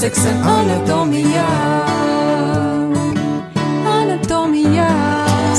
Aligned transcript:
seksa 0.00 0.30
anatomijā. 0.48 1.46
Anatomijā. 3.84 4.88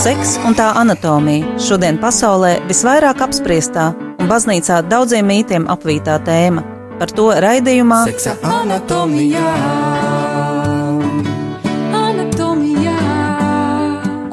Seks 0.01 0.39
un 0.47 0.55
tā 0.57 0.71
anatomija 0.81 1.59
šodien 1.61 1.99
pasaulē 2.01 2.55
visvairāk 2.69 3.21
apspriestā 3.21 3.91
un 4.17 4.31
baznīcā 4.31 4.79
daudziem 4.89 5.29
mītiem 5.29 5.69
apvītā 5.69 6.17
tēma. 6.25 6.65
Par 6.97 7.13
to 7.13 7.27
raidījumā 7.45 8.01
Seksa 8.09 8.33
anatomijā. 8.55 9.53
Anatomijā. 12.01 12.97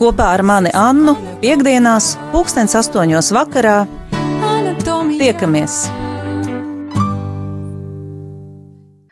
kopā 0.00 0.32
ar 0.38 0.42
mani 0.42 0.72
Annu 0.72 1.18
piekdienās, 1.44 2.14
pulkstens 2.32 2.80
astoņos 2.80 3.32
vakarā. 3.36 3.78
Anatomijā. 4.56 5.20
Tiekamies! 5.20 5.82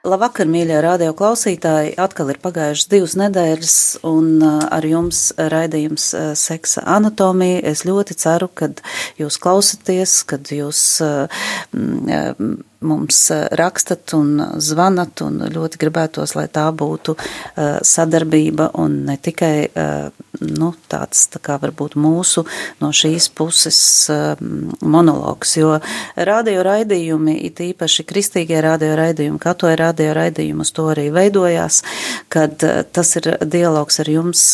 Labvakar, 0.06 0.46
mīļie 0.46 0.76
radio 0.84 1.10
klausītāji! 1.18 1.96
Atkal 1.98 2.28
ir 2.30 2.36
pagājušas 2.38 2.90
divas 2.92 3.16
nedēļas, 3.18 3.72
un 4.06 4.28
uh, 4.38 4.60
ar 4.70 4.86
jums 4.86 5.32
raidījums 5.34 6.04
uh, 6.14 6.28
Seksa 6.38 6.84
anatomija. 6.94 7.64
Es 7.66 7.82
ļoti 7.88 8.14
ceru, 8.14 8.46
ka 8.46 8.68
jūs 9.18 9.40
klausaties, 9.42 10.20
kad 10.30 10.52
jūs 10.54 10.84
mm, 11.02 12.54
mums 12.80 13.20
uh, 13.30 13.46
rakstat 13.56 14.14
un 14.16 14.40
zvanat, 14.62 15.22
un 15.26 15.40
ļoti 15.52 15.80
gribētos, 15.80 16.36
lai 16.38 16.46
tā 16.52 16.68
būtu 16.72 17.16
uh, 17.16 17.78
sadarbība 17.84 18.70
un 18.80 19.02
ne 19.06 19.16
tikai 19.16 19.54
nu, 20.40 20.70
tāds 20.90 21.26
tā 21.32 21.40
kā 21.42 21.56
varbūt 21.60 21.96
mūsu 22.00 22.44
no 22.82 22.90
šīs 22.94 23.28
puses 23.36 23.78
monologs, 24.84 25.54
jo 25.56 25.76
radio 26.28 26.64
raidījumi, 26.66 27.36
it 27.48 27.60
īpaši 27.64 28.04
kristīgie 28.08 28.60
radio 28.64 28.94
raidījumi, 28.98 29.40
katoja 29.42 29.78
radio 29.80 30.12
raidījumi 30.16 30.64
uz 30.64 30.72
to 30.76 30.88
arī 30.92 31.08
veidojās, 31.14 31.82
kad 32.32 32.60
tas 32.92 33.14
ir 33.20 33.30
dialogs 33.44 34.00
ar 34.02 34.10
jums 34.12 34.44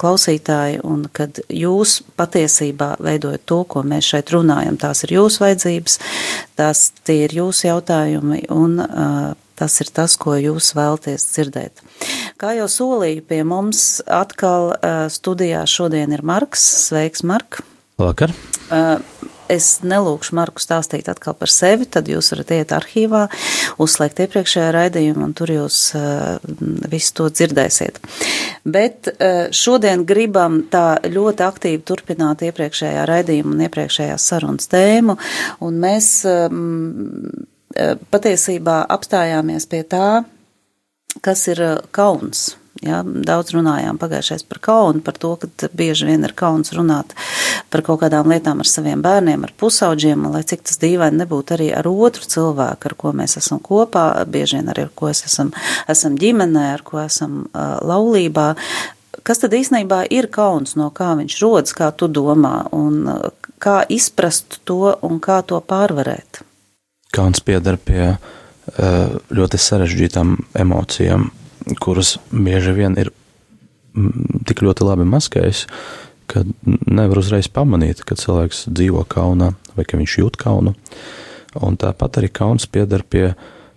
klausītāji 0.00 0.80
un 0.86 1.06
kad 1.14 1.38
jūs 1.48 2.00
patiesībā 2.18 2.94
veidojat 3.04 3.46
to, 3.46 3.62
ko 3.68 3.84
mēs 3.86 4.10
šeit 4.14 4.34
runājam, 4.34 4.78
tās 4.80 5.04
ir 5.06 5.16
jūsu 5.18 5.44
vajadzības, 5.44 5.98
tās 6.58 6.88
tie 7.06 7.22
ir 7.28 7.38
jūsu 7.38 7.43
jautājumi 7.64 8.46
un 8.54 8.78
Tas 9.54 9.76
ir 9.78 9.86
tas, 9.94 10.16
ko 10.18 10.32
jūs 10.34 10.72
vēlaties 10.74 11.28
dzirdēt. 11.30 11.82
Kā 12.42 12.56
jau 12.58 12.66
solīju, 12.66 13.22
pie 13.28 13.44
mums 13.46 14.00
atkal 14.10 14.72
studijā 15.14 15.60
šodien 15.70 16.10
ir 16.10 16.24
Marks. 16.26 16.64
Sveiks, 16.88 17.22
Mark! 17.22 17.60
Vakar. 18.02 18.34
Uh, 18.66 18.98
es 19.52 19.80
nelūkšu 19.84 20.36
Marku 20.38 20.62
stāstīt 20.62 21.08
atkal 21.10 21.36
par 21.38 21.50
sevi, 21.52 21.86
tad 21.90 22.08
jūs 22.10 22.32
varat 22.34 22.52
iet 22.56 22.74
arhīvā, 22.76 23.24
uzslēgt 23.82 24.22
iepriekšējā 24.24 24.70
raidījumu, 24.74 25.28
un 25.28 25.34
tur 25.36 25.52
jūs 25.54 25.78
uh, 25.98 26.38
visu 26.90 27.14
to 27.18 27.28
dzirdēsiet. 27.32 28.00
Bet 28.64 29.10
uh, 29.12 29.46
šodien 29.54 30.06
gribam 30.08 30.62
tā 30.72 31.00
ļoti 31.04 31.46
aktīvi 31.46 31.82
turpināt 31.86 32.44
iepriekšējā 32.48 33.06
raidījuma 33.10 33.56
un 33.56 33.64
iepriekšējās 33.68 34.28
sarunas 34.32 34.70
tēmu, 34.72 35.18
un 35.64 35.80
mēs 35.82 36.10
um, 36.30 37.32
patiesībā 38.14 38.84
apstājāmies 38.94 39.66
pie 39.70 39.82
tā, 39.88 40.10
kas 41.24 41.48
ir 41.50 41.62
kauns. 41.94 42.52
Ja, 42.84 42.98
daudz 43.04 43.54
runājām 43.54 43.96
pagājušais 44.00 44.42
par 44.48 44.58
kaunu, 44.64 45.00
par 45.04 45.16
to, 45.16 45.30
ka 45.40 45.68
bieži 45.72 46.08
vien 46.10 46.26
ir 46.26 46.34
kauns 46.36 46.74
runāt 46.76 47.14
par 47.72 47.80
kaut 47.86 48.02
kādām 48.02 48.28
lietām 48.28 48.60
ar 48.60 48.68
saviem 48.68 49.00
bērniem, 49.04 49.46
ar 49.46 49.54
pusauģiem, 49.60 50.26
un 50.26 50.36
lai 50.36 50.42
cik 50.44 50.66
tas 50.68 50.76
dīvaini 50.82 51.22
nebūtu 51.22 51.56
arī 51.56 51.70
ar 51.72 51.88
otru 51.88 52.28
cilvēku, 52.28 52.90
ar 52.90 52.96
ko 53.00 53.14
mēs 53.16 53.38
esam 53.40 53.62
kopā, 53.64 54.04
bieži 54.28 54.58
vien 54.58 54.68
arī 54.72 54.84
ar 54.84 54.92
ko 54.94 55.08
es 55.08 55.24
esam, 55.24 55.54
esam 55.88 56.18
ģimenē, 56.20 56.66
ar 56.74 56.84
ko 56.84 57.00
esam 57.04 57.46
uh, 57.46 57.78
laulībā. 57.80 58.50
Kas 59.24 59.40
tad 59.40 59.56
īstenībā 59.56 60.02
ir 60.12 60.28
kauns, 60.34 60.76
no 60.76 60.90
kā 60.92 61.14
viņš 61.16 61.40
rodas, 61.40 61.72
kā 61.76 61.88
tu 61.96 62.10
domā, 62.12 62.66
un 62.76 63.06
kā 63.62 63.80
izprast 63.88 64.60
to 64.68 64.92
un 65.06 65.22
kā 65.24 65.40
to 65.48 65.62
pārvarēt? 65.64 66.42
Kauns 67.14 67.40
pieder 67.40 67.78
pie 67.80 68.16
ļoti 69.34 69.60
sarežģītām 69.60 70.36
emocijām, 70.60 71.30
kuras 71.80 72.16
bieži 72.30 72.74
vien 72.76 72.96
ir 73.00 73.10
tik 74.48 74.64
ļoti 74.64 74.86
labi 74.86 75.06
maskējis, 75.08 75.66
ka 76.30 76.42
nevar 76.66 77.20
uzreiz 77.20 77.48
pamanīt, 77.52 78.02
ka 78.06 78.16
cilvēks 78.18 78.66
dzīvo 78.72 79.04
kaunā 79.08 79.52
vai 79.76 79.86
ka 79.86 79.98
viņš 80.00 80.16
jūt 80.22 80.38
kaunu. 80.40 80.74
Un 81.62 81.76
tāpat 81.78 82.18
arī 82.18 82.30
kauns 82.34 82.66
pieder 82.66 83.04
pie 83.06 83.34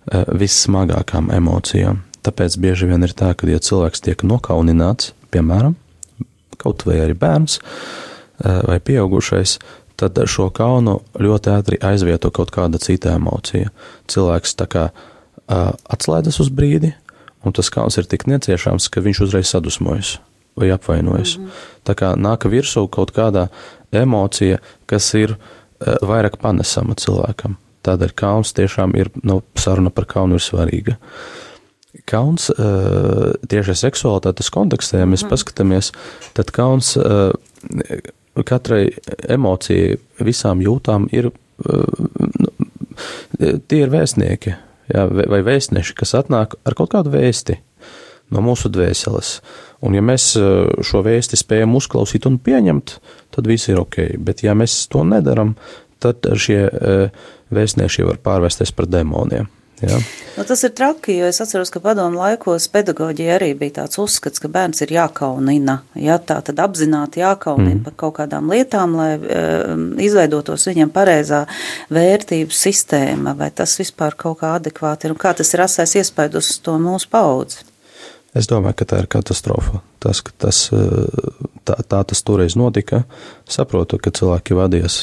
vissmagākām 0.08 1.30
emocijām. 1.34 2.02
Tāpēc 2.26 2.56
bieži 2.60 2.88
vien 2.90 3.04
ir 3.06 3.14
tā, 3.16 3.30
ka, 3.38 3.46
ja 3.46 3.60
cilvēks 3.62 4.02
tiek 4.04 4.24
nokaunināts, 4.26 5.12
piemēram, 5.32 5.76
kaut 6.58 6.82
vai 6.88 6.98
arī 7.04 7.14
bērns 7.18 7.60
vai 8.38 8.78
pieaugušais, 8.82 9.58
tad 9.98 10.18
šo 10.30 10.48
kaunu 10.54 10.98
ļoti 11.18 11.52
ātri 11.52 11.78
aizvieto 11.82 12.30
kaut 12.34 12.52
kāda 12.54 12.80
cita 12.82 13.14
emocija. 13.18 13.72
Cilvēks 14.10 14.54
tā 14.58 14.66
kā 14.70 14.84
uh, 14.90 15.72
atslēdzas 15.90 16.38
uz 16.44 16.50
brīdi, 16.54 16.92
un 17.44 17.54
tas 17.54 17.70
kauns 17.70 17.98
ir 17.98 18.08
tik 18.10 18.26
neciešams, 18.26 18.88
ka 18.92 19.02
viņš 19.04 19.22
uzreiz 19.26 19.52
sadusmojas 19.52 20.18
vai 20.58 20.70
apvainojas. 20.74 21.36
Mm 21.38 21.44
-hmm. 21.44 21.50
Tā 21.86 21.94
kā 21.94 22.14
nāk 22.16 22.48
virsū 22.50 22.88
kaut 22.90 23.12
kāda 23.12 23.48
emocija, 23.92 24.58
kas 24.86 25.14
ir 25.14 25.30
uh, 25.30 25.94
vairāk 26.02 26.36
panesama 26.42 26.94
cilvēkam. 26.94 27.56
Tādēļ 27.82 28.12
kauns 28.14 28.52
tiešām 28.52 28.96
ir, 28.96 29.10
nu, 29.22 29.42
saruna 29.54 29.90
par 29.90 30.04
kaunu 30.04 30.34
ir 30.34 30.40
svarīga. 30.40 30.96
Kauns 32.04 32.50
uh, 32.50 32.56
tieši 33.48 33.74
seksualitātes 33.74 34.50
kontekstā, 34.50 34.98
ja 34.98 35.06
mēs 35.06 35.24
-hmm. 35.24 35.30
paskatāmies, 35.30 35.92
tad 36.34 36.50
kauns 36.50 36.96
uh, 36.96 37.32
katrai 38.44 38.90
emocijai, 39.28 39.96
visām 40.20 40.60
jūtām 40.62 41.08
ir, 41.12 41.30
nu, 42.38 42.48
tie 43.68 43.80
ir 43.82 43.90
vēstnieki, 43.90 44.54
jā, 44.92 45.06
vai 45.08 45.40
vēstneši, 45.46 45.96
kas 45.98 46.14
atnāk 46.18 46.58
ar 46.64 46.76
kaut 46.78 46.92
kādu 46.94 47.12
vēsti 47.14 47.58
no 48.34 48.42
mūsu 48.44 48.70
dvēseles. 48.72 49.38
Un 49.86 49.96
ja 49.96 50.02
mēs 50.04 50.32
šo 50.36 51.02
vēsti 51.06 51.38
spējam 51.38 51.76
uzklausīt 51.78 52.26
un 52.28 52.40
pieņemt, 52.42 52.96
tad 53.34 53.48
viss 53.48 53.70
ir 53.70 53.80
ok, 53.80 54.18
bet 54.20 54.42
ja 54.44 54.56
mēs 54.58 54.82
to 54.92 55.04
nedaram, 55.06 55.54
tad 56.02 56.26
šie 56.36 56.60
vēstnieši 57.54 58.08
var 58.08 58.20
pārvērsties 58.24 58.74
par 58.76 58.90
demoniem. 58.90 59.48
Ja. 59.82 59.98
Nu, 60.36 60.44
tas 60.44 60.62
ir 60.66 60.72
traki, 60.74 61.16
jo 61.18 61.28
es 61.30 61.40
atceros, 61.42 61.70
ka 61.74 61.80
padomu 61.82 62.18
laikos 62.18 62.68
pedagoģija 62.72 63.36
arī 63.36 63.52
bija 63.58 63.80
tāds 63.80 63.98
uzskats, 64.02 64.42
ka 64.42 64.50
bērns 64.52 64.82
ir 64.84 64.92
jākaunina. 64.96 65.80
Ja, 65.98 66.18
tā 66.18 66.38
tad 66.46 66.62
apzināti 66.62 67.22
jākaunina 67.22 67.76
mm. 67.76 67.84
par 67.86 67.96
kaut 68.02 68.16
kādām 68.20 68.50
lietām, 68.52 68.96
lai 68.98 69.10
uh, 69.18 69.72
izveidotos 70.02 70.68
viņam 70.70 70.92
pareizā 70.94 71.44
vērtību 71.94 72.54
sistēma, 72.54 73.34
vai 73.38 73.50
tas 73.54 73.78
vispār 73.80 74.18
kaut 74.18 74.40
kā 74.42 74.54
adekvāti 74.58 75.08
ir 75.08 75.14
un 75.16 75.20
kā 75.20 75.34
tas 75.38 75.54
ir 75.54 75.66
asais 75.66 75.98
iespējas 76.02 76.38
uz 76.38 76.62
to 76.62 76.78
mūsu 76.82 77.10
paudzi. 77.10 77.66
Es 78.36 78.46
domāju, 78.46 78.76
ka 78.78 78.86
tā 78.86 79.02
ir 79.02 79.08
katastrofa. 79.10 79.80
Tas, 80.02 80.20
ka 80.22 80.34
tas, 80.44 80.68
tā, 81.68 81.76
tā 81.84 82.00
tas 82.10 82.24
toreiz 82.26 82.56
notika, 82.58 83.02
saprotu, 83.48 84.00
ka 84.02 84.12
cilvēki 84.14 84.56
vadījās 84.58 84.98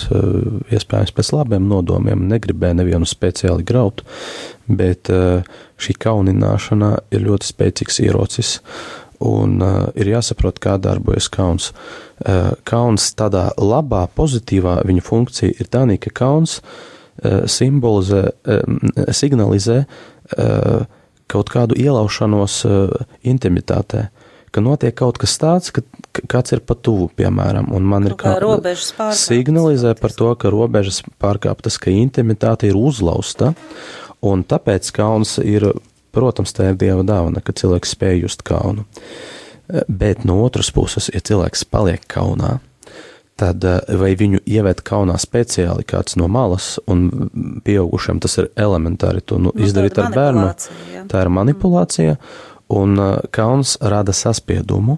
iespējams 0.74 1.14
pēc 1.16 1.32
labiem 1.38 1.70
nodomiem, 1.70 2.28
negribēja 2.32 2.80
nevienu 2.82 3.08
speciāli 3.10 3.66
graut, 3.68 4.04
bet 4.68 5.12
šī 5.12 5.98
kaunināšana 6.02 6.92
ir 7.14 7.26
ļoti 7.30 7.52
spēcīgs 7.54 8.02
ierocis. 8.08 8.60
Un 9.24 9.62
uh, 9.64 9.88
ir 9.96 10.10
jāsaprot, 10.12 10.60
kā 10.60 10.76
darbojas 10.82 11.30
kauns. 11.32 11.70
Uh, 12.20 12.52
kauns 12.68 13.08
tādā 13.16 13.48
labā, 13.56 14.06
pozitīvā 14.12 14.82
viņa 14.88 15.06
funkcija 15.06 15.56
ir 15.56 15.70
tā, 15.72 15.86
ka 16.04 16.12
kauns 16.12 16.60
uh, 16.60 17.46
simbolizē, 17.48 18.26
uh, 18.28 19.08
signalizē 19.16 19.86
uh, 19.86 20.84
kaut 21.32 21.52
kādu 21.54 21.78
ielaušanos 21.80 22.58
uh, 22.68 22.92
intimitātē, 23.24 24.10
ka 24.52 24.64
notiek 24.64 24.96
kaut 24.96 25.20
kas 25.22 25.38
tāds, 25.40 25.72
ka 25.72 25.86
kāds 26.32 26.56
ir 26.56 26.62
pa 26.66 26.78
tuvu, 26.78 27.10
piemēram, 27.18 27.72
un 27.76 27.88
man 27.90 28.08
kaut 28.08 28.12
ir 28.12 28.18
kā 28.22 28.34
pārkāptas. 28.36 29.24
Signalizē 29.26 29.96
par 30.00 30.16
to, 30.16 30.32
ka 30.40 30.52
robežas 30.54 31.02
pārkāptas, 31.22 31.80
ka 31.82 31.94
intimitāte 31.94 32.70
ir 32.70 32.80
uzlausta, 32.80 33.54
un 34.26 34.46
tāpēc 34.48 34.92
kauns 34.96 35.38
ir, 35.44 35.72
protams, 36.16 36.56
tā 36.56 36.72
ir 36.72 36.80
dieva 36.82 37.04
dāvana, 37.08 37.44
ka 37.44 37.56
cilvēks 37.56 37.96
spēj 37.98 38.24
just 38.26 38.46
kaunu. 38.48 38.88
Bet 39.90 40.24
no 40.30 40.44
otras 40.46 40.70
puses, 40.72 41.10
ja 41.14 41.24
cilvēks 41.26 41.66
paliek 41.74 42.04
kaunā, 42.12 42.60
tad 43.40 43.64
eh, 43.68 43.80
vai 44.00 44.14
viņu 44.18 44.42
ievēt 44.48 44.82
kaunā 44.88 45.18
speciāli 45.22 45.86
kāds 45.88 46.18
no 46.20 46.30
malas, 46.32 46.76
un 46.92 47.08
pieaugušiem 47.66 48.22
tas 48.24 48.38
ir 48.42 48.50
elementāri 48.56 49.24
to 49.26 49.40
nu, 49.42 49.52
nu, 49.52 49.66
izdarīt 49.66 50.00
ar 50.02 50.14
bērnu. 50.16 50.48
Ja. 50.94 51.06
Tā 51.12 51.26
ir 51.26 51.32
manipulācija, 51.34 52.18
un 52.76 52.98
uh, 52.98 53.18
kauns 53.36 53.76
rada 53.84 54.16
saspiedumu, 54.16 54.98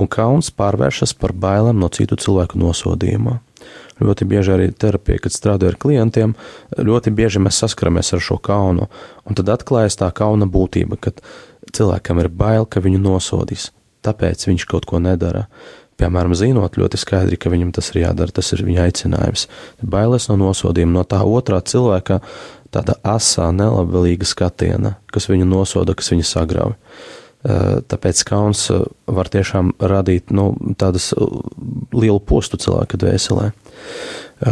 un 0.00 0.08
kauns 0.10 0.50
pārvēršas 0.56 1.14
par 1.20 1.34
bailēm 1.36 1.80
no 1.80 1.88
citu 1.92 2.18
cilvēku 2.20 2.58
nosodījuma. 2.60 3.40
ļoti 4.00 4.24
bieži 4.24 4.52
arī 4.54 4.70
terapija, 4.72 5.20
kad 5.20 5.32
strādāju 5.32 5.74
ar 5.74 5.76
klientiem, 5.76 6.32
ļoti 6.78 7.12
bieži 7.12 7.42
mēs 7.44 7.60
saskaramies 7.60 8.14
ar 8.16 8.22
šo 8.24 8.38
kaunu. 8.40 8.88
Un 9.28 9.36
tad 9.36 9.52
atklājas 9.52 9.98
tā 10.00 10.08
kauna 10.16 10.48
būtība, 10.48 10.96
kad 10.96 11.20
cilvēkam 11.72 12.22
ir 12.22 12.30
bail, 12.32 12.64
ka 12.64 12.80
viņu 12.80 13.02
nosodīs, 13.02 13.70
tāpēc 14.00 14.46
viņš 14.48 14.66
kaut 14.70 14.88
ko 14.88 15.02
nedara. 15.04 15.46
Piemēram, 16.00 16.32
zinot 16.32 16.78
ļoti 16.80 16.96
skaidri, 16.96 17.36
ka 17.36 17.52
viņam 17.52 17.74
tas 17.76 17.90
ir 17.92 18.06
jādara, 18.06 18.32
tas 18.32 18.48
ir 18.56 18.64
viņa 18.64 18.86
aicinājums. 18.88 19.46
Bailes 19.84 20.30
no 20.30 20.38
nosodījuma, 20.40 20.94
no 20.96 21.04
tā 21.04 21.20
otrā 21.20 21.60
cilvēka, 21.60 22.22
tāda 22.72 22.96
asā, 23.04 23.50
nelabvēlīga 23.52 24.24
skatiena, 24.24 24.94
kas 25.12 25.28
viņu 25.28 25.44
nosoda, 25.50 25.92
kas 25.98 26.08
viņu 26.14 26.24
sagrauj. 26.24 26.78
Tāpēc 27.40 28.20
kauns 28.28 28.66
var 29.08 29.30
tiešām 29.32 29.72
radīt 29.80 30.32
nu, 30.34 30.50
tādas 30.76 31.10
lielu 31.96 32.20
postu 32.20 32.60
cilvēka 32.60 33.00
dvēselē. 33.00 33.50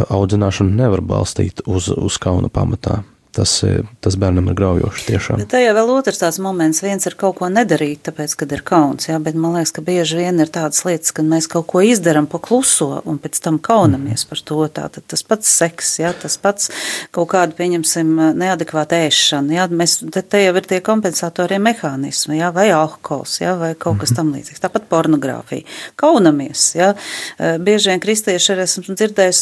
Audzināšanu 0.09 0.73
nevar 0.73 1.03
balstīt 1.05 1.61
uz, 1.69 1.91
uz 1.93 2.17
kauna 2.21 2.49
pamatā 2.49 3.03
tas, 3.39 3.63
e, 3.63 3.79
tas 4.03 4.17
bērnam 4.19 4.49
ir 4.51 4.57
graujoši 4.59 5.05
tiešām. 5.07 5.39
Bet 5.39 5.51
tajā 5.53 5.71
vēl 5.77 5.91
otrs 5.93 6.19
tāds 6.19 6.39
moments, 6.43 6.81
viens 6.83 7.05
ir 7.07 7.15
kaut 7.19 7.37
ko 7.39 7.47
nedarīt, 7.51 8.01
tāpēc, 8.09 8.35
kad 8.41 8.51
ir 8.55 8.63
kauns, 8.67 9.07
jā, 9.07 9.19
bet 9.23 9.37
man 9.39 9.55
liekas, 9.55 9.71
ka 9.75 9.83
bieži 9.85 10.19
vien 10.19 10.41
ir 10.43 10.51
tādas 10.51 10.83
lietas, 10.87 11.13
kad 11.15 11.27
mēs 11.29 11.47
kaut 11.51 11.69
ko 11.71 11.83
izdaram 11.85 12.27
pa 12.29 12.41
kluso 12.43 12.99
un 13.07 13.19
pēc 13.21 13.39
tam 13.45 13.59
kaunamies 13.63 14.25
mm. 14.25 14.29
par 14.31 14.43
to, 14.49 14.59
tātad 14.79 15.05
tas 15.07 15.23
pats 15.23 15.53
seks, 15.61 15.93
jā, 16.01 16.11
tas 16.19 16.35
pats 16.41 16.71
kaut 17.15 17.29
kādu, 17.31 17.55
pieņemsim, 17.59 18.11
neadekvāta 18.39 18.99
ēšana, 19.07 19.55
jā, 19.55 19.67
mēs, 19.71 19.99
te, 20.11 20.23
te 20.23 20.43
jau 20.43 20.55
ir 20.59 20.67
tie 20.67 20.81
kompensatorie 20.83 21.61
mehānismi, 21.63 22.41
jā, 22.41 22.51
vai 22.55 22.67
alkohols, 22.75 23.39
jā, 23.43 23.55
vai 23.59 23.71
kaut 23.75 24.01
kas 24.03 24.11
-hmm. 24.11 24.19
tam 24.19 24.33
līdzīgs, 24.35 24.63
tāpat 24.65 24.89
pornogrāfija. 24.91 25.63
Kaunamies, 25.95 26.73
jā, 26.75 26.91
e, 27.39 27.55
bieži 27.59 27.93
vien 27.93 28.03
kristieši 28.03 28.53
arī 28.53 28.67
esmu 28.67 28.95
dzirdējis, 28.99 29.41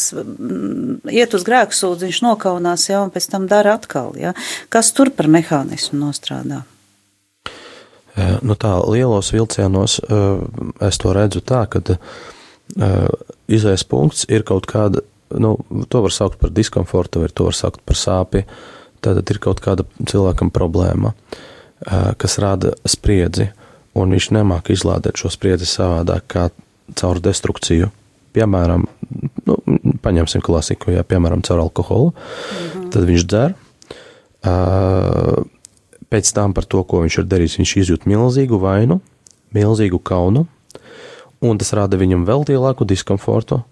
iet 1.12 1.34
uz 1.34 1.44
grēku 1.48 1.74
sūdzi, 1.74 2.12
viņš 2.12 2.22
nokaunās, 2.26 2.90
jā, 2.92 3.02
un 3.04 3.12
pēc 3.12 3.30
tam 3.32 3.48
dara 3.48 3.74
atkal. 3.74 3.87
Ja? 4.20 4.34
Kas 4.70 4.92
tur 4.96 5.12
par 5.16 5.30
mehānismu 5.32 6.00
nostrādā? 6.00 6.64
Nu, 8.18 8.56
tā 8.58 8.72
lielos 8.90 9.30
vilcienos 9.30 10.00
es 10.82 10.98
to 10.98 11.12
redzu 11.14 11.44
tā, 11.46 11.68
ka 11.70 11.82
izējas 13.48 13.86
punkts 13.86 14.26
ir 14.26 14.42
kaut 14.48 14.66
kāda, 14.70 15.04
nu, 15.38 15.54
to 15.90 16.02
var 16.02 16.14
saukt 16.16 16.40
par 16.42 16.50
diskomfortu, 16.50 17.22
vai 17.22 17.30
to 17.30 17.46
var 17.48 17.58
saukt 17.58 17.84
par 17.86 18.00
sāpi. 18.00 18.42
Tātad 19.06 19.30
ir 19.30 19.38
kaut 19.44 19.62
kāda 19.62 19.86
cilvēkam 20.10 20.50
problēma, 20.50 21.14
kas 22.18 22.40
rada 22.42 22.74
spriedzi, 22.90 23.52
un 23.94 24.16
viņš 24.16 24.32
nemāk 24.34 24.72
izlādēt 24.74 25.22
šo 25.22 25.30
spriedzi 25.30 25.70
savādāk 25.70 26.26
kā 26.34 26.48
caur 26.98 27.22
destrukciju. 27.22 27.92
Piemēram, 28.34 28.88
nu, 29.46 29.56
paņemsim 30.02 30.42
klasiku, 30.46 30.92
ja 30.94 31.06
piemēram 31.06 31.46
caur 31.46 31.62
alkoholu, 31.68 32.12
-hmm. 32.14 32.90
tad 32.94 33.06
viņš 33.06 33.24
dzer, 33.30 33.56
Pēc 36.08 36.30
tam 36.36 36.54
par 36.56 36.68
to, 36.70 36.84
ko 36.88 37.04
viņš 37.04 37.22
ir 37.22 37.26
darījis, 37.28 37.58
viņš 37.60 37.74
izjūt 37.84 38.06
milzīgu 38.08 38.60
vainu, 38.62 39.02
milzīgu 39.56 40.00
kaunu, 40.00 40.46
un 41.44 41.60
tas 41.60 41.74
rada 41.76 42.00
viņam 42.00 42.24
vēl 42.28 42.48
lielāku 42.48 42.88
diskomfortu. 42.88 43.64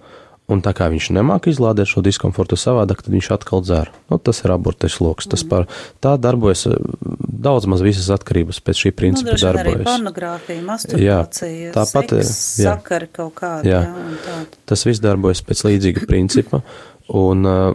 Un 0.46 0.60
tā 0.62 0.76
kā 0.78 0.86
viņš 0.94 1.08
nemāķi 1.16 1.56
izlādēt 1.56 1.90
šo 1.90 2.04
diskomfortu 2.06 2.54
savādāk, 2.60 3.00
tad 3.02 3.16
viņš 3.16 3.30
atkal 3.34 3.64
dzer. 3.66 3.90
Nu, 4.12 4.20
tas 4.22 4.44
ir 4.44 4.52
abortais 4.54 5.00
lokus. 5.02 5.26
Tas 5.32 5.42
par 5.42 5.66
tā 6.06 6.12
darbojas 6.22 6.68
daudz 7.02 7.66
maz 7.66 7.82
visas 7.82 8.12
atkarības 8.14 8.62
pēc 8.62 8.84
šī 8.84 8.92
principa 8.94 9.34
nu, 9.34 9.40
darbojas. 9.42 9.80
Arī 9.80 9.88
pornogrāfija, 9.88 10.66
masturbācija, 10.68 11.50
jā, 11.50 11.72
tāpat 11.74 12.14
ir. 12.20 12.30
Sakari 12.30 13.10
kaut 13.10 13.34
kādi. 13.42 13.74
Jā, 13.74 13.82
jā 13.90 14.38
tas 14.70 14.86
viss 14.86 15.02
darbojas 15.02 15.42
pēc 15.50 15.66
līdzīga 15.66 16.06
principa. 16.14 16.62
Un 17.10 17.50
uh, 17.50 17.74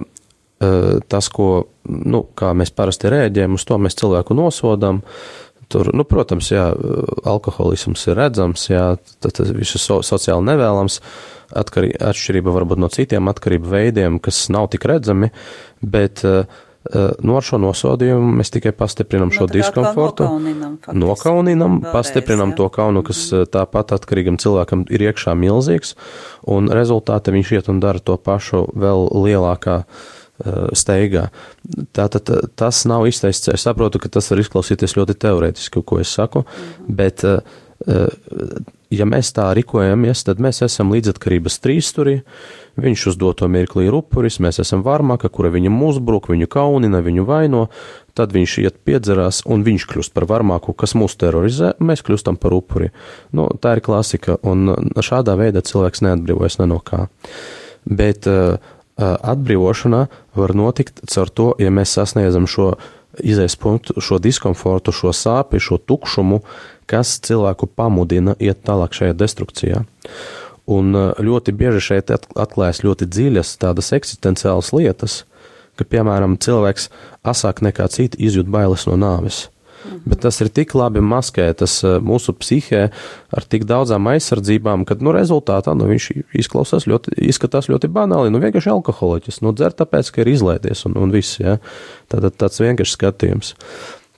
tas, 0.61 1.29
ko, 1.33 1.51
nu, 1.89 2.25
kā 2.37 2.53
mēs 2.57 2.73
parasti 2.77 3.11
rēģējam, 3.13 3.57
uz 3.57 3.65
to 3.69 3.79
mēs 3.81 3.97
cilvēku 4.01 4.37
nosodām. 4.37 5.01
Tur, 5.71 5.93
nu, 5.95 6.03
protams, 6.05 6.49
jā, 6.51 6.67
alkoholisms 7.31 8.09
ir 8.11 8.19
redzams, 8.19 8.65
jā, 8.73 8.87
tas 9.23 9.53
ir 9.53 9.69
so, 9.71 10.01
sociāli 10.03 10.49
nevēlams, 10.49 10.99
atkarī, 11.57 11.93
atšķirība 11.95 12.57
varbūt 12.57 12.83
no 12.83 12.91
citiem 12.91 13.31
atkarību 13.31 13.71
veidiem, 13.71 14.19
kas 14.23 14.49
nav 14.51 14.67
tik 14.75 14.89
redzami, 14.91 15.31
bet 15.81 16.25
uh, 16.27 16.43
nu, 17.23 17.39
ar 17.39 17.47
šo 17.47 17.63
nosodījumu 17.63 18.35
mēs 18.43 18.51
tikai 18.51 18.75
pastiprinam 18.75 19.31
nu, 19.31 19.39
šo 19.39 19.47
diskomfortu, 19.47 20.27
nokauninam, 20.27 20.77
nokauninam 21.07 21.81
pastiprinam 21.87 22.51
jā. 22.51 22.59
to 22.59 22.71
kaunu, 22.75 23.07
kas 23.07 23.29
tāpat 23.55 23.95
atkarīgam 24.01 24.43
cilvēkam 24.43 24.89
ir 24.91 25.07
iekšā 25.07 25.39
milzīgs, 25.39 25.95
un 26.51 26.67
rezultātā 26.75 27.31
viņš 27.31 27.59
iet 27.61 27.71
un 27.71 27.79
dara 27.79 28.03
to 28.03 28.19
pašu 28.19 28.67
vēl 28.75 29.07
lielākā 29.23 29.85
uh, 29.85 29.87
Eh, 29.87 30.19
steigā. 30.77 31.29
Tātad 31.97 32.31
tas 32.59 32.85
nav 32.89 33.07
izteikts. 33.11 33.51
Es 33.53 33.67
saprotu, 33.67 34.01
ka 34.01 34.11
tas 34.13 34.31
var 34.33 34.43
izklausīties 34.43 34.97
ļoti 34.99 35.19
teorētiski, 35.21 35.85
ko 35.85 36.01
es 36.03 36.13
saku, 36.17 36.45
mhm. 36.45 36.95
bet, 37.01 37.25
eh, 37.25 37.41
ja 38.91 39.07
mēs 39.09 39.33
tā 39.37 39.47
rīkojamies, 39.57 40.25
tad 40.27 40.41
mēs 40.43 40.63
esam 40.67 40.93
līdzatkarības 40.95 41.61
trīsturī. 41.65 42.21
Viņš 42.81 43.07
uz 43.11 43.17
doto 43.21 43.49
mirkli 43.51 43.87
ir 43.89 43.97
upuris, 43.97 44.39
mēs 44.41 44.61
esam 44.63 44.85
varmāka, 44.87 45.29
kura 45.33 45.51
viņam 45.53 45.77
uzbruk, 45.85 46.31
viņu 46.33 46.49
kaunina, 46.49 47.03
viņu 47.05 47.25
vaino, 47.29 47.67
tad 48.17 48.33
viņš 48.33 48.57
iet 48.63 48.79
piedzerās 48.87 49.43
un 49.47 49.65
viņš 49.67 49.87
kļūst 49.91 50.15
par 50.17 50.27
varmāku, 50.31 50.75
kas 50.77 50.95
mūs 50.97 51.17
terorizē, 51.21 51.75
mēs 51.81 52.05
kļūstam 52.07 52.39
par 52.41 52.57
upuri. 52.57 52.91
Nu, 53.37 53.49
tā 53.61 53.77
ir 53.77 53.85
klasika, 53.85 54.39
un 54.47 54.93
šādā 54.97 55.37
veidā 55.41 55.65
cilvēks 55.67 56.05
neatbrīvojas 56.07 56.61
ne 56.63 56.71
no 56.71 56.81
kā. 56.85 57.07
Bet 57.89 58.29
uh, 58.29 58.57
atbrīvošana 58.99 60.07
var 60.37 60.55
notikt 60.57 61.03
caur 61.11 61.31
to, 61.31 61.53
ja 61.59 61.71
mēs 61.75 61.95
sasniedzam 61.97 62.49
šo 62.51 62.75
izējas 63.21 63.57
punktu, 63.61 64.01
šo 64.01 64.21
diskomfortu, 64.23 64.93
šo 64.95 65.13
sāpju, 65.17 65.61
šo 65.61 65.79
tukšumu, 65.79 66.41
kas 66.91 67.19
cilvēku 67.27 67.69
pamudina 67.77 68.37
iet 68.39 68.63
tālāk 68.67 68.95
šajā 68.97 69.17
destrukcijā. 69.19 69.83
Un 70.71 70.95
ļoti 70.95 71.55
bieži 71.57 71.83
šeit 71.83 72.13
atklājas 72.15 72.85
ļoti 72.87 73.09
dziļas 73.11 73.57
tādas 73.63 73.91
eksistenciālas 73.97 74.71
lietas, 74.77 75.25
ka, 75.79 75.87
piemēram, 75.89 76.37
cilvēks 76.39 76.91
asāk 77.27 77.65
nekā 77.67 77.89
citi 77.91 78.21
izjūt 78.27 78.51
bailes 78.53 78.87
no 78.87 78.99
nāves. 79.01 79.49
Bet 80.07 80.23
tas 80.25 80.41
ir 80.43 80.51
tik 80.55 80.75
labi 80.79 81.03
maskētas 81.05 81.77
eh, 81.85 81.97
mūsu 82.05 82.35
psihē 82.39 82.83
ar 83.37 83.47
tik 83.51 83.67
daudzām 83.69 84.09
aizsardzībām, 84.13 84.87
ka 84.89 84.99
nu, 85.03 85.15
rezultātā 85.17 85.75
nu, 85.79 85.89
viņš 85.91 86.11
izklausās 86.43 86.89
ļoti, 86.91 87.17
izskatās 87.31 87.71
ļoti 87.73 87.91
banāli. 87.93 88.33
Nu, 88.33 88.43
vienkārši 88.43 88.73
alkoholiķis, 88.75 89.41
nu, 89.45 89.55
dzer 89.57 89.77
tāpēc, 89.79 90.13
ka 90.15 90.25
ir 90.25 90.35
izlaidies 90.35 90.85
un, 90.89 90.99
un 91.01 91.15
viss. 91.15 91.41
Ja? 91.43 91.59
Tātad 92.13 92.39
tāds 92.41 92.63
vienkāršs 92.63 92.99
skatījums. 92.99 93.55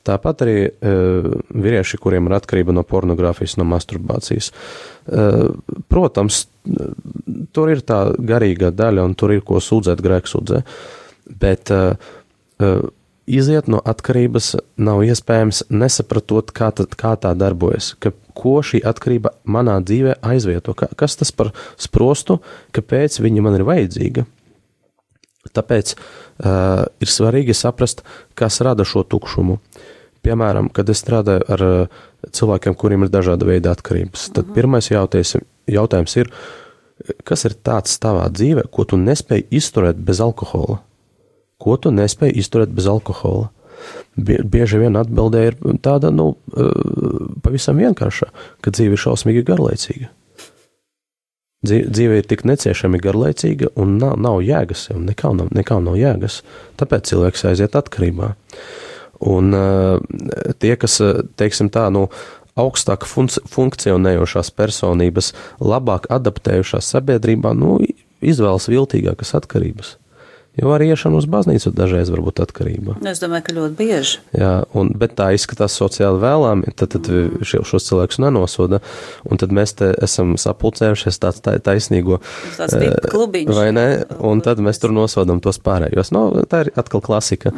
Tāpat 0.03 0.43
arī 0.43 0.57
e, 0.67 0.93
vīrieši, 1.63 1.99
kuriem 2.03 2.27
ir 2.27 2.35
atkarība 2.35 2.75
no 2.75 2.83
pornogrāfijas, 2.87 3.55
no 3.61 3.67
masturbācijas. 3.71 4.51
E, 4.51 5.27
protams, 5.93 6.47
tur 7.55 7.71
ir 7.71 7.85
tā 7.87 8.01
garīgā 8.19 8.73
daļa, 8.75 9.05
un 9.07 9.15
tur 9.19 9.37
ir 9.37 9.45
ko 9.47 9.61
sūdzēt, 9.63 10.03
grēksūdzē. 10.03 10.59
Bet 11.45 11.71
e, 11.71 11.81
e, 12.59 12.73
iziet 13.27 13.69
no 13.71 13.81
atkarības 13.85 14.57
nav 14.83 15.03
iespējams 15.07 15.65
nesapratot, 15.71 16.51
kā, 16.55 16.71
tad, 16.75 16.97
kā 16.99 17.15
tā 17.21 17.33
darbojas, 17.39 17.93
ka, 18.03 18.13
ko 18.37 18.59
šī 18.65 18.83
atkarība 18.89 19.35
manā 19.45 19.79
dzīvē 19.85 20.19
aizvieto, 20.27 20.75
ka, 20.79 20.89
kas 20.99 21.19
tas 21.21 21.33
par 21.35 21.53
sprostu, 21.81 22.41
kāpēc 22.75 23.21
viņa 23.23 23.45
man 23.45 23.59
ir 23.59 23.67
vajadzīga. 23.69 24.27
Tāpēc 25.53 25.95
uh, 25.97 26.87
ir 27.03 27.11
svarīgi 27.11 27.55
saprast, 27.57 28.05
kas 28.39 28.61
rada 28.63 28.87
šo 28.87 29.03
tukšumu. 29.03 29.59
Piemēram, 30.23 30.69
kad 30.71 30.91
es 30.93 31.03
strādāju 31.03 31.47
ar 31.51 31.65
uh, 31.67 32.03
cilvēkiem, 32.31 32.77
kuriem 32.79 33.07
ir 33.07 33.11
dažāda 33.13 33.49
veida 33.49 33.75
atkarības, 33.75 34.31
tad 34.31 34.47
mhm. 34.47 34.55
pirmais 34.59 34.91
jautājums, 34.91 35.37
jautājums 35.71 36.17
ir, 36.23 36.31
kas 37.27 37.43
ir 37.49 37.59
tāds 37.67 37.99
tavā 38.03 38.29
dzīvē, 38.31 38.69
ko 38.71 38.87
tu 38.87 38.99
nespēji 39.01 39.49
izturēt 39.59 39.99
bez 39.99 40.23
alkohola? 40.23 40.79
Ko 41.63 41.79
tu 41.79 41.93
nespēji 41.95 42.41
izturēt 42.43 42.73
bez 42.75 42.89
alkohola. 42.91 43.51
Bieži 44.17 44.81
vien 44.83 44.99
atbildē 44.99 45.45
ir 45.49 45.57
tāda, 45.83 46.13
nu, 46.15 46.35
eh, 46.55 46.75
pavisam 47.43 47.79
vienkārša, 47.81 48.29
ka 48.63 48.75
dzīve 48.75 48.99
ir 48.99 49.05
šausmīgi 49.05 49.47
garlaicīga. 49.47 50.11
Dzīve 51.63 52.19
ir 52.19 52.27
tik 52.27 52.43
neciešami 52.43 52.99
garlaicīga 52.99 53.71
un 53.79 53.97
nav, 53.99 54.17
nav 54.19 54.41
jēgas, 54.43 54.89
jau 54.91 54.99
nekā 54.99 55.31
nav, 55.39 55.53
nekā 55.55 55.79
nav 55.83 55.95
jēgas. 55.95 56.41
Tāpēc 56.77 57.13
cilvēks 57.13 57.45
aiziet 57.53 57.79
atkarībā. 57.79 58.33
Un 59.31 59.55
uh, 59.55 60.01
tie, 60.59 60.75
kas, 60.75 60.99
teiksim 61.39 61.71
tā, 61.71 61.87
nu, 61.95 62.09
augstāk 62.59 63.07
funkcionējošās 63.07 64.51
personības, 64.59 65.31
labāk 65.63 66.11
adaptējušās 66.11 66.91
sabiedrībā, 66.97 67.55
nu, 67.55 67.79
izvēlas 68.19 68.67
viltīgākas 68.67 69.37
atkarības 69.39 70.02
Jo 70.61 70.69
arī 70.75 70.91
iešana 70.93 71.17
uz 71.17 71.25
baznīcu 71.33 71.71
dažreiz 71.73 72.11
var 72.13 72.21
būt 72.27 72.43
atkarība. 72.45 72.99
Es 73.09 73.23
domāju, 73.23 73.47
ka 73.47 73.55
ļoti 73.57 73.77
bieži. 73.79 74.19
Jā, 74.37 74.51
un, 74.77 74.91
bet 75.01 75.15
tā 75.17 75.31
izskatās 75.33 75.73
sociāli 75.81 76.21
vēlami, 76.21 76.75
tad, 76.77 76.93
tad 76.93 77.09
šie, 77.41 77.63
šos 77.65 77.87
cilvēkus 77.89 78.21
nenosoda, 78.21 78.83
un 79.25 79.41
tad 79.41 79.55
mēs 79.57 79.73
te 79.79 79.89
esam 80.05 80.35
sapulcējušies 80.37 81.21
tāds 81.23 81.41
tā, 81.41 81.57
taisnīgo, 81.57 82.21
Tāds 82.59 82.77
eh, 82.77 82.93
klubiņš. 83.09 83.55
vai 83.57 83.71
ne, 83.73 83.87
un 84.21 84.45
tad 84.45 84.61
mēs 84.61 84.83
tur 84.83 84.93
nosodam 84.93 85.41
tos 85.41 85.57
pārējos. 85.65 86.13
Nu, 86.13 86.27
tā 86.45 86.67
ir 86.67 86.73
atkal 86.77 87.01
klasika, 87.01 87.55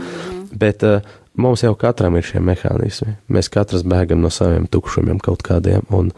bet 0.54 0.86
uh, 0.86 1.02
mums 1.34 1.66
jau 1.66 1.74
katram 1.78 2.14
ir 2.14 2.30
šie 2.30 2.38
mehānismi. 2.46 3.16
Mēs 3.26 3.50
katrs 3.50 3.82
bēgam 3.82 4.22
no 4.22 4.30
saviem 4.30 4.70
tukšumiem 4.70 5.18
kaut 5.18 5.42
kādiem, 5.42 5.82
un 5.90 6.14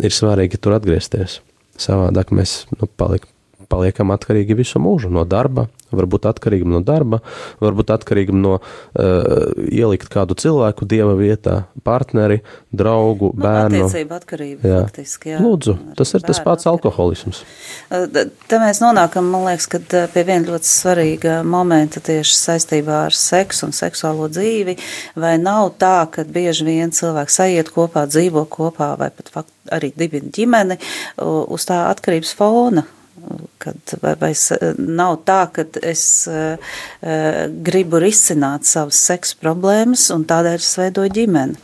ir 0.00 0.14
svarīgi 0.14 0.56
tur 0.56 0.78
atgriezties. 0.78 1.42
Savādāk 1.76 2.32
mēs 2.32 2.62
nu, 2.78 2.88
palik, 2.96 3.28
paliekam 3.68 4.14
atkarīgi 4.14 4.56
visu 4.56 4.80
mūžu 4.80 5.12
no 5.12 5.28
darba, 5.28 5.68
varbūt 5.98 6.28
atkarīgam 6.30 6.72
no 6.74 6.80
darba, 6.84 7.20
varbūt 7.62 7.92
atkarīgam 7.94 8.40
no 8.42 8.54
uh, 8.58 9.52
ielikt 9.68 10.08
kādu 10.12 10.36
cilvēku 10.38 10.86
dieva 10.90 11.14
vietā, 11.18 11.64
partneri, 11.86 12.40
draugu, 12.74 13.32
Nu, 13.34 13.42
bērnu. 13.44 13.84
attiecība 13.86 14.18
atkarība, 14.20 14.60
Jā. 14.68 14.80
faktiski. 14.88 15.34
Jā. 15.34 15.40
Lūdzu, 15.44 15.76
tas 15.98 16.14
ir 16.14 16.24
tas 16.26 16.40
pats 16.44 16.66
alkoholisms. 16.70 17.42
D- 17.90 18.26
Te 18.48 18.58
mēs 18.62 18.80
nonākam, 18.82 19.28
man 19.32 19.46
liekas, 19.48 19.68
kad, 19.70 19.86
uh, 19.94 20.06
pie 20.12 20.24
viena 20.28 20.46
ļoti 20.48 20.68
svarīga 20.70 21.38
momenta 21.46 22.00
tieši 22.04 22.34
saistībā 22.38 23.04
ar 23.08 23.14
seksu 23.16 23.66
un 23.68 23.72
seksuālo 23.76 24.28
dzīvi. 24.32 24.76
Vai 25.16 25.36
nav 25.38 25.72
tā, 25.80 25.96
ka 26.10 26.24
bieži 26.24 26.64
vien 26.66 26.90
cilvēks 26.94 27.40
aiziet 27.44 27.70
kopā, 27.74 28.06
dzīvo 28.10 28.46
kopā, 28.50 28.92
vai 28.98 29.10
pat 29.10 29.30
fakt, 29.32 29.52
arī 29.72 29.92
dibina 29.96 30.28
ģimeni 30.34 30.76
uz 31.24 31.64
tā 31.68 31.84
atkarības 31.92 32.34
fona? 32.36 32.84
Uh, 33.24 33.40
Kad, 33.64 33.94
vai, 34.02 34.10
vai 34.20 34.32
s- 34.36 34.58
nav 34.76 35.22
tā, 35.24 35.38
ka 35.56 35.62
es 35.88 36.02
uh, 36.28 36.58
uh, 37.00 37.46
gribu 37.64 37.96
risināt 38.02 38.66
savas 38.68 38.98
seksa 39.08 39.38
problēmas 39.40 40.10
un 40.12 40.26
tādēļ 40.28 40.58
es 40.60 40.72
veidoju 40.76 41.12
ģimeni? 41.16 41.56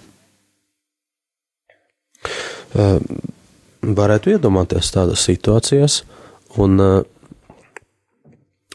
Uh, 2.72 2.96
varētu 3.84 4.32
iedomāties 4.34 4.92
tādas 4.94 5.26
situācijas, 5.28 5.98
un, 6.62 6.80
uh, 6.80 7.02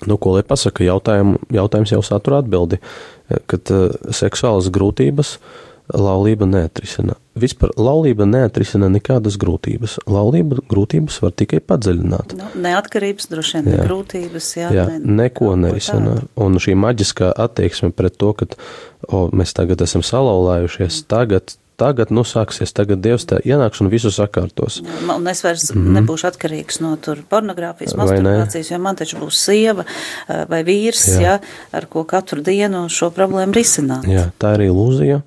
nu, 0.05 0.17
ko 0.21 0.35
lai 0.35 0.43
pasaka, 0.45 0.85
jautājumu, 0.85 1.39
jautājums 1.55 1.95
jau 1.95 2.03
satura 2.05 2.43
atbildi, 2.43 2.77
uh, 2.83 3.41
kad 3.49 3.73
uh, 3.73 3.87
seksuālas 4.13 4.69
grūtības 4.75 5.37
laulība 5.93 6.47
neatrisina. 6.49 7.15
Vispār 7.35 7.73
laulība 7.77 8.25
neatrisina 8.25 8.87
nekādas 8.89 9.35
grūtības. 9.41 9.97
Laulība 10.07 10.61
grūtības 10.71 11.17
var 11.21 11.33
tikai 11.35 11.59
padziļināt. 11.59 12.35
Nu, 12.39 12.47
neatkarības, 12.63 13.27
droši 13.31 13.57
vien, 13.59 13.67
Jā. 13.67 13.75
ne 13.81 13.87
grūtības. 13.89 14.47
Jā, 14.57 14.69
Jā, 14.73 14.85
ne- 14.93 15.17
neko 15.23 15.51
nerisina. 15.59 16.15
Un 16.39 16.55
šī 16.63 16.77
maģiskā 16.79 17.33
attieksme 17.35 17.91
pret 17.91 18.17
to, 18.17 18.31
ka 18.33 18.47
o, 19.09 19.27
mēs 19.35 19.53
tagad 19.53 19.81
esam 19.85 20.01
salauzājušies, 20.01 21.03
tagad, 21.11 21.57
tagad 21.79 22.11
nu 22.15 22.23
sāksies, 22.27 22.73
tagad 22.75 23.01
Dievs 23.03 23.27
tā 23.29 23.39
ienāks 23.45 23.81
un 23.83 23.89
visu 23.91 24.11
sakārtos. 24.13 24.81
Jā, 24.81 25.15
Un 25.15 25.27
es 25.27 25.43
vairs 25.43 25.71
mm 25.73 25.81
-hmm. 25.81 25.97
nebūšu 25.99 26.27
atkarīgs 26.31 26.81
no 26.81 26.95
pornogrāfijas, 27.29 27.95
masturbācijas, 27.95 28.71
jo 28.71 28.79
man 28.79 28.95
taču 28.95 29.17
būs 29.17 29.41
sieva 29.45 29.83
eh, 29.83 30.45
vai 30.49 30.63
vīrs, 30.63 31.07
Jā. 31.07 31.21
ja, 31.21 31.39
ar 31.71 31.85
ko 31.85 32.03
katru 32.03 32.41
dienu 32.41 32.89
šo 32.89 33.09
problēmu 33.09 33.53
risināt. 33.53 34.07
Jā, 34.07 34.31
tā 34.39 34.55
ir 34.55 34.69
ilūzija, 34.69 35.21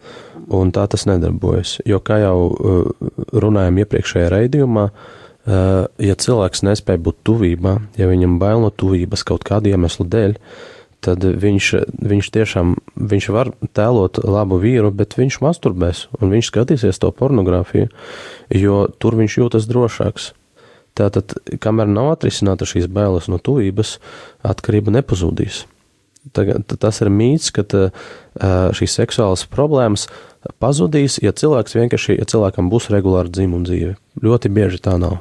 un 0.49 0.73
tā 0.73 0.87
tas 0.89 1.07
nedarbojas. 1.07 1.79
Jo, 1.87 2.01
kā 2.01 2.19
jau 2.23 2.39
uh, 2.49 3.11
runājām 3.33 3.79
iepriekšējā 3.79 4.29
raidījumā, 4.33 4.89
uh, 4.89 5.87
ja 5.99 6.15
cilvēks 6.15 6.63
nespēja 6.63 6.99
būt 6.99 7.17
tuvībā, 7.25 7.79
ja 7.97 8.09
viņam 8.09 8.39
bail 8.39 8.61
no 8.61 8.71
tuvības 8.71 9.25
kaut 9.25 9.45
kāda 9.45 9.69
iemesla 9.69 10.07
dēļ, 10.07 10.39
tad 11.05 11.23
viņš, 11.23 11.69
viņš 12.11 12.31
tiešām 12.35 12.75
viņš 12.97 13.29
var 13.35 13.53
tēlot 13.77 14.21
labu 14.25 14.59
vīru, 14.63 14.91
bet 14.95 15.17
viņš 15.19 15.41
masturbēs 15.45 16.07
un 16.19 16.35
viņš 16.35 16.51
skatīsies 16.51 17.01
to 17.03 17.13
pornogrāfiju, 17.15 17.89
jo 18.55 18.83
tur 18.99 19.19
viņš 19.21 19.39
jūtas 19.41 19.69
drošāks. 19.71 20.33
Tātad, 20.99 21.37
kamēr 21.63 21.87
nav 21.91 22.17
atrisināta 22.17 22.67
šīs 22.67 22.89
bailes 22.91 23.29
no 23.31 23.39
tuvības, 23.39 23.99
atkarība 24.43 24.97
nepazudīs. 24.97 25.63
Tagad, 26.35 26.67
tas 26.83 26.99
ir 27.05 27.13
mīts, 27.15 27.53
ka 27.55 27.63
šīs 28.75 28.99
seksuālas 28.99 29.47
problēmas 29.49 30.09
pazudīs, 30.63 31.21
ja 31.23 31.33
cilvēks 31.33 31.79
vienkārši, 31.79 32.19
ja 32.19 32.27
cilvēkam 32.29 32.69
būs 32.73 32.91
regulāra 32.93 33.31
dzimuma 33.31 33.69
dzīve. 33.69 33.95
Ļoti 34.25 34.53
bieži 34.53 34.83
tā 34.83 34.99
nav. 35.01 35.21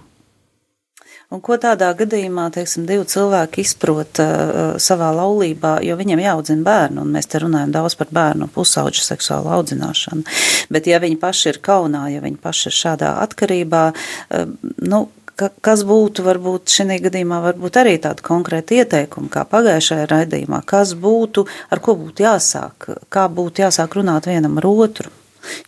Un 1.27 1.41
ko 1.43 1.57
tādā 1.59 1.89
gadījumā, 1.99 2.45
teiksim, 2.55 2.85
divi 2.87 3.03
cilvēki 3.11 3.59
izprot 3.65 4.21
uh, 4.23 4.77
savā 4.79 5.09
laulībā, 5.11 5.73
jo 5.83 5.97
viņiem 5.99 6.21
jāaudzina 6.23 6.63
bērnu, 6.63 7.03
un 7.03 7.11
mēs 7.17 7.27
te 7.27 7.41
runājam 7.43 7.73
daudz 7.75 7.97
par 7.99 8.13
bērnu 8.15 8.47
pusauģu 8.55 9.03
seksuālu 9.03 9.51
audzināšanu. 9.57 10.23
Bet 10.71 10.87
ja 10.87 11.01
viņi 11.03 11.19
paši 11.19 11.51
ir 11.51 11.59
kaunā, 11.67 12.05
ja 12.13 12.23
viņi 12.23 12.39
paši 12.39 12.69
ir 12.71 12.77
šādā 12.79 13.11
atkarībā, 13.25 13.83
uh, 13.91 14.55
nu, 14.87 15.01
ka, 15.35 15.51
kas 15.67 15.83
būtu 15.87 16.23
varbūt 16.23 16.71
šī 16.77 17.01
gadījumā 17.09 17.41
varbūt 17.49 17.83
arī 17.83 17.97
tāda 18.07 18.23
konkrēta 18.23 18.79
ieteikuma, 18.79 19.27
kā 19.33 19.43
pagājušajā 19.51 20.07
raidījumā, 20.13 20.63
kas 20.69 20.95
būtu, 20.95 21.43
ar 21.67 21.83
ko 21.83 21.99
būtu 21.99 22.23
jāsāk, 22.23 22.91
kā 23.11 23.27
būtu 23.27 23.67
jāsāk 23.67 23.99
runāt 23.99 24.31
vienam 24.31 24.63
ar 24.63 24.71
otru. 24.71 25.11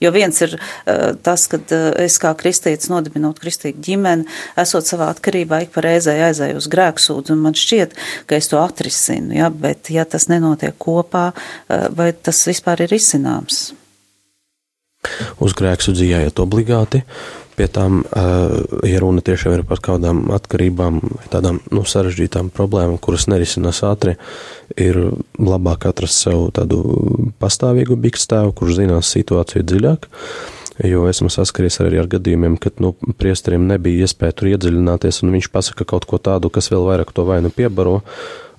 Jo 0.03 0.12
viens 0.15 0.41
ir 0.46 0.55
uh, 0.55 1.15
tas, 1.25 1.48
ka 1.51 1.60
uh, 1.60 1.89
es 2.03 2.19
kā 2.22 2.34
kristietis 2.39 2.91
nodibinot 2.91 3.41
kristīgu 3.41 3.81
ģimeni, 3.86 4.27
esot 4.60 4.88
savā 4.89 5.10
atkarībā, 5.13 5.63
ik 5.65 5.74
pa 5.75 5.84
reizē 5.86 6.15
aizēju 6.29 6.62
uz 6.62 6.69
grēksūdzu, 6.72 7.36
un 7.36 7.43
man 7.48 7.58
šķiet, 7.58 7.98
ka 8.29 8.39
es 8.39 8.51
to 8.51 8.62
atrisinu, 8.62 9.36
ja, 9.39 9.50
bet 9.50 9.91
ja 9.93 10.05
tas 10.10 10.29
nenotiek 10.31 10.77
kopā, 10.79 11.29
uh, 11.34 11.89
vai 11.96 12.12
tas 12.13 12.46
vispār 12.50 12.86
ir 12.86 12.96
izcināms? 13.00 13.69
Uz 15.39 15.53
grēksudzi 15.55 16.10
jāiet 16.10 16.41
obligāti. 16.43 17.05
Pie 17.59 17.65
tām, 17.67 17.97
uh, 18.07 18.53
ja 18.87 19.01
runa 19.03 19.19
tiešām 19.25 19.57
ir 19.57 19.65
par 19.67 19.81
kādām 19.83 20.29
atkarībām, 20.31 21.01
tādām 21.33 21.57
nu, 21.75 21.83
sarežģītām 21.83 22.53
problēmām, 22.55 22.95
kuras 23.03 23.27
nerisinās 23.27 23.81
ātri, 23.83 24.13
ir 24.79 25.01
labāk 25.35 25.89
atrast 25.89 26.23
sev 26.23 26.45
tādu 26.55 26.79
pastāvīgu 27.43 27.99
bikstēvu, 27.99 28.55
kurš 28.55 28.79
zinās 28.79 29.11
situāciju 29.11 29.67
dziļāk. 29.67 30.07
Jo 30.87 31.03
esmu 31.11 31.27
saskaries 31.27 31.81
arī 31.83 31.99
ar 31.99 32.07
gadījumiem, 32.07 32.55
kad 32.63 32.79
nu, 32.79 32.93
priesteriem 33.19 33.65
nebija 33.67 34.07
iespēja 34.07 34.37
tur 34.39 34.53
iedziļināties, 34.53 35.19
un 35.25 35.35
viņš 35.35 35.49
pasaka 35.51 35.83
kaut 35.83 36.07
ko 36.07 36.21
tādu, 36.23 36.47
kas 36.47 36.71
vēl 36.71 36.87
vairāk 36.87 37.11
to 37.11 37.27
vainu 37.27 37.51
piebaro. 37.51 37.97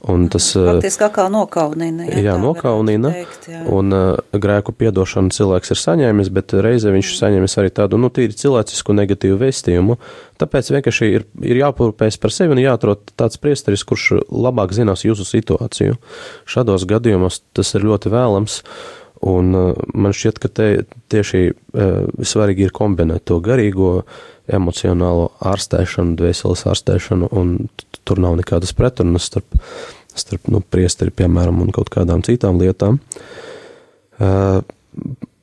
Un 0.08 0.28
tas, 0.32 0.46
uh, 0.56 0.64
Faktiski 0.64 1.10
kā 1.12 1.26
nokaunina. 1.28 2.06
Jā, 2.08 2.32
tā 2.32 2.40
nokaunina. 2.40 3.10
teikt, 3.12 3.48
jā. 3.52 3.60
Un 3.68 3.92
uh, 3.92 4.20
grēku 4.32 4.72
piedošanu 4.72 5.28
cilvēks 5.36 5.74
ir 5.74 5.80
saņēmis, 5.80 6.30
bet 6.32 6.54
reizē 6.56 6.94
viņš 6.94 7.10
ir 7.10 7.18
saņēmis 7.18 7.56
arī 7.60 7.72
tādu, 7.76 7.98
nu, 8.00 8.08
tīri 8.08 8.36
cilvēcisku 8.40 8.96
negatīvu 8.96 9.36
vēstījumu. 9.42 9.98
Tāpēc 10.40 10.72
vienkārši 10.72 11.10
ir, 11.18 11.26
ir 11.44 11.60
jāpūpējas 11.60 12.16
par 12.22 12.32
sevi 12.32 12.56
un 12.56 12.62
jāatrod 12.62 13.12
tāds 13.12 13.36
priesteris, 13.42 13.84
kurš 13.84 14.22
labāk 14.32 14.72
zinās 14.72 15.04
jūsu 15.04 15.28
situāciju. 15.28 16.00
Šādos 16.48 16.88
gadījumos 16.88 17.42
tas 17.52 17.74
ir 17.76 17.84
ļoti 17.84 18.14
vēlams. 18.16 18.62
Un 19.20 19.52
uh, 19.52 19.76
man 19.92 20.16
šķiet, 20.16 20.40
ka 20.40 20.48
te 20.48 20.70
tieši 21.12 21.42
uh, 21.52 22.08
svarīgi 22.24 22.70
ir 22.70 22.72
kombinēt 22.72 23.26
to 23.28 23.36
garīgo, 23.44 23.98
emocionālo 24.56 25.30
ārstēšanu, 25.46 26.16
dvēseles 26.18 26.66
ārstēšanu, 26.70 27.30
un 27.36 27.54
tur 28.08 28.20
nav 28.22 28.36
nekādas 28.40 28.74
pretrunas 28.76 29.28
starp, 29.30 29.58
starp 30.16 30.50
nu, 30.50 30.62
priesteri, 30.62 31.14
piemēram, 31.14 31.62
un 31.64 31.72
kaut 31.74 31.92
kādām 31.92 32.24
citām 32.26 32.60
lietām. 32.60 33.00
Uh, 34.20 34.60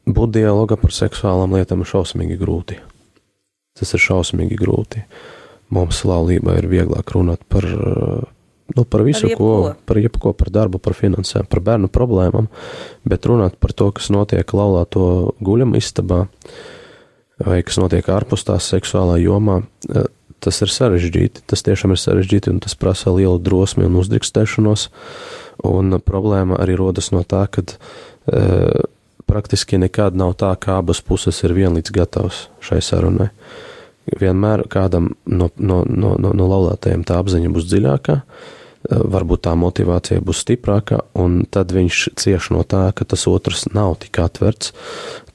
būt 0.07 0.35
dialogā 0.37 0.77
par 0.79 0.93
seksuālām 0.95 1.57
lietām 1.57 1.83
ir 1.83 1.91
šausmīgi 1.91 2.37
grūti. 2.39 2.79
Tas 3.77 3.93
ir 3.93 4.01
šausmīgi 4.01 4.57
grūti. 4.59 5.03
Mums 5.73 6.01
laulībā 6.07 6.55
ir 6.61 6.69
vieglāk 6.71 7.11
runāt 7.15 7.43
par, 7.51 7.65
uh, 7.67 8.23
nu, 8.75 8.85
par 8.87 9.03
visu, 9.07 9.27
Par 9.27 9.37
ko, 9.39 9.51
jebko. 9.67 9.85
par 9.85 9.99
jebko, 10.01 10.33
par 10.37 10.51
darbu, 10.53 10.79
par 10.79 10.95
finansēm, 10.95 11.47
par 11.49 11.63
bērnu 11.65 11.91
problēmām, 11.91 12.47
bet 13.03 13.27
runāt 13.27 13.59
par 13.59 13.75
to, 13.75 13.91
kas 13.91 14.09
notiek 14.13 14.53
laulāto 14.55 15.33
guļama 15.43 15.79
istabā, 15.81 16.25
vai 17.46 17.62
kas 17.65 17.79
notiek 17.82 18.08
ārpus 18.10 18.46
tās 18.48 18.70
seksuālā 18.74 19.20
jomā, 19.22 19.62
eh, 19.89 20.10
tas 20.39 20.62
ir 20.62 20.72
sarežģīti. 20.74 21.46
Tas 21.50 21.63
tiešām 21.65 21.94
ir 21.94 22.01
sarežģīti, 22.01 22.51
un 22.53 22.60
tas 22.63 22.75
prasa 22.75 23.12
lielu 23.13 23.39
drosmi 23.41 23.86
un 23.86 23.98
uzdrīkstēšanos. 24.01 24.88
Un 25.65 25.98
problēma 26.06 26.60
arī 26.62 26.77
rodas 26.77 27.10
no 27.12 27.24
tā, 27.25 27.48
ka 27.50 27.63
e, 27.65 28.84
praktiski 29.25 29.79
nekad 29.82 30.15
nav 30.15 30.36
tā, 30.38 30.51
ka 30.60 30.77
abas 30.77 31.01
puses 31.01 31.41
ir 31.44 31.56
vienlīdz 31.58 31.89
gatavs 31.91 32.48
šai 32.62 32.77
sarunai. 32.86 33.32
Vienmēr 34.08 34.67
kādam 34.70 35.15
no, 35.25 35.50
no, 35.58 35.82
no, 35.89 36.13
no, 36.22 36.32
no 36.38 36.48
laulātajiem 36.53 37.01
tā 37.03 37.17
apziņa 37.17 37.50
būs 37.51 37.65
dziļākā, 37.67 38.22
eh, 38.22 38.56
varbūt 38.86 39.43
tā 39.48 39.53
motivācija 39.57 40.22
būs 40.24 40.43
stiprāka, 40.46 41.01
un 41.17 41.41
tad 41.50 41.74
viņš 41.75 42.01
cieš 42.19 42.51
no 42.55 42.62
tā, 42.67 42.88
ka 42.96 43.07
tas 43.10 43.25
otrs 43.29 43.65
nav 43.74 43.98
tik 44.03 44.19
atverts. 44.24 44.74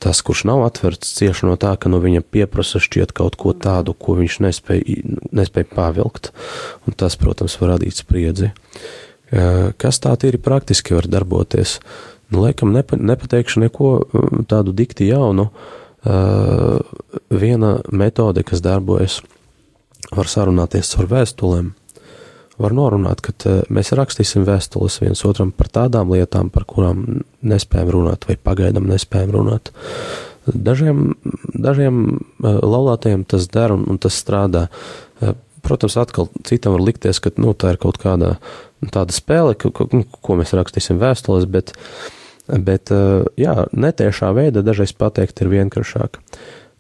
Tas, 0.03 0.23
kurš 0.25 0.45
nav 0.49 0.65
atverts, 0.67 1.13
cieš 1.19 1.45
no 1.47 1.57
tā, 1.61 1.75
ka 1.79 1.91
no 1.93 2.01
viņa 2.03 2.25
pieprasa 2.35 2.81
šķiet 2.83 3.13
kaut 3.15 3.37
ko 3.39 3.53
tādu, 3.55 3.95
ko 3.95 4.17
viņš 4.19 4.39
nespēja, 4.47 5.03
nespēja 5.35 5.71
pavilkt, 5.75 6.33
un 6.87 6.97
tas, 6.99 7.19
protams, 7.21 7.59
var 7.61 7.77
radīt 7.77 8.01
spriedzi. 8.01 8.53
Kas 9.31 10.01
tā 10.03 10.15
tīri 10.21 10.41
praktiski 10.43 10.97
var 10.97 11.07
darboties? 11.09 11.79
Nu, 12.33 12.43
laikam 12.45 12.73
nepa, 12.73 12.97
nepateikšu 12.97 13.63
neko 13.63 13.93
tādu 14.49 14.75
dikti 14.77 15.11
jaunu. 15.11 15.51
Viena 17.31 17.77
metode, 17.93 18.43
kas 18.43 18.65
darbojas, 18.65 19.21
var 20.13 20.29
sarunāties 20.29 20.91
ar 20.99 21.09
vēstulēm. 21.13 21.73
Var 22.63 22.75
norunāt, 22.77 23.23
ka 23.25 23.57
mēs 23.73 23.93
rakstīsim 23.99 24.45
vēstules 24.47 25.01
viens 25.03 25.25
otram 25.27 25.51
par 25.55 25.71
tādām 25.73 26.13
lietām, 26.15 26.51
par 26.53 26.67
kurām 26.69 27.23
nespējam 27.43 27.91
runāt 27.97 28.29
vai 28.29 28.37
pagaidām 28.39 28.87
nespējam 28.91 29.35
runāt. 29.35 29.73
Dažiem, 30.47 31.13
dažiem 31.55 32.21
laulātajiem 32.43 33.25
tas 33.31 33.49
der 33.51 33.75
un, 33.75 33.87
un 33.91 33.99
tas 34.03 34.19
strādā. 34.19 34.69
Protams, 35.63 35.97
atkal 35.99 36.29
citam 36.47 36.75
var 36.75 36.83
likties, 36.83 37.21
ka 37.23 37.31
nu, 37.39 37.55
tā 37.55 37.75
ir 37.75 37.83
kaut 37.83 38.01
kāda 38.03 38.37
tāda 38.91 39.15
spēle, 39.15 39.55
ko, 39.59 39.71
ko, 39.71 39.87
ko 40.23 40.39
mēs 40.39 40.55
rakstīsim 40.59 40.99
vēstules, 41.03 41.47
bet, 41.51 41.71
bet 42.51 42.91
jā, 43.39 43.55
netiešā 43.71 44.33
veidā 44.35 44.65
dažreiz 44.67 44.95
pateikt 44.99 45.45
ir 45.45 45.53
vienkāršāk. 45.53 46.19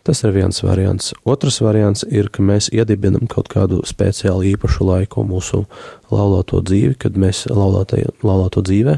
Tas 0.02 0.24
ir 0.26 0.32
viens 0.34 0.56
variants. 0.64 1.12
Otrs 1.22 1.60
variants 1.62 2.02
ir, 2.10 2.26
ka 2.34 2.42
mēs 2.42 2.66
iedibinam 2.74 3.28
kaut 3.30 3.46
kādu 3.52 3.84
speciālu 3.86 4.48
īpašu 4.50 4.86
laiku 4.88 5.22
mūsu 5.26 5.62
laulāto 6.10 6.58
dzīvi, 6.58 6.96
kad 7.04 7.14
mēs 7.14 7.44
laulāto 7.46 8.64
dzīvē, 8.66 8.96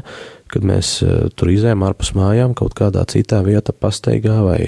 kad 0.49 0.65
mēs 0.65 0.95
tur 1.37 1.53
izējām 1.53 1.85
ārpus 1.85 2.15
mājām 2.17 2.55
kaut 2.57 2.73
kādā 2.77 3.05
citā 3.11 3.43
vietā 3.45 3.75
pasteigā 3.77 4.39
vai 4.47 4.59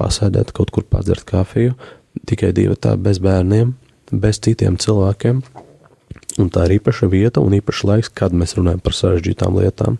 pasēdēt 0.00 0.52
kaut 0.56 0.72
kur 0.74 0.84
padzert 0.84 1.24
kafiju, 1.28 1.72
tikai 2.28 2.52
divi 2.56 2.76
tā 2.76 2.96
bez 3.00 3.20
bērniem, 3.22 3.72
bez 4.12 4.40
citiem 4.44 4.76
cilvēkiem. 4.80 5.42
Un 6.40 6.48
tā 6.52 6.66
ir 6.68 6.76
īpaša 6.78 7.08
vieta 7.10 7.42
un 7.42 7.56
īpašs 7.56 7.86
laiks, 7.88 8.10
kad 8.14 8.34
mēs 8.36 8.54
runājam 8.56 8.80
par 8.84 8.94
sarežģītām 8.96 9.56
lietām. 9.60 9.96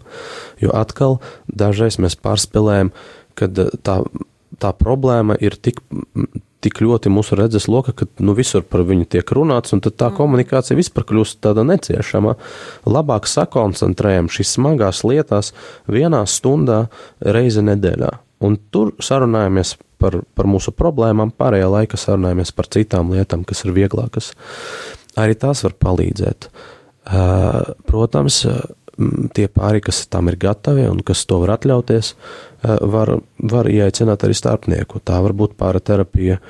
Jo 0.63 0.73
atkal 0.77 1.19
dažreiz 1.49 1.99
mēs 2.01 2.17
pārspēlējam, 2.21 2.93
kad 3.39 3.59
tā, 3.85 4.01
tā 4.59 4.73
problēma 4.77 5.37
ir 5.41 5.55
tik, 5.55 5.81
tik 6.65 6.81
ļoti 6.85 7.13
mūsu 7.13 7.39
redzes 7.39 7.69
loka, 7.71 7.95
ka 7.97 8.09
nu, 8.25 8.35
visur 8.37 8.65
par 8.67 8.83
viņu 8.89 9.07
tiek 9.15 9.35
runāts, 9.37 9.75
un 9.77 9.83
tā 9.85 10.11
komunikācija 10.17 10.79
vispār 10.79 11.07
kļūst 11.09 11.41
tāda 11.45 11.65
neciešama. 11.69 12.37
Labāk 12.89 13.29
sakoncentrējam 13.31 14.31
šīs 14.33 14.57
smagās 14.59 15.05
lietās 15.07 15.53
vienā 15.89 16.25
stundā 16.29 16.87
reizi 17.21 17.65
nedēļā. 17.67 18.11
Un 18.45 18.57
tur 18.73 18.95
sarunājamies 19.05 19.75
par, 20.01 20.23
par 20.35 20.49
mūsu 20.49 20.73
problēmām, 20.77 21.33
pārējā 21.37 21.69
laika 21.69 22.01
sarunājamies 22.01 22.55
par 22.57 22.71
citām 22.73 23.13
lietām, 23.13 23.45
kas 23.45 23.67
ir 23.67 23.75
vieglākas. 23.77 24.33
Arī 25.21 25.37
tās 25.37 25.65
var 25.67 25.77
palīdzēt. 25.77 26.49
Protams, 27.89 28.43
tie 29.37 29.49
pāri, 29.49 29.83
kas 29.85 30.05
tam 30.11 30.29
ir 30.31 30.39
gatavi 30.41 30.89
un 30.91 31.01
kas 31.07 31.25
to 31.29 31.41
var 31.43 31.57
atļauties, 31.59 32.15
var, 32.63 33.17
var 33.39 33.71
ieaicināt 33.71 34.27
arī 34.27 34.37
starpnieku. 34.37 35.01
Tā 35.05 35.21
var 35.25 35.37
būt 35.37 35.57
pārterapija 35.61 36.41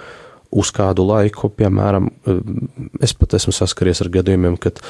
uz 0.51 0.73
kādu 0.75 1.05
laiku, 1.07 1.47
piemēram, 1.55 2.09
es 3.03 3.15
pat 3.15 3.37
esmu 3.39 3.55
saskaries 3.55 4.03
ar 4.03 4.11
gadījumiem, 4.11 4.57
kad 4.59 4.81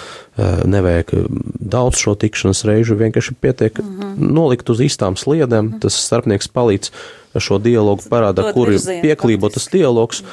nevajag 0.64 1.12
daudz 1.60 2.00
šo 2.00 2.14
tikšanas 2.20 2.64
reižu, 2.68 2.96
vienkārši 3.00 3.36
pietiek 3.36 3.78
mm 3.78 3.90
-hmm. 3.90 4.30
nolikt 4.40 4.70
uz 4.72 4.80
īstām 4.80 5.20
sliedēm, 5.20 5.64
mm 5.64 5.72
-hmm. 5.72 5.80
tas 5.80 6.00
starpnieks 6.06 6.48
palīdz 6.48 6.90
šo 7.38 7.58
dialogu 7.58 8.02
parāda, 8.10 8.52
kur 8.52 8.72
ir 8.72 8.80
pieklībotas 9.04 9.68
dialogs, 9.72 10.24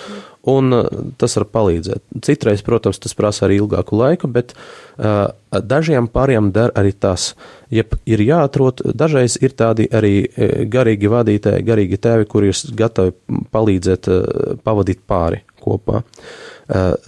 un 0.48 0.76
uh, 0.76 0.90
tas 1.20 1.38
var 1.40 1.48
palīdzēt. 1.58 2.04
Citreiz, 2.26 2.64
protams, 2.66 3.00
tas 3.04 3.16
prasa 3.18 3.46
arī 3.48 3.60
ilgāku 3.62 4.00
laiku, 4.00 4.32
bet 4.32 4.54
uh, 4.56 5.30
dažiem 5.52 6.10
pāriem 6.12 6.52
der 6.56 6.74
arī 6.80 6.94
tas. 6.96 7.34
Ja 7.74 7.84
ir 8.08 8.24
jāatrod, 8.24 8.86
dažreiz 8.98 9.38
ir 9.44 9.56
tādi 9.60 9.90
arī 9.92 10.16
uh, 10.26 10.60
garīgi 10.72 11.12
vadītāji, 11.12 11.68
garīgi 11.68 12.02
tēvi, 12.04 12.30
kuri 12.32 12.54
ir 12.54 12.78
gatavi 12.84 13.42
palīdzēt 13.56 14.12
uh, 14.12 14.22
pavadīt 14.64 15.04
pāri 15.08 15.44
kopā. 15.64 16.04
Uh, 16.04 16.47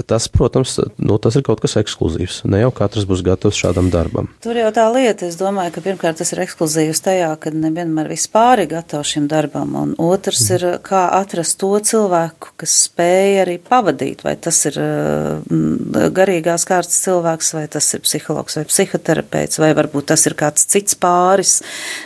tas, 0.07 0.27
protams, 0.31 0.77
nu, 0.97 1.17
tas 1.19 1.35
ir 1.35 1.43
kaut 1.43 1.59
kas 1.59 1.75
ekskluzīvs. 1.81 2.43
Ne 2.47 2.61
jau 2.61 2.71
katrs 2.75 3.07
būs 3.09 3.23
gatavs 3.25 3.57
šādam 3.59 3.89
darbam. 3.91 4.29
Tur 4.43 4.55
jau 4.55 4.69
tā 4.75 4.85
lieta, 4.93 5.27
es 5.27 5.35
domāju, 5.39 5.73
ka 5.75 5.83
pirmkārt 5.83 6.21
tas 6.21 6.31
ir 6.31 6.43
ekskluzīvs 6.45 7.03
tajā, 7.03 7.31
ka 7.41 7.51
nevienmēr 7.51 8.07
vispār 8.13 8.63
ir 8.63 8.69
gatavs 8.71 9.11
šim 9.11 9.27
darbam, 9.31 9.75
un 9.75 9.91
otrs 9.99 10.45
mm. 10.45 10.55
ir, 10.55 10.65
kā 10.85 11.01
atrast 11.17 11.59
to 11.59 11.73
cilvēku, 11.91 12.53
kas 12.63 12.75
spēj 12.85 13.41
arī 13.43 13.57
pavadīt, 13.59 14.23
vai 14.23 14.37
tas 14.39 14.61
ir 14.69 14.79
mm, 14.79 16.07
garīgās 16.15 16.63
kārtas 16.69 17.01
cilvēks, 17.03 17.51
vai 17.57 17.65
tas 17.71 17.91
ir 17.97 18.03
psihologs 18.05 18.59
vai 18.59 18.65
psihoterapeits, 18.69 19.59
vai 19.59 19.73
varbūt 19.77 20.11
tas 20.13 20.23
ir 20.29 20.37
kāds 20.39 20.67
cits 20.71 20.95
pāris, 20.99 21.59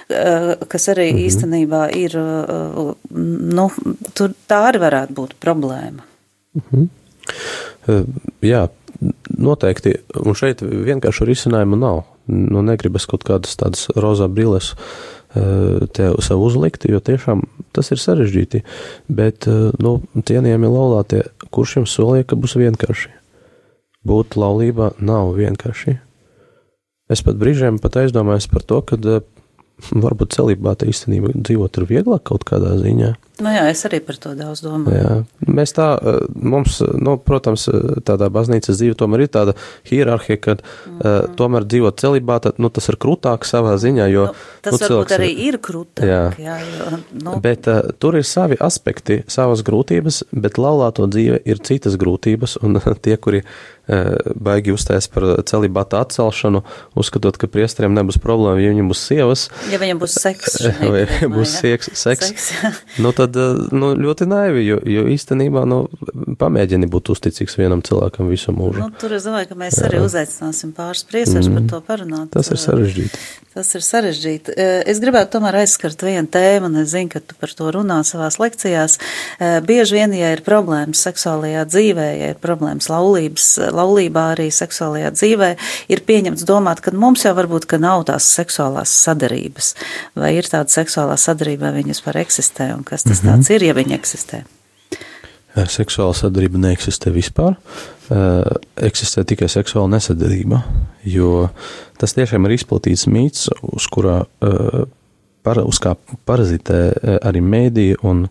eh, 0.10 0.56
kas 0.67 0.89
arī 0.89 1.12
mm 1.12 1.17
-hmm. 1.17 1.27
īstenībā 1.27 1.84
ir, 2.01 2.17
eh, 2.17 2.93
nu, 3.60 3.69
tur 4.13 4.34
tā 4.49 4.65
arī 4.71 4.84
varētu 4.88 5.13
būt 5.13 5.39
problēma. 5.39 6.01
Mm 6.54 6.62
-hmm. 6.71 6.89
Jā, 8.43 8.67
noteikti. 9.33 9.97
Un 10.23 10.38
šeit 10.38 10.63
vienkārši 10.63 11.27
risinājumu 11.29 11.79
nav. 11.79 12.03
Nu, 12.27 12.62
negribas 12.63 13.07
kaut 13.09 13.25
kādas 13.27 13.57
tādas 13.59 13.89
rozā 13.99 14.29
brilles 14.31 14.73
tev 15.97 16.19
sev 16.21 16.43
uzlikt, 16.45 16.86
jo 16.86 16.99
tiešām 17.01 17.41
tas 17.73 17.89
ir 17.91 17.99
sarežģīti. 17.99 18.62
Bet, 19.09 19.47
nu, 19.81 19.95
cienījami 20.13 20.69
laulātie, 20.69 21.23
kurš 21.53 21.79
jums 21.79 21.95
solīja, 21.97 22.29
ka 22.29 22.38
būs 22.39 22.55
vienkārši? 22.62 23.12
Būt 24.07 24.38
laulībā 24.38 24.93
nav 25.01 25.33
vienkārši. 25.38 25.97
Es 27.12 27.23
pat 27.25 27.39
brīžiem 27.39 27.79
pat 27.81 27.97
aizdomājos 28.03 28.47
par 28.51 28.65
to, 28.67 28.79
ka 28.86 28.99
varbūt 29.91 30.36
celībāte 30.38 30.88
īstenībā 30.91 31.33
dzīvot 31.36 31.79
ir 31.79 31.89
vieglāk 31.89 32.23
kaut 32.29 32.45
kādā 32.47 32.75
ziņā. 32.79 33.13
Nu 33.41 33.50
jā, 33.50 33.63
es 33.72 33.82
arī 33.88 33.98
par 34.06 34.17
to 34.22 34.36
daudz 34.38 34.62
domāju. 34.62 34.93
Jā. 34.93 35.13
Mēs 35.50 35.74
tā, 35.74 35.88
eh, 35.98 36.19
mums, 36.38 36.78
nu, 37.02 37.15
protams, 37.17 37.65
tādā 38.06 38.30
baznīcas 38.34 38.78
dzīve 38.78 38.98
tomēr 39.00 39.26
ir 39.26 39.32
tāda 39.34 39.56
hierarhija, 39.89 40.38
ka 40.43 40.56
mm. 40.60 41.00
uh, 41.00 41.17
tomēr 41.39 41.65
dzīvot 41.65 41.98
celibātā, 41.98 42.54
nu, 42.62 42.69
tas 42.74 42.91
ir 42.91 43.00
krūtāk 43.02 43.48
savā 43.50 43.74
ziņā, 43.82 44.08
jo. 44.13 44.28
Nu, 44.30 44.43
tas 44.65 44.78
nu, 44.78 44.82
varbūt 44.84 45.15
arī 45.17 45.32
ir 45.48 45.58
krūtāk. 45.63 46.06
Jā. 46.06 46.24
jā 46.38 46.60
jo, 46.62 47.00
nu. 47.24 47.36
Bet 47.43 47.69
uh, 47.72 47.82
tur 47.98 48.19
ir 48.19 48.28
savi 48.28 48.60
aspekti, 48.62 49.24
savas 49.32 49.65
grūtības, 49.65 50.24
bet 50.32 50.62
laulāto 50.62 51.10
dzīve 51.10 51.41
ir 51.50 51.63
citas 51.65 51.98
grūtības, 51.98 52.60
un 52.62 52.78
tie, 53.06 53.17
kuri 53.17 53.41
uh, 53.41 54.13
baigi 54.36 54.74
uztais 54.76 55.10
par 55.12 55.26
celibāta 55.50 56.04
atcelšanu, 56.06 56.63
uzskatot, 57.00 57.41
ka 57.41 57.50
priesteriem 57.52 57.98
nebūs 57.98 58.22
problēma, 58.22 58.62
ja 58.62 58.72
viņiem 58.76 58.93
būs 58.93 59.04
sievas. 59.10 59.48
Ja 59.74 59.82
viņiem 59.82 60.02
būs 60.02 60.19
seks. 60.22 60.62
Vai 60.93 61.06
būs 61.34 61.58
seks, 61.63 61.91
seks. 61.98 62.30
seks 62.30 62.54
nu, 63.04 63.12
tad 63.15 63.22
nu, 63.73 63.93
ļoti 63.99 64.27
naivi, 64.29 64.65
jo, 64.67 64.79
jo 64.88 65.05
īstenībā 65.13 65.63
nu, 65.69 65.83
pamēģini 66.39 66.89
būt 66.91 67.13
uzticīgs 67.13 67.57
vienam 67.59 67.83
cilvēkam 67.86 68.31
visu 68.31 68.55
mūžu. 68.55 68.81
Nu, 68.83 68.91
tur 68.99 69.15
es 69.17 69.27
domāju, 69.27 69.51
ka 69.51 69.59
mēs 69.59 69.79
Jā. 69.79 69.88
arī 69.89 70.03
uzaicināsim 70.03 70.73
pāris 70.75 71.05
priesēs 71.07 71.47
mm. 71.47 71.55
par 71.57 71.71
to 71.71 71.81
parunāt. 71.88 72.29
Tas 72.36 72.51
ir 72.53 72.62
sarežģīti. 72.62 73.23
Tas 73.53 73.67
ir 73.77 73.83
sarežģīti. 73.86 74.53
Es 74.89 74.97
gribētu 74.97 75.36
tomēr 75.36 75.59
aizskart 75.59 76.01
vienu 76.01 76.25
tēmu, 76.33 76.71
un 76.71 76.79
es 76.81 76.89
zinu, 76.89 77.12
ka 77.13 77.19
tu 77.21 77.36
par 77.38 77.51
to 77.53 77.67
runā 77.75 77.99
savās 78.07 78.39
lekcijās. 78.41 78.95
Bieži 79.67 79.99
vien, 79.99 80.15
ja 80.17 80.31
ir 80.33 80.41
problēmas 80.41 81.03
seksuālajā 81.05 81.62
dzīvē, 81.69 82.07
ja 82.17 82.31
ir 82.33 82.39
problēmas 82.41 82.89
laulības, 82.89 83.51
laulībā 83.77 84.23
arī 84.31 84.47
seksuālajā 84.49 85.12
dzīvē, 85.13 85.51
ir 85.93 86.01
pieņemts 86.07 86.47
domāt, 86.49 86.81
ka 86.81 86.95
mums 86.97 87.27
jau 87.27 87.36
varbūt, 87.38 87.67
ka 87.69 87.77
nav 87.77 88.07
tās 88.09 88.31
seksuālās 88.39 88.89
sadarības, 89.05 89.75
vai 90.17 90.33
ir 90.39 90.49
tāda 90.49 90.73
seksuālā 90.73 91.19
sadarība, 91.21 91.69
vai 91.69 91.83
viņas 91.83 92.01
par 92.07 92.17
eksistē, 92.23 92.71
un 92.73 92.81
kas 92.88 93.05
tas 93.05 93.12
mm 93.21 93.30
-hmm. 93.30 93.36
tāds 93.36 93.49
ir, 93.52 93.63
ja 93.63 93.73
viņi 93.73 93.93
eksistē. 93.99 94.43
Seksuāla 95.54 96.13
sadarība 96.17 96.58
neeksistē 96.58 97.12
vispār. 97.13 97.56
Eksistē 98.76 99.23
tikai 99.23 99.47
seksuāla 99.47 99.88
nesadarība, 99.88 100.63
jo 101.04 101.49
tas 101.97 102.13
tiešām 102.13 102.45
ir 102.45 102.56
izplatīts 102.58 103.06
mīts, 103.08 103.49
uz 103.62 103.86
kurā 103.88 104.26
uz 105.65 105.80
kā 105.80 105.95
parazitē 106.26 106.93
arī 107.21 107.41
mēdīja 107.41 108.02
un 108.02 108.28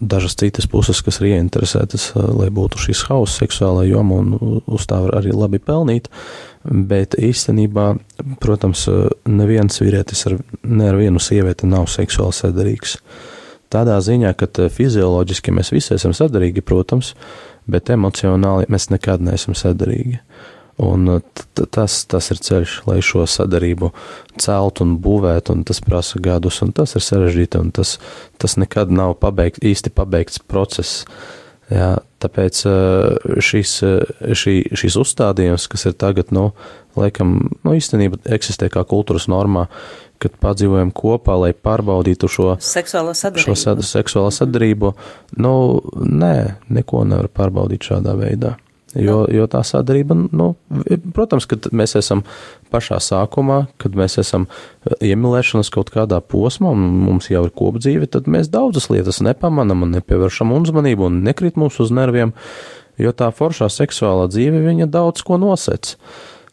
dažas 0.00 0.36
citas 0.40 0.66
puses, 0.70 1.02
kas 1.04 1.20
ir 1.20 1.34
ieinteresētas, 1.34 2.10
lai 2.16 2.48
būtu 2.54 2.80
šis 2.80 3.04
hauss 3.10 3.40
seksuālā 3.40 3.84
joma 3.90 4.20
un 4.22 4.60
uz 4.64 4.86
tā 4.88 5.00
var 5.04 5.18
arī 5.20 5.34
labi 5.36 5.60
pelnīt. 5.60 6.08
Bet 6.64 7.16
īstenībā, 7.16 7.94
protams, 8.40 8.86
neviens 9.28 9.80
vīrietis 9.80 10.26
ar, 10.28 10.38
ne 10.64 10.88
ar 10.90 10.98
vienu 11.00 11.20
sievieti 11.22 11.68
nav 11.68 11.88
seksuāli 11.92 12.36
sadarīgs. 12.36 12.98
Tādā 13.70 14.00
ziņā, 14.02 14.34
ka 14.34 14.48
fizioloģiski 14.74 15.54
mēs 15.54 15.70
visi 15.72 15.94
esam 15.94 16.12
sadarīgi, 16.16 16.64
protams, 16.66 17.14
bet 17.70 17.92
emocionāli 17.94 18.68
mēs 18.68 18.90
nekad 18.90 19.22
neesam 19.24 19.54
sadarīgi. 19.56 20.18
Un 20.80 21.20
tas, 21.74 21.96
tas 22.08 22.30
ir 22.32 22.38
ceļš, 22.40 22.74
lai 22.88 23.00
šo 23.04 23.26
sadarību 23.28 23.90
celt 24.40 24.80
un 24.80 24.94
būvēt, 25.02 25.50
un 25.52 25.64
tas 25.68 25.82
prasa 25.84 26.20
gadus, 26.22 26.62
un 26.64 26.72
tas 26.76 26.96
ir 26.96 27.04
sarežģīti, 27.04 27.60
un 27.60 27.72
tas, 27.76 27.98
tas 28.40 28.56
nekad 28.56 28.92
nav 28.94 29.18
pabeigt, 29.20 29.60
īsti 29.60 29.92
pabeigts 29.92 30.40
process. 30.40 31.04
Jā, 31.70 31.98
tāpēc 32.18 32.62
šis, 33.44 33.72
šī, 34.40 34.54
šis 34.80 34.96
uzstādījums, 34.98 35.68
kas 35.70 35.84
ir 35.86 35.98
tagad, 36.00 36.32
nu, 36.34 36.48
laikam, 36.98 37.36
nu, 37.60 37.74
īstenībā 37.76 38.24
eksistē 38.38 38.70
kā 38.72 38.82
kultūras 38.88 39.28
normā, 39.30 39.68
kad 40.20 40.34
padzīvojam 40.40 40.90
kopā, 40.96 41.36
lai 41.44 41.52
pārbaudītu 41.54 42.28
šo 42.28 42.48
seksuālo 42.64 43.12
sadarību. 43.16 43.52
Šo 43.52 43.58
sad, 43.58 43.84
seksuālo 43.86 44.32
sadarību, 44.34 44.94
nu, 45.44 45.54
nē, 46.24 46.34
neko 46.72 47.04
nevar 47.08 47.30
pārbaudīt 47.36 47.92
šādā 47.92 48.16
veidā. 48.18 48.56
Jo, 48.98 49.20
jo 49.30 49.44
tā 49.46 49.60
sadarība, 49.62 50.16
nu, 50.34 50.48
protams, 51.14 51.44
kad 51.46 51.68
mēs 51.70 51.94
esam 52.00 52.24
pašā 52.74 52.98
sākumā, 52.98 53.60
kad 53.78 53.94
mēs 53.94 54.18
esam 54.18 54.48
iemīlēšanas 54.98 55.70
kaut 55.70 55.92
kādā 55.94 56.18
posmā 56.18 56.72
un 56.74 56.88
mums 57.04 57.28
jau 57.30 57.44
ir 57.46 57.54
kopdzīve, 57.54 58.08
tad 58.10 58.26
mēs 58.26 58.50
daudzas 58.50 58.88
lietas 58.90 59.22
nepamanam 59.22 59.86
un 59.86 59.94
nepievēršam 59.94 60.50
uzmanību 60.56 61.06
un 61.06 61.22
nekrit 61.22 61.60
mums 61.60 61.78
uz 61.78 61.94
nerviem, 61.94 62.34
jo 62.98 63.14
tā 63.14 63.30
foršā 63.30 63.70
seksuālā 63.70 64.26
dzīve 64.32 64.64
viņa 64.66 64.90
daudz 64.90 65.22
ko 65.22 65.38
nosec. 65.38 65.94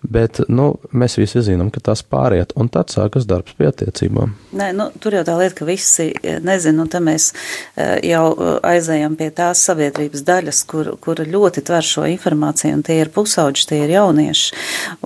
Bet 0.08 0.40
nu, 0.48 0.70
mēs 0.96 1.18
visi 1.20 1.42
zinām, 1.44 1.68
ka 1.74 1.82
tas 1.84 2.00
pāriet, 2.06 2.54
un 2.56 2.70
tad 2.72 2.94
sākas 2.94 3.26
darbs 3.28 3.58
pie 3.58 3.68
attiecībām. 3.68 4.32
Nē, 4.56 4.70
nu, 4.78 4.86
tur 5.04 5.18
jau 5.18 5.24
tā 5.28 5.34
lieta, 5.36 5.58
ka 5.58 5.68
visi 5.68 6.06
nezina, 6.46 6.86
un 6.86 6.92
tad 6.92 7.04
mēs 7.04 7.26
e, 7.76 7.88
jau 8.08 8.24
e, 8.32 8.54
aizējam 8.72 9.18
pie 9.20 9.28
tās 9.36 9.66
sabiedrības 9.68 10.24
daļas, 10.28 10.62
kur, 10.72 10.94
kur 11.04 11.20
ļoti 11.28 11.66
tver 11.68 11.84
šo 11.84 12.06
informāciju, 12.08 12.78
un 12.78 12.86
tie 12.88 13.02
ir 13.02 13.12
pusauģi, 13.12 13.66
tie 13.68 13.82
ir 13.84 13.92
jaunieši. 13.98 14.62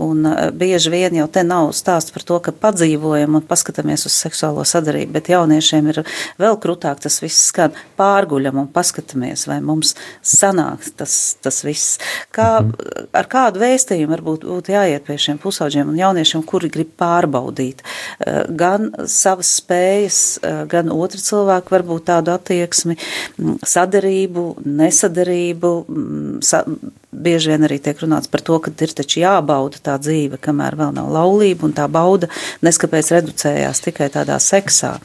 Un 0.05 0.29
bieži 0.57 0.93
vien 0.93 1.17
jau 1.17 1.25
te 1.33 1.43
nav 1.47 1.71
stāsts 1.77 2.13
par 2.13 2.27
to, 2.27 2.37
ka 2.45 2.53
padzīvojam 2.53 3.39
un 3.39 3.47
paskatāmies 3.49 4.05
uz 4.05 4.19
seksuālo 4.21 4.67
sadarību, 4.67 5.15
bet 5.17 5.33
jauniešiem 5.33 5.89
ir 5.95 6.03
vēl 6.41 6.61
krūtāk 6.61 7.01
tas 7.01 7.17
viss 7.23 7.49
skan 7.49 7.73
pārguļam 7.97 8.61
un 8.61 8.69
paskatāmies, 8.69 9.47
vai 9.49 9.57
mums 9.65 9.95
sanāk 10.21 10.85
tas, 11.01 11.17
tas 11.41 11.63
viss. 11.65 11.97
Kā, 12.29 12.61
mhm. 12.61 13.09
Ar 13.17 13.27
kādu 13.31 13.65
vēstījumu 13.65 14.13
varbūt 14.13 14.45
būtu 14.45 14.77
jā 14.77 14.90
jāiet 14.91 15.05
pie 15.07 15.17
šiem 15.19 15.39
pusauģiem 15.41 15.91
un 15.91 15.99
jauniešiem, 15.99 16.43
kuri 16.47 16.69
grib 16.71 16.93
pārbaudīt 16.99 17.81
eh, 17.83 18.43
gan 18.47 18.91
savas 19.09 19.51
spējas, 19.59 20.21
eh, 20.43 20.63
gan 20.71 20.91
otru 20.93 21.21
cilvēku 21.21 21.75
varbūt 21.75 22.07
tādu 22.11 22.33
attieksmi, 22.35 22.97
mm, 23.37 23.61
sadarību, 23.67 24.45
nesadarību. 24.65 25.73
Mm, 25.87 26.41
sa 26.45 26.63
bieži 27.11 27.51
vien 27.51 27.67
arī 27.67 27.79
tiek 27.83 27.99
runāts 28.01 28.29
par 28.31 28.43
to, 28.45 28.59
ka 28.59 28.71
ir 28.71 28.95
taču 28.95 29.21
jābauda 29.21 29.81
tā 29.83 29.97
dzīve, 30.01 30.39
kamēr 30.41 30.77
vēl 30.79 30.95
nav 30.95 31.11
laulība, 31.11 31.67
un 31.67 31.75
tā 31.77 31.87
bauda 31.91 32.29
neskapēc 32.65 33.13
reducējās 33.17 33.83
tikai 33.87 34.09
tādā 34.13 34.39
seksā. 34.41 34.97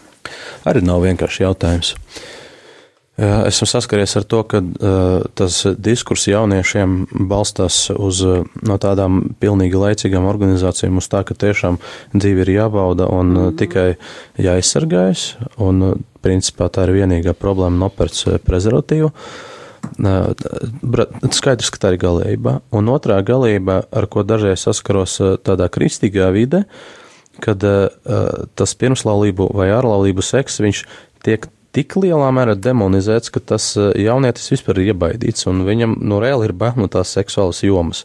Arī 0.66 0.82
nav 0.82 1.04
vienkārši 1.04 1.44
jautājums. 1.44 1.94
Esmu 3.16 3.64
saskaries 3.64 4.12
ar 4.18 4.26
to, 4.28 4.42
ka 4.44 4.60
uh, 4.60 5.22
tas 5.38 5.62
diskurs 5.80 6.26
jauniešiem 6.28 6.98
balstās 7.30 7.86
uz 7.88 8.20
uh, 8.20 8.42
no 8.68 8.76
tādām 8.76 9.22
pilnīgi 9.40 9.80
laicīgām 9.80 10.28
organizācijām, 10.28 10.98
uz 11.00 11.08
tā, 11.08 11.22
ka 11.24 11.32
tiešām 11.32 11.78
dzīve 12.12 12.44
ir 12.44 12.52
jābauda 12.58 13.08
un 13.08 13.32
uh, 13.32 13.48
tikai 13.56 13.94
jāizsargājas, 14.36 15.30
un 15.56 15.80
uh, 15.86 15.96
principā 16.20 16.68
tā 16.68 16.84
ir 16.84 16.92
vienīgā 16.98 17.32
problēma 17.40 17.86
nopērts 17.86 18.26
prezervatīvu. 18.44 19.08
Uh, 19.08 19.56
skaidrs, 21.32 21.72
ka 21.72 21.80
tā 21.80 21.94
ir 21.94 22.00
galība. 22.04 22.58
Un 22.74 22.92
otrā 22.92 23.22
galība, 23.24 23.80
ar 23.96 24.10
ko 24.12 24.28
dažreiz 24.28 24.68
saskaros 24.68 25.16
uh, 25.24 25.34
tādā 25.40 25.72
kristīgā 25.72 26.28
vide, 26.36 26.66
kad 27.40 27.64
uh, 27.64 27.88
tas 28.52 28.76
pirmslaulību 28.76 29.50
vai 29.56 29.72
ārlaulību 29.72 30.20
seks, 30.20 30.60
viņš 30.60 30.84
tiek 31.24 31.48
tik 31.76 31.98
lielā 32.00 32.30
mērā 32.34 32.56
demonizēts, 32.58 33.32
ka 33.34 33.42
tas 33.52 33.68
eh, 33.76 33.92
jaunietis 34.06 34.50
vispār 34.54 34.80
ir 34.80 34.94
iebaidīts, 34.94 35.46
un 35.50 35.64
viņam 35.68 35.98
nu, 36.00 36.20
reāli 36.22 36.48
ir 36.48 36.56
bail 36.56 36.80
no 36.80 36.88
tās 36.92 37.12
seksuālas 37.16 37.62
jomas. 37.66 38.04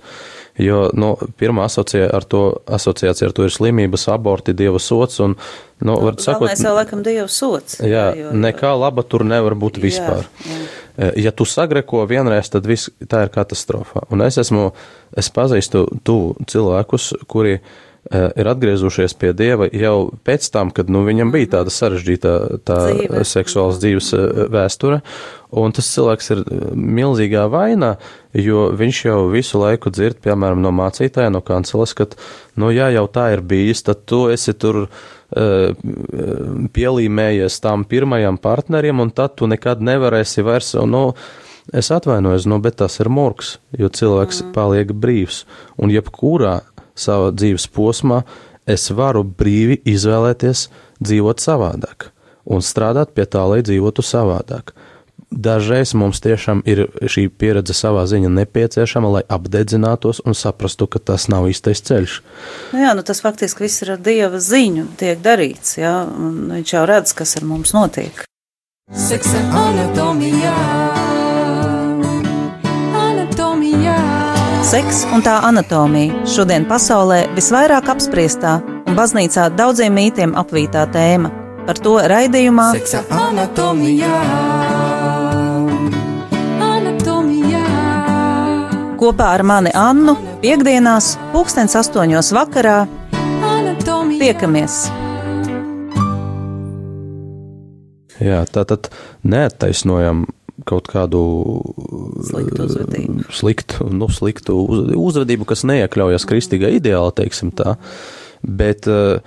Jo 0.60 0.90
nu, 0.94 1.14
pirmā 1.40 1.64
asocia 1.70 2.10
ar 2.12 2.26
to, 2.28 2.44
asociācija 2.68 3.30
ar 3.30 3.36
to 3.36 3.48
ir 3.48 3.54
slimības, 3.56 4.10
aborti, 4.12 4.54
dieva 4.58 4.82
sots. 4.84 5.22
Un, 5.24 5.38
nu, 5.80 5.96
var 6.04 6.20
sakot, 6.22 6.50
mēs 6.52 6.64
jau 6.68 6.76
laikam 6.76 7.06
dieva 7.06 7.30
sots. 7.32 7.80
Jā, 7.80 8.10
jo, 8.18 8.34
nekā 8.36 8.74
laba 8.78 9.06
tur 9.08 9.24
nevar 9.26 9.56
būt 9.58 9.80
vispār. 9.82 10.28
Jā, 10.28 10.58
jā. 10.58 10.82
Eh, 10.98 11.14
ja 11.24 11.32
tu 11.32 11.48
sagreko 11.48 12.04
vienreiz, 12.10 12.50
tad 12.52 12.68
viss 12.68 12.92
tā 13.08 13.24
ir 13.26 13.32
katastrofa. 13.34 14.04
Un 14.12 14.26
es 14.26 14.38
esmu, 14.42 14.72
es 15.18 15.32
pazīstu 15.34 15.86
tu 16.04 16.18
cilvēkus, 16.52 17.14
kuri 17.32 17.62
ir 18.10 18.48
atgriezušies 18.50 19.14
pie 19.22 19.30
dieva 19.38 19.68
jau 19.70 20.10
pēc 20.26 20.48
tam, 20.54 20.72
kad 20.74 20.90
nu, 20.90 21.04
viņam 21.06 21.32
bija 21.34 21.52
tāda 21.58 21.74
sarežģīta 21.74 22.32
tā 22.66 22.80
Dzīve. 22.90 23.22
seksuālas 23.28 23.78
dzīves 23.84 24.10
eh, 24.18 24.42
vēsture. 24.52 25.02
Un 25.62 25.76
tas 25.76 25.90
cilvēks 25.94 26.32
ir 26.34 26.42
eh, 26.42 26.64
milzīgā 26.74 27.46
vainā, 27.54 27.94
jo 28.34 28.70
viņš 28.78 29.04
jau 29.06 29.20
visu 29.32 29.62
laiku 29.62 29.94
dzird, 29.94 30.18
piemēram, 30.26 30.64
no 30.64 30.74
mācītāja, 30.76 31.30
no 31.34 31.44
kanceles, 31.46 31.94
ka, 31.98 32.10
nu, 32.58 32.72
ja 32.74 32.90
jau 32.96 33.06
tā 33.12 33.30
ir 33.36 33.46
bijis, 33.46 33.86
tad 33.86 34.06
tu 34.10 34.26
esi 34.34 34.58
tur 34.58 34.88
pielīmējies 36.76 37.62
tam 37.64 37.86
pirmajam 37.88 38.36
partnerim, 38.44 39.00
un 39.00 39.14
tad 39.16 39.38
tu 39.40 39.48
nekad 39.48 39.80
nevarēsi 39.80 40.44
vairs, 40.44 40.74
nu, 40.84 41.14
es 41.72 41.88
atvainojos, 41.96 42.44
nu, 42.52 42.60
bet 42.60 42.82
tas 42.82 43.00
ir 43.00 43.08
morgs, 43.08 43.54
jo 43.80 43.88
cilvēks 43.88 44.42
mm. 44.44 44.52
paliek 44.58 44.92
brīvs. 44.92 45.46
Un 45.80 45.94
jebkurā 45.94 46.58
savā 47.02 47.34
dzīves 47.36 47.68
posmā, 47.74 48.22
es 48.70 48.90
varu 48.94 49.26
brīvi 49.26 49.82
izvēlēties 49.90 50.68
dzīvot 51.02 51.42
savādāk 51.42 52.12
un 52.46 52.64
strādāt 52.66 53.14
pie 53.16 53.28
tā, 53.30 53.44
lai 53.50 53.62
dzīvotu 53.66 54.06
savādāk. 54.06 54.74
Dažreiz 55.32 55.94
mums 55.96 56.20
tiešām 56.20 56.60
ir 56.68 56.84
šī 57.08 57.30
pieredze 57.32 57.72
savā 57.78 58.04
ziņā 58.10 58.28
nepieciešama, 58.36 59.12
lai 59.16 59.22
apdedzinātos 59.32 60.20
un 60.28 60.36
saprastu, 60.36 60.90
ka 60.92 61.00
tas 61.00 61.30
nav 61.32 61.48
īstais 61.48 61.80
ceļš. 61.88 62.18
Nu 62.76 62.82
jā, 62.84 62.92
nu 62.98 63.06
tas 63.08 63.24
faktiski 63.24 63.64
viss 63.64 63.86
ir 63.86 63.94
ar 63.96 64.04
Dieva 64.04 64.42
ziņu 64.44 64.90
tiek 65.00 65.24
darīts, 65.24 65.78
jā, 65.80 66.02
un 66.04 66.52
viņš 66.58 66.76
jau 66.76 66.84
redz, 66.90 67.16
kas 67.16 67.38
ar 67.40 67.48
mums 67.48 67.72
notiek. 67.78 68.26
Seksa 68.92 69.40
anatomijā. 69.56 71.11
Seks 74.72 75.02
un 75.12 75.20
tā 75.20 75.34
anatomija 75.44 76.22
šodien 76.32 76.64
pasaulē 76.64 77.18
visvairāk 77.36 77.90
apspriestā 77.92 78.54
un 78.88 78.96
baznīcā 78.96 79.50
daudziem 79.60 79.92
mītiem 80.00 80.32
apvītā 80.40 80.86
tēma. 80.94 81.28
Par 81.68 81.82
to 81.84 81.98
raidījumā 82.08 82.70
Seksa 82.78 83.02
anatomijā. 83.12 84.14
anatomijā. 86.70 87.66
Kopā 89.04 89.28
ar 89.36 89.44
mani 89.44 89.76
Annu 89.76 90.16
piekdienās, 90.40 91.18
pulkstens 91.36 91.76
astoņos 91.76 92.32
vakarā. 92.40 92.80
Anatomijā. 93.52 94.24
Tiekamies! 94.24 94.86
Jā, 98.24 98.46
tā 98.48 98.64
tad 98.72 98.88
neattaisnojam 99.28 100.30
kaut 100.68 100.90
kādu 100.92 101.22
sliktu 102.28 102.66
uzvedību, 102.68 103.26
sliktu, 103.34 103.88
nu, 103.94 104.10
sliktu 104.12 104.58
uz, 104.62 104.84
uzvedību 104.98 105.48
kas 105.50 105.66
neiekļaujas 105.68 106.28
kristīgā 106.30 106.72
ideālā, 106.78 107.14
teiksim 107.18 107.54
tā, 107.56 107.76
bet 108.42 108.90
uh, 108.90 109.22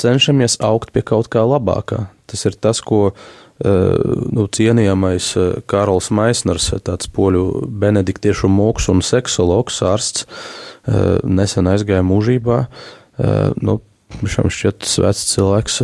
cenšamies 0.00 0.58
augt 0.64 0.94
pie 0.94 1.04
kaut 1.06 1.30
kā 1.32 1.44
labākā. 1.46 2.06
Tas 2.30 2.46
ir 2.46 2.56
tas, 2.62 2.82
ko 2.84 3.10
uh, 3.10 3.14
nu, 4.30 4.46
cienījamais 4.46 5.32
Kārls 5.70 6.10
Maisners, 6.14 6.70
tāds 6.86 7.10
poļu 7.10 7.66
benediktiešu 7.82 8.50
mūks 8.52 8.90
un 8.92 9.04
seksologs 9.04 9.82
ārsts, 9.86 10.26
uh, 10.26 11.18
nesen 11.24 11.70
aizgāja 11.70 12.06
mūžībā. 12.06 12.64
Nu, 13.60 13.74
Šam 14.28 14.50
šķiet, 14.52 14.84
vecs 15.00 15.20
cilvēks 15.32 15.76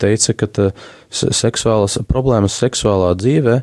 teica, 0.00 0.34
ka 0.38 0.68
seksuālas 1.10 1.96
problēmas 2.08 2.58
seksuālā 2.60 3.14
dzīvē, 3.18 3.56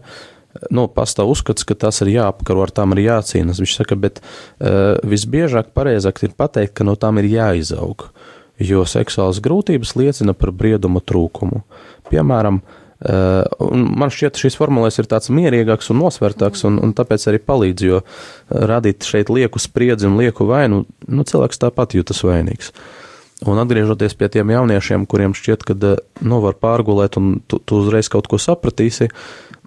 nu, 0.73 0.87
pastāv 0.91 1.31
uzskats, 1.31 1.65
ka 1.67 1.77
tas 1.77 2.01
ir 2.03 2.11
jāapkaro, 2.15 2.65
ar 2.65 2.73
tām 2.73 2.95
ir 2.95 3.05
jācīnās. 3.05 3.61
Viņš 3.61 3.75
saka, 3.77 3.97
bet 3.99 4.19
uh, 4.23 4.97
visbiežāk 5.07 5.71
pareizāk 5.77 6.23
ir 6.25 6.35
pateikt, 6.37 6.75
ka 6.79 6.87
no 6.87 6.97
tām 6.99 7.21
ir 7.21 7.29
jāizaug, 7.31 8.09
jo 8.57 8.83
seksuālas 8.89 9.39
grūtības 9.45 9.95
liecina 9.99 10.35
par 10.37 10.53
brieduma 10.55 11.03
trūkumu. 11.03 11.63
Piemēram, 12.11 12.61
Uh, 12.97 13.45
man 13.69 14.09
šķiet, 14.09 14.39
šīs 14.41 14.55
formulēs 14.57 14.95
ir 14.97 15.05
tāds 15.05 15.29
mierīgāks 15.29 15.91
un 15.93 15.99
nosvērtāks, 16.01 16.63
un, 16.65 16.79
un 16.81 16.95
tāpēc 16.97 17.27
arī 17.29 17.37
palīdz, 17.45 17.83
jo 17.85 17.99
radīt 18.49 19.05
šeit 19.05 19.29
lieku 19.29 19.61
spriedzi 19.61 20.09
un 20.09 20.17
lieku 20.17 20.47
vainu, 20.49 20.79
nu, 21.05 21.25
cilvēks 21.29 21.61
tāpat 21.61 21.93
jūtas 21.93 22.23
vainīgs. 22.25 22.71
Uh, 22.73 22.96
Un 23.45 23.59
atgriežoties 23.61 24.15
pie 24.17 24.31
tiem 24.33 24.49
jauniešiem, 24.49 25.05
kuriem 25.05 25.35
šķiet, 25.37 25.63
ka 25.67 25.75
eh, 25.77 25.99
nu, 26.25 26.39
var 26.41 26.57
pārgulēt 26.57 27.19
un 27.21 27.35
tu, 27.45 27.59
tu 27.61 27.83
uzreiz 27.83 28.09
kaut 28.09 28.25
ko 28.31 28.39
sapratīsi, 28.41 29.11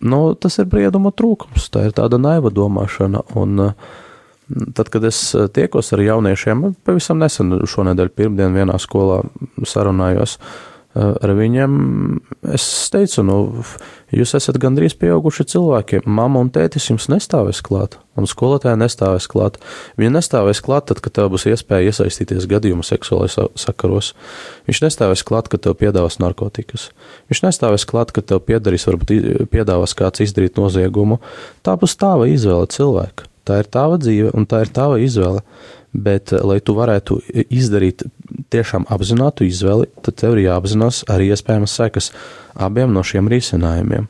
nu, 0.02 0.34
tas 0.34 0.58
ir 0.58 0.66
brieduma 0.70 1.12
trūkums. 1.14 1.68
Tā 1.70 1.86
ir 1.86 1.94
tāda 1.94 2.18
naiva 2.18 2.50
domāšana. 2.50 3.22
Un, 3.38 3.68
eh, 3.68 3.92
tad, 4.74 4.90
kad 4.90 5.06
es 5.06 5.22
eh, 5.38 5.46
tiekos 5.46 5.92
ar 5.94 6.02
jauniešiem, 6.02 6.66
pavisam 6.82 7.22
nesen 7.22 7.60
šonadēļ 7.62 8.10
pirmdien 8.18 8.58
vienā 8.58 8.74
skolā 8.82 9.22
sarunājos, 9.62 10.40
ar 10.94 11.32
viņiem 11.38 11.74
es 12.50 12.64
teicu, 12.90 13.22
nu, 13.26 13.36
jūs 14.14 14.32
esat 14.34 14.58
gandrīz 14.60 14.96
pieauguši 14.98 15.46
cilvēki. 15.52 16.00
Mama 16.10 16.42
un 16.42 16.50
tētis 16.50 16.88
jums 16.90 17.06
nestāvēs 17.12 17.60
klāt, 17.66 17.94
un 18.18 18.26
skolotāja 18.30 18.78
nestāvēs 18.80 19.28
klāt. 19.30 19.60
Viņa 20.00 20.16
nestāvēs 20.16 20.62
klāt, 20.66 20.88
tad, 20.90 21.02
kad 21.04 21.14
tev 21.14 21.30
būs 21.34 21.46
iespēja 21.52 21.92
iesaistīties 21.92 22.48
gadījuma 22.50 22.86
seksuālajā 22.86 23.48
sakaros. 23.60 24.12
Viņš 24.66 24.82
nestāvēs 24.88 25.24
klāt, 25.26 25.50
kad 25.52 25.62
tev 25.66 25.78
piedāvās 25.78 26.18
narkotikas. 26.22 26.90
Viņš 27.30 27.44
nestāvēs 27.46 27.86
klāt, 27.86 28.14
kad 28.16 28.26
tev 28.32 28.42
piedarīs, 28.50 28.88
varbūt 28.90 29.48
piedāvās 29.54 29.94
kāds 29.98 30.26
izdarīt 30.26 30.58
noziegumu. 30.58 31.20
Tā 31.62 31.78
būs 31.78 31.98
tava 32.00 32.26
izvēle 32.30 32.66
cilvēka. 32.70 33.30
Tā 33.46 33.62
ir 33.62 33.70
tava 33.72 33.96
dzīve, 33.98 34.34
un 34.36 34.44
tā 34.46 34.64
ir 34.66 34.74
tava 34.74 34.98
izvēle. 35.02 35.44
Bet, 35.90 36.30
lai 36.46 36.60
tu 36.62 36.76
varētu 36.76 37.16
izdarīt 37.50 38.04
tiešām 38.52 38.86
apzinātu 38.90 39.46
izvēli, 39.46 39.88
tad 40.04 40.18
tev 40.20 40.36
ir 40.36 40.46
jāapzinās 40.48 41.04
arī 41.10 41.30
iespējamas 41.34 41.76
sekas 41.80 42.10
abiem 42.54 42.92
no 42.94 43.04
šiem 43.06 43.30
risinājumiem. 43.30 44.08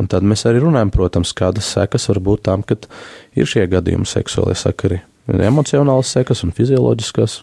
Un 0.00 0.08
tad 0.08 0.24
mēs 0.24 0.46
arī 0.48 0.62
runājam, 0.64 0.92
protams, 0.94 1.34
kādas 1.36 1.68
sekas 1.74 2.08
var 2.08 2.22
būt 2.24 2.46
tam, 2.48 2.64
kad 2.64 2.88
ir 3.36 3.48
šie 3.48 3.66
gadījumi 3.68 4.08
seksuālie 4.08 4.56
sakari. 4.56 5.02
Emocionālas 5.30 6.10
sekas 6.14 6.40
un 6.46 6.54
fizioloģiskas, 6.56 7.40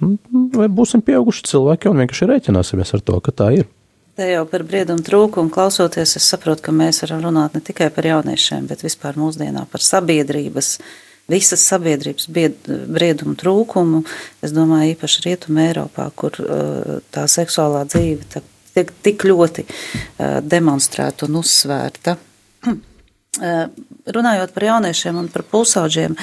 vai 0.57 0.67
būsim 0.67 1.03
pieauguši 1.05 1.45
cilvēki 1.51 1.91
un 1.91 2.01
vienkārši 2.01 2.27
rēķināsimies 2.31 2.95
ar 2.97 3.03
to, 3.05 3.19
ka 3.23 3.35
tā 3.43 3.51
ir. 3.59 3.67
Te 4.17 4.25
jau 4.31 4.47
par 4.49 4.63
briedumu 4.65 5.03
trūkumu 5.05 5.53
klausoties, 5.53 6.15
es 6.17 6.25
saprotu, 6.25 6.63
ka 6.65 6.73
mēs 6.73 7.03
varam 7.03 7.21
runāt 7.27 7.53
ne 7.53 7.61
tikai 7.61 7.91
par 7.93 8.07
jauniešiem, 8.09 8.65
bet 8.65 8.81
vispār 8.81 9.19
mūsdienā 9.21 9.67
par 9.69 9.83
sabiedrības 9.85 10.71
visas 11.31 11.63
sabiedrības 11.67 12.29
briedumu 12.31 13.35
trūkumu. 13.39 14.03
Es 14.43 14.53
domāju, 14.55 14.95
īpaši 14.95 15.25
Rietumē, 15.27 15.69
Eiropā, 15.71 16.09
kur 16.15 16.37
uh, 16.43 16.99
tā 17.13 17.27
seksuālā 17.31 17.85
dzīve 17.89 18.27
tiek 18.77 18.91
tik 19.05 19.25
ļoti 19.25 19.65
uh, 19.65 20.39
demonstrēta 20.45 21.27
un 21.27 21.39
uzsvērta. 21.41 22.17
Uh, 23.37 23.87
runājot 24.13 24.53
par 24.55 24.63
jauniešiem 24.63 25.17
un 25.19 25.27
par 25.31 25.43
pusauģiem, 25.51 26.15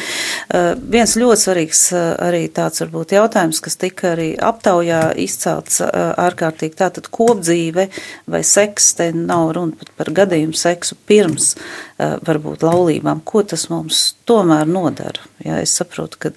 viens 0.90 1.16
ļoti 1.18 1.42
svarīgs 1.42 1.82
arī 1.94 2.46
tāds 2.54 2.82
varbūt 2.84 3.14
jautājums, 3.16 3.60
kas 3.64 3.78
tika 3.80 4.12
arī 4.14 4.30
aptaujā 4.40 5.02
izcelts 5.20 5.80
ārkārtīgi 5.84 6.78
tātad 6.80 7.10
kopdzīve 7.14 7.88
vai 8.30 8.42
seks, 8.46 8.92
te 8.98 9.10
nav 9.16 9.54
runa 9.58 9.76
pat 9.80 9.92
par 9.98 10.12
gadījumu 10.16 10.56
seksu 10.58 10.98
pirms 11.08 11.54
varbūt 11.98 12.64
laulībām, 12.66 13.22
ko 13.24 13.44
tas 13.46 13.68
mums 13.70 14.02
tomēr 14.28 14.68
nodara. 14.68 15.22
Jā, 15.44 15.60
es 15.62 15.74
saprotu, 15.76 16.18
ka 16.24 16.32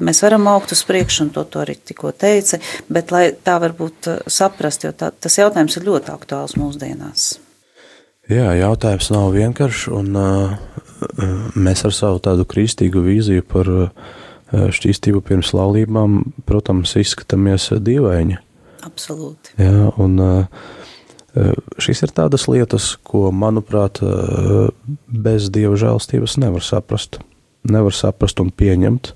mēs 0.00 0.24
varam 0.24 0.48
augt 0.50 0.74
uz 0.74 0.82
priekšu, 0.88 1.26
un 1.28 1.34
to, 1.34 1.44
to 1.44 1.62
arī 1.62 1.76
tikko 1.76 2.14
teica, 2.16 2.58
bet 2.88 3.14
lai 3.14 3.28
tā 3.36 3.60
varbūt 3.62 4.10
saprast, 4.32 4.88
jo 4.88 4.94
tā, 4.96 5.12
tas 5.12 5.38
jautājums 5.38 5.78
ir 5.78 5.90
ļoti 5.90 6.14
aktuāls 6.14 6.56
mūsdienās. 6.58 7.34
Jā, 8.32 8.54
jautājums 8.56 9.10
nav 9.12 9.34
vienkāršs, 9.34 9.88
un 9.92 10.14
uh, 10.16 10.54
mēs 11.60 11.82
ar 11.84 11.92
savu 11.92 12.22
tādu 12.24 12.46
kristīgu 12.48 13.02
vīziju 13.04 13.44
par 13.44 13.68
uh, 13.68 14.14
šķīstību 14.48 15.20
pirms 15.28 15.52
laulībām, 15.52 16.22
protams, 16.48 16.94
izskatāmies 16.96 17.68
dīvaini. 17.84 18.38
Absolūti. 18.84 19.52
Jā, 19.60 19.90
un 20.00 20.16
uh, 20.24 20.64
šīs 21.76 22.04
ir 22.06 22.14
tādas 22.16 22.48
lietas, 22.48 22.94
ko, 23.04 23.28
manuprāt, 23.28 24.00
uh, 24.00 24.72
bez 25.04 25.50
dieva 25.52 25.76
žēlstības 25.80 26.38
nevar 26.40 26.64
saprast. 26.64 27.20
Nevar 27.68 27.92
saprast 27.96 28.40
un 28.40 28.48
pieņemt. 28.52 29.12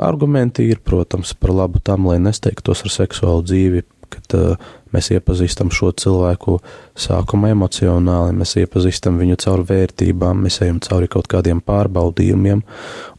Argumenti 0.00 0.64
ir, 0.72 0.80
protams, 0.84 1.34
par 1.36 1.52
labu 1.56 1.80
tam, 1.84 2.08
lai 2.08 2.16
nesteigtos 2.24 2.86
ar 2.88 2.96
seksuālu 3.02 3.44
dzīvi, 3.44 3.84
kad 4.16 4.36
uh, 4.40 4.70
mēs 4.94 5.10
iepazīstam 5.14 5.72
šo 5.74 5.90
cilvēku 6.00 6.58
sākumā 6.98 7.52
emocionāli, 7.54 8.36
mēs 8.40 8.56
iepazīstam 8.62 9.20
viņu 9.20 9.38
caur 9.44 9.64
vērtībām, 9.68 10.46
mēs 10.46 10.60
ejam 10.64 10.80
cauri 10.84 11.10
kaut 11.10 11.28
kādiem 11.30 11.62
pārbaudījumiem, 11.64 12.64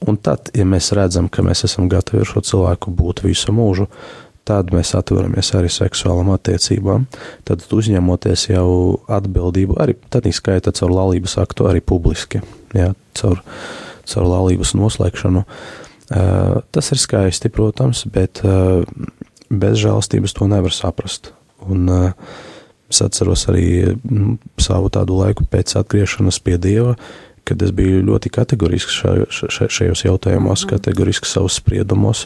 un 0.08 0.20
tad, 0.24 0.52
ja 0.58 0.66
mēs 0.68 0.92
redzam, 0.98 1.30
ka 1.32 1.46
mēs 1.46 1.66
esam 1.68 1.90
gatavi 1.92 2.24
ar 2.24 2.32
šo 2.32 2.44
cilvēku 2.52 2.94
būt 2.98 3.24
visu 3.28 3.56
mūžu, 3.56 3.88
tad 4.48 4.72
mēs 4.74 4.94
atveramies 4.98 5.54
arī 5.58 5.70
seksuālam 5.72 6.32
attiecībām, 6.34 7.06
tad 7.48 7.64
uzņemoties 7.72 8.50
jau 8.52 8.72
atbildību, 9.12 9.78
arī 9.82 9.96
tad 10.14 10.28
izskaita 10.30 10.74
caur 10.76 10.94
laulības 10.96 11.38
aktu 11.44 11.70
arī 11.70 11.84
publiski, 11.86 12.42
jā, 12.76 12.92
caur, 13.18 13.44
caur 14.10 14.28
laulības 14.28 14.76
noslēgšanu. 14.80 15.46
Uh, 16.12 16.58
tas 16.76 16.92
ir 16.92 17.00
skaisti, 17.00 17.48
protams, 17.54 18.04
bet 18.12 18.42
uh, 18.44 18.82
bez 19.52 19.80
žēlstības 19.80 20.36
to 20.36 20.48
nevar 20.52 20.76
saprast. 20.76 21.32
Un 21.70 21.92
uh, 21.92 22.32
es 22.92 23.02
atceros 23.04 23.48
arī 23.52 23.98
nu, 24.08 24.38
savu 24.62 24.92
tādu 24.94 25.20
laiku 25.22 25.46
pēc 25.50 25.76
atgriešanās 25.82 26.42
pie 26.44 26.58
Dieva, 26.62 26.96
kad 27.48 27.62
es 27.66 27.74
biju 27.76 28.04
ļoti 28.06 28.32
kategorisks 28.34 28.98
šaj, 29.02 29.26
šaj, 29.30 29.70
šajos 29.70 30.06
jautājumos, 30.06 30.66
mm. 30.66 30.74
kategorisks 30.74 31.34
savus 31.38 31.60
spriedumos. 31.62 32.26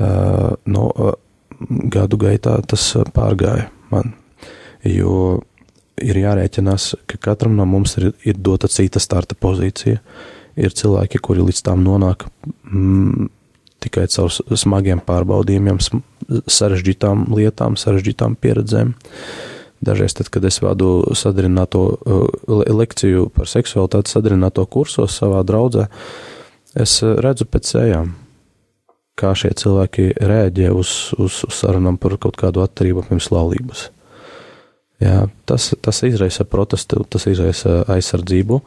Uh, 0.00 0.52
no, 0.66 0.88
uh, 0.96 1.14
gadu 1.92 2.18
gaitā 2.20 2.56
tas 2.66 2.84
pārgāja 3.14 3.68
man, 3.92 4.14
jo 4.88 5.42
ir 6.02 6.18
jārēķinās, 6.18 6.92
ka 7.06 7.18
katram 7.30 7.56
no 7.58 7.66
mums 7.68 7.96
ir, 8.00 8.10
ir 8.26 8.38
dota 8.38 8.70
cita 8.72 9.02
starta 9.02 9.36
pozīcija. 9.38 10.00
Ir 10.52 10.74
cilvēki, 10.76 11.20
kuri 11.22 11.44
līdz 11.46 11.62
tam 11.64 11.80
nonāk 11.84 12.26
mm, 12.68 13.28
tikai 13.80 14.04
caur 14.12 14.32
smagiem 14.32 15.00
pārbaudījumiem, 15.06 15.78
sarežģītām 16.50 17.26
lietām, 17.36 17.78
sarežģītām 17.80 18.36
pieredzēm. 18.40 18.94
Dažreiz, 19.82 20.14
tad, 20.14 20.28
kad 20.30 20.44
es 20.46 20.60
vadu 20.62 21.14
sadarināto 21.18 21.82
uh, 21.90 22.26
lekciju 22.70 23.28
par 23.34 23.50
seksualitāti, 23.50 24.12
sadarināto 24.14 24.62
kursos 24.70 25.16
savā 25.18 25.40
draudzē, 25.46 25.88
es 26.78 27.00
redzu 27.02 27.48
pēc 27.50 27.72
sējām, 27.74 28.12
kā 29.18 29.32
šie 29.38 29.50
cilvēki 29.58 30.12
rēģē 30.22 30.70
uz, 30.70 30.92
uz, 31.18 31.42
uz 31.48 31.58
sarunām 31.58 31.98
par 32.00 32.14
kaut 32.22 32.38
kādu 32.40 32.62
atturību 32.62 33.04
pirms 33.08 33.32
laulības. 33.34 33.88
Jā, 35.02 35.24
tas, 35.50 35.72
tas 35.82 35.98
izraisa 36.06 36.44
protestu, 36.46 37.02
tas 37.10 37.24
izraisa 37.26 37.80
aizsardzību, 37.90 38.60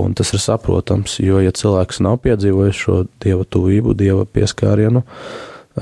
un 0.00 0.14
tas 0.16 0.32
ir 0.32 0.40
saprotams, 0.40 1.18
jo, 1.20 1.40
ja 1.44 1.52
cilvēks 1.52 2.00
nav 2.06 2.22
piedzīvojis 2.24 2.80
šo 2.80 3.02
dieva 3.20 3.44
tuvību, 3.44 3.92
dieva 3.98 4.24
pieskārienu, 4.24 5.02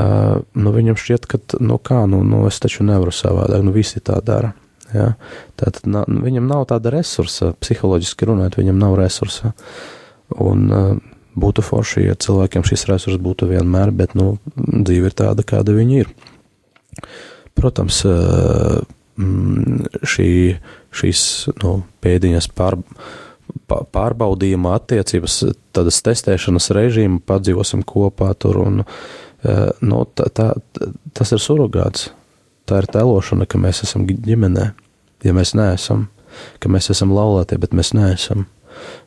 uh, 0.01 0.43
nu, 0.55 0.75
viņam 0.75 0.99
šķiet, 1.01 1.27
ka, 1.31 1.41
nu, 1.63 1.79
kā, 1.83 2.05
nu, 2.11 2.23
nu, 2.27 2.45
es 2.49 2.61
taču 2.63 2.87
nevaru 2.87 3.15
savādāk, 3.15 3.65
nu, 3.67 3.75
visi 3.75 4.03
tā 4.05 4.21
dara. 4.25 4.55
Jā. 4.95 5.15
Tātad 5.59 5.89
na, 5.91 6.05
viņam 6.07 6.47
nav 6.51 6.69
tāda 6.71 6.93
resursa, 6.95 7.53
psiholoģiski 7.59 8.29
runājot, 8.31 8.61
viņam 8.61 8.79
nav 8.79 8.99
resursa. 9.01 9.55
Un 10.41 10.67
uh, 10.71 10.91
būtu 11.39 11.65
forši, 11.67 12.09
ja 12.09 12.19
cilvēkiem 12.19 12.67
šis 12.67 12.87
resurs 12.91 13.23
būtu 13.23 13.49
vienmēr, 13.51 13.95
bet, 13.95 14.15
nu, 14.19 14.37
dzīve 14.57 15.11
ir 15.11 15.17
tāda, 15.19 15.47
kāda 15.47 15.75
viņa 15.75 16.05
ir. 16.05 16.13
Protams, 17.55 18.03
uh, 18.07 18.85
šī, 20.15 20.31
šīs 20.95 21.21
nu, 21.63 21.75
pēdiņas 22.03 22.49
pār, 22.57 22.79
pārbaudījuma 23.69 24.75
attiecības, 24.79 25.41
tādas 25.75 26.01
testēšanas 26.07 26.71
režīmu, 26.75 27.21
padzīvosim 27.27 27.85
kopā 27.87 28.33
tur, 28.39 28.59
un 28.65 28.83
e, 28.83 28.87
nu, 29.85 30.05
tā, 30.17 30.29
tā, 30.33 30.51
tas 31.17 31.33
ir 31.35 31.43
surrogāts. 31.43 32.11
Tā 32.65 32.81
ir 32.81 32.89
tēlošana, 32.89 33.45
ka 33.45 33.61
mēs 33.61 33.83
esam 33.85 34.07
ģimenē, 34.09 34.71
ja 35.27 35.37
mēs 35.37 35.53
neesam, 35.59 36.07
ka 36.63 36.71
mēs 36.73 36.89
esam 36.95 37.13
laulātie, 37.13 37.59
bet 37.61 37.77
mēs 37.77 37.93
neesam. 37.97 38.47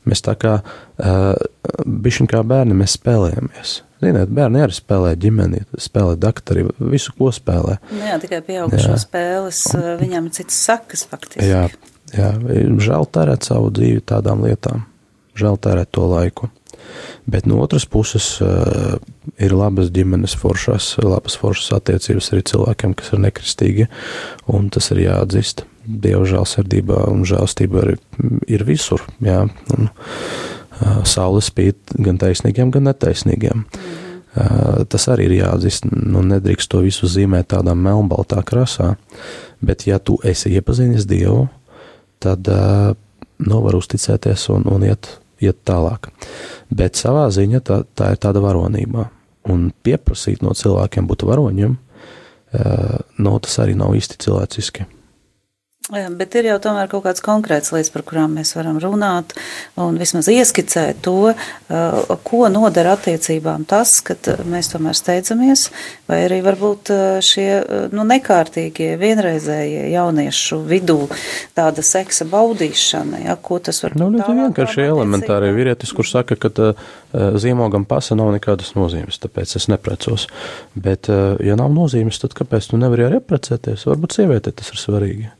Mēs 0.08 0.22
tā 0.24 0.38
kā 0.40 0.60
uh, 0.62 1.34
bišķiņ 1.84 2.30
kā 2.32 2.44
bērni, 2.48 2.78
mēs 2.78 2.96
spēlējamies. 3.00 3.74
Ziniet, 3.98 4.30
bērni 4.30 4.62
arī 4.62 4.76
spēlē 4.78 5.16
ģimeni, 5.18 5.64
spēlē 5.82 6.14
daktari, 6.22 6.68
visu, 6.78 7.16
ko 7.18 7.32
spēlē. 7.34 7.80
Nu 7.90 8.06
jā, 8.06 8.20
tikai 8.22 8.44
pieaugušo 8.46 8.94
jā. 8.94 9.00
spēles, 9.02 9.64
un, 9.74 9.88
viņam 10.04 10.30
ir 10.30 10.36
citas 10.38 10.60
sakas 10.68 11.04
faktiski. 11.10 11.48
Jā, 11.50 11.64
jā, 12.14 12.30
žēl 12.86 13.10
tērēt 13.18 13.50
savu 13.50 13.72
dzīvi 13.74 14.06
tādām 14.08 14.46
lietām, 14.46 14.86
žēl 15.40 15.58
tērēt 15.66 15.92
to 15.98 16.06
laiku. 16.14 16.52
Bet 17.28 17.48
no 17.50 17.60
otras 17.64 17.86
puses 17.90 18.38
uh, 18.44 18.98
ir 19.38 19.56
labas 19.56 19.92
ģimenes 19.96 20.38
foršas, 20.40 20.94
labas 21.04 21.38
foršas 21.40 21.74
attiecības 21.80 22.32
arī 22.34 22.46
cilvēkiem, 22.52 22.96
kas 22.98 23.14
ir 23.14 23.24
nekristīgi, 23.26 23.90
un 24.54 24.72
tas 24.74 24.92
ir 24.96 25.04
jāatzīst. 25.08 25.66
Dieva 25.88 26.26
žēlsirdība 26.28 27.06
un 27.08 27.24
žēlstība 27.28 27.86
ir, 27.86 27.94
ir 28.48 28.66
visur, 28.68 29.06
jā. 29.24 29.46
Un, 29.76 29.88
uh, 29.92 31.00
saule 31.08 31.44
spīd 31.44 31.96
gan 32.04 32.20
taisnīgiem, 32.22 32.72
gan 32.76 32.88
netaisnīgiem. 32.90 33.64
Mm. 33.64 34.04
Tas 34.92 35.08
arī 35.10 35.28
ir 35.30 35.38
jāatzīst. 35.40 35.88
Nu, 35.90 36.22
nedrīkst 36.26 36.70
to 36.70 36.84
visu 36.86 37.10
zīmēt 37.10 37.50
tādā 37.56 37.74
melnbaltā 37.78 38.44
krāsā. 38.46 38.96
Bet, 39.66 39.88
ja 39.90 39.98
tu 39.98 40.20
esi 40.28 40.54
iepazinis 40.54 41.08
Dievu, 41.10 41.48
tad 42.22 42.46
nu, 42.46 43.62
var 43.64 43.78
uzticēties 43.78 44.48
un, 44.54 44.68
un 44.70 44.86
iet, 44.86 45.10
iet 45.44 45.62
tālāk. 45.68 46.10
Bet 46.74 47.00
savā 47.00 47.28
ziņā 47.34 47.62
tā, 47.66 47.82
tā 47.98 48.14
ir 48.14 48.22
tāda 48.24 48.44
varonība. 48.44 49.10
Un 49.48 49.70
pieprasīt 49.86 50.42
no 50.44 50.52
cilvēkiem 50.58 51.08
būt 51.08 51.24
varoņiem, 51.28 51.78
nu, 53.18 53.36
tas 53.44 53.60
arī 53.64 53.78
nav 53.80 53.96
īsti 53.96 54.20
cilvēciski. 54.26 54.88
Bet 55.88 56.34
ir 56.36 56.50
jau 56.50 56.58
tomēr 56.60 56.90
kaut 56.92 57.06
kāds 57.06 57.24
konkrēts 57.24 57.72
lietas, 57.72 57.90
par 57.94 58.04
kurām 58.04 58.34
mēs 58.36 58.50
varam 58.58 58.76
runāt, 58.84 59.32
un 59.80 59.96
vismaz 59.96 60.28
ieskicēt 60.28 60.98
to, 61.06 61.32
uh, 61.32 62.18
ko 62.28 62.50
nodara 62.52 62.98
attiecībām 62.98 63.64
tas, 63.70 64.02
ka 64.04 64.18
mēs 64.52 64.68
tomēr 64.74 64.98
steidzamies, 65.00 65.70
vai 66.12 66.18
arī 66.26 66.42
varbūt 66.44 66.92
uh, 66.92 67.06
šie 67.24 67.48
uh, 67.62 67.86
nu, 67.96 68.04
nekārtīgie, 68.10 68.90
vienreizējie 69.00 69.86
jauniešu 69.94 70.60
vidū 70.68 70.98
tāda 71.56 71.88
seksa 71.88 72.28
baudīšana, 72.36 73.24
ja, 73.30 73.38
ko 73.40 73.62
tas 73.64 73.80
var 73.86 73.96
Nu, 73.96 74.10
būt 74.10 74.20
ļoti 74.20 74.26
tālākām 74.26 74.44
vienkārši 74.44 74.86
elementāri 74.90 75.48
attiecībām. 75.48 75.58
vīrietis, 75.62 75.96
kurš 75.96 76.14
saka, 76.18 76.36
ka 76.36 76.52
uh, 76.68 76.86
zīmogam 77.40 77.88
pasa 77.88 78.20
nav 78.20 78.36
nekādas 78.36 78.76
nozīmes, 78.76 79.24
tāpēc 79.24 79.56
es 79.56 79.72
neprecos. 79.72 80.28
Bet, 80.76 81.08
uh, 81.08 81.40
ja 81.40 81.56
nav 81.56 81.72
nozīmes, 81.72 82.20
tad 82.20 82.36
kāpēc 82.36 82.74
tu 82.74 82.84
nevari 82.84 83.08
arī 83.08 83.24
apprecēties? 83.24 83.88
Varbūt 83.88 84.20
sievietē 84.20 84.52
tas 84.52 84.76
ir 84.76 84.84
svarīgi. 84.84 85.32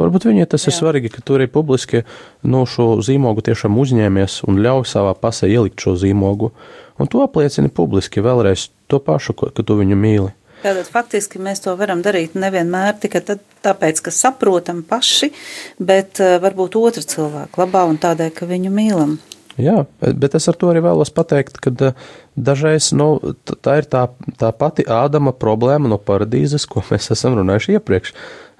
Varbūt 0.00 0.28
viņai 0.30 0.46
tas 0.50 0.64
Jā. 0.66 0.72
ir 0.72 0.78
svarīgi, 0.78 1.10
ka 1.14 1.22
tu 1.22 1.36
arī 1.38 1.46
publiski 1.50 2.02
no 2.42 2.64
šo 2.66 2.98
zīmogu 3.04 3.44
tiešām 3.46 3.76
uzņēmies 3.78 4.40
un 4.48 4.62
ļauj 4.64 4.88
savā 4.90 5.12
pasē 5.18 5.50
ielikt 5.50 5.84
šo 5.84 5.94
zīmogu. 6.00 6.50
Un 6.98 7.10
tu 7.10 7.22
apliecini 7.22 7.70
publiski 7.70 8.22
vēlreiz 8.24 8.68
to 8.90 8.98
pašu, 9.02 9.36
ka 9.38 9.62
tu 9.62 9.78
viņu 9.78 9.98
mīli. 9.98 10.32
Tātad 10.64 10.88
faktiski 10.88 11.38
mēs 11.44 11.60
to 11.60 11.74
varam 11.76 12.00
darīt 12.00 12.38
nevienmēr 12.40 12.96
tikai 13.02 13.20
tad, 13.26 13.42
tāpēc, 13.66 14.00
ka 14.06 14.12
saprotam 14.14 14.80
paši, 14.88 15.28
bet 15.76 16.22
uh, 16.24 16.38
varbūt 16.40 16.78
otru 16.80 17.04
cilvēku 17.04 17.60
labā 17.60 17.84
un 17.90 18.00
tādēļ, 18.00 18.30
ka 18.32 18.48
viņu 18.48 18.72
mīlam. 18.72 19.18
Jā, 19.60 19.84
bet 20.00 20.34
es 20.34 20.48
ar 20.50 20.56
to 20.58 20.70
arī 20.72 20.80
vēlos 20.82 21.12
pateikt, 21.14 21.60
ka 21.62 21.70
eh, 21.86 22.06
dažreiz 22.34 22.88
nu, 22.96 23.12
tā 23.44 23.76
ir 23.78 23.86
tā, 23.86 24.08
tā 24.40 24.50
pati 24.56 24.82
Ādama 24.90 25.30
problēma 25.36 25.90
no 25.90 25.98
paradīzes, 26.00 26.66
ko 26.66 26.82
mēs 26.88 27.12
esam 27.14 27.36
runājuši 27.38 27.76
iepriekš. 27.76 28.14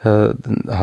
Eh, 0.05 0.33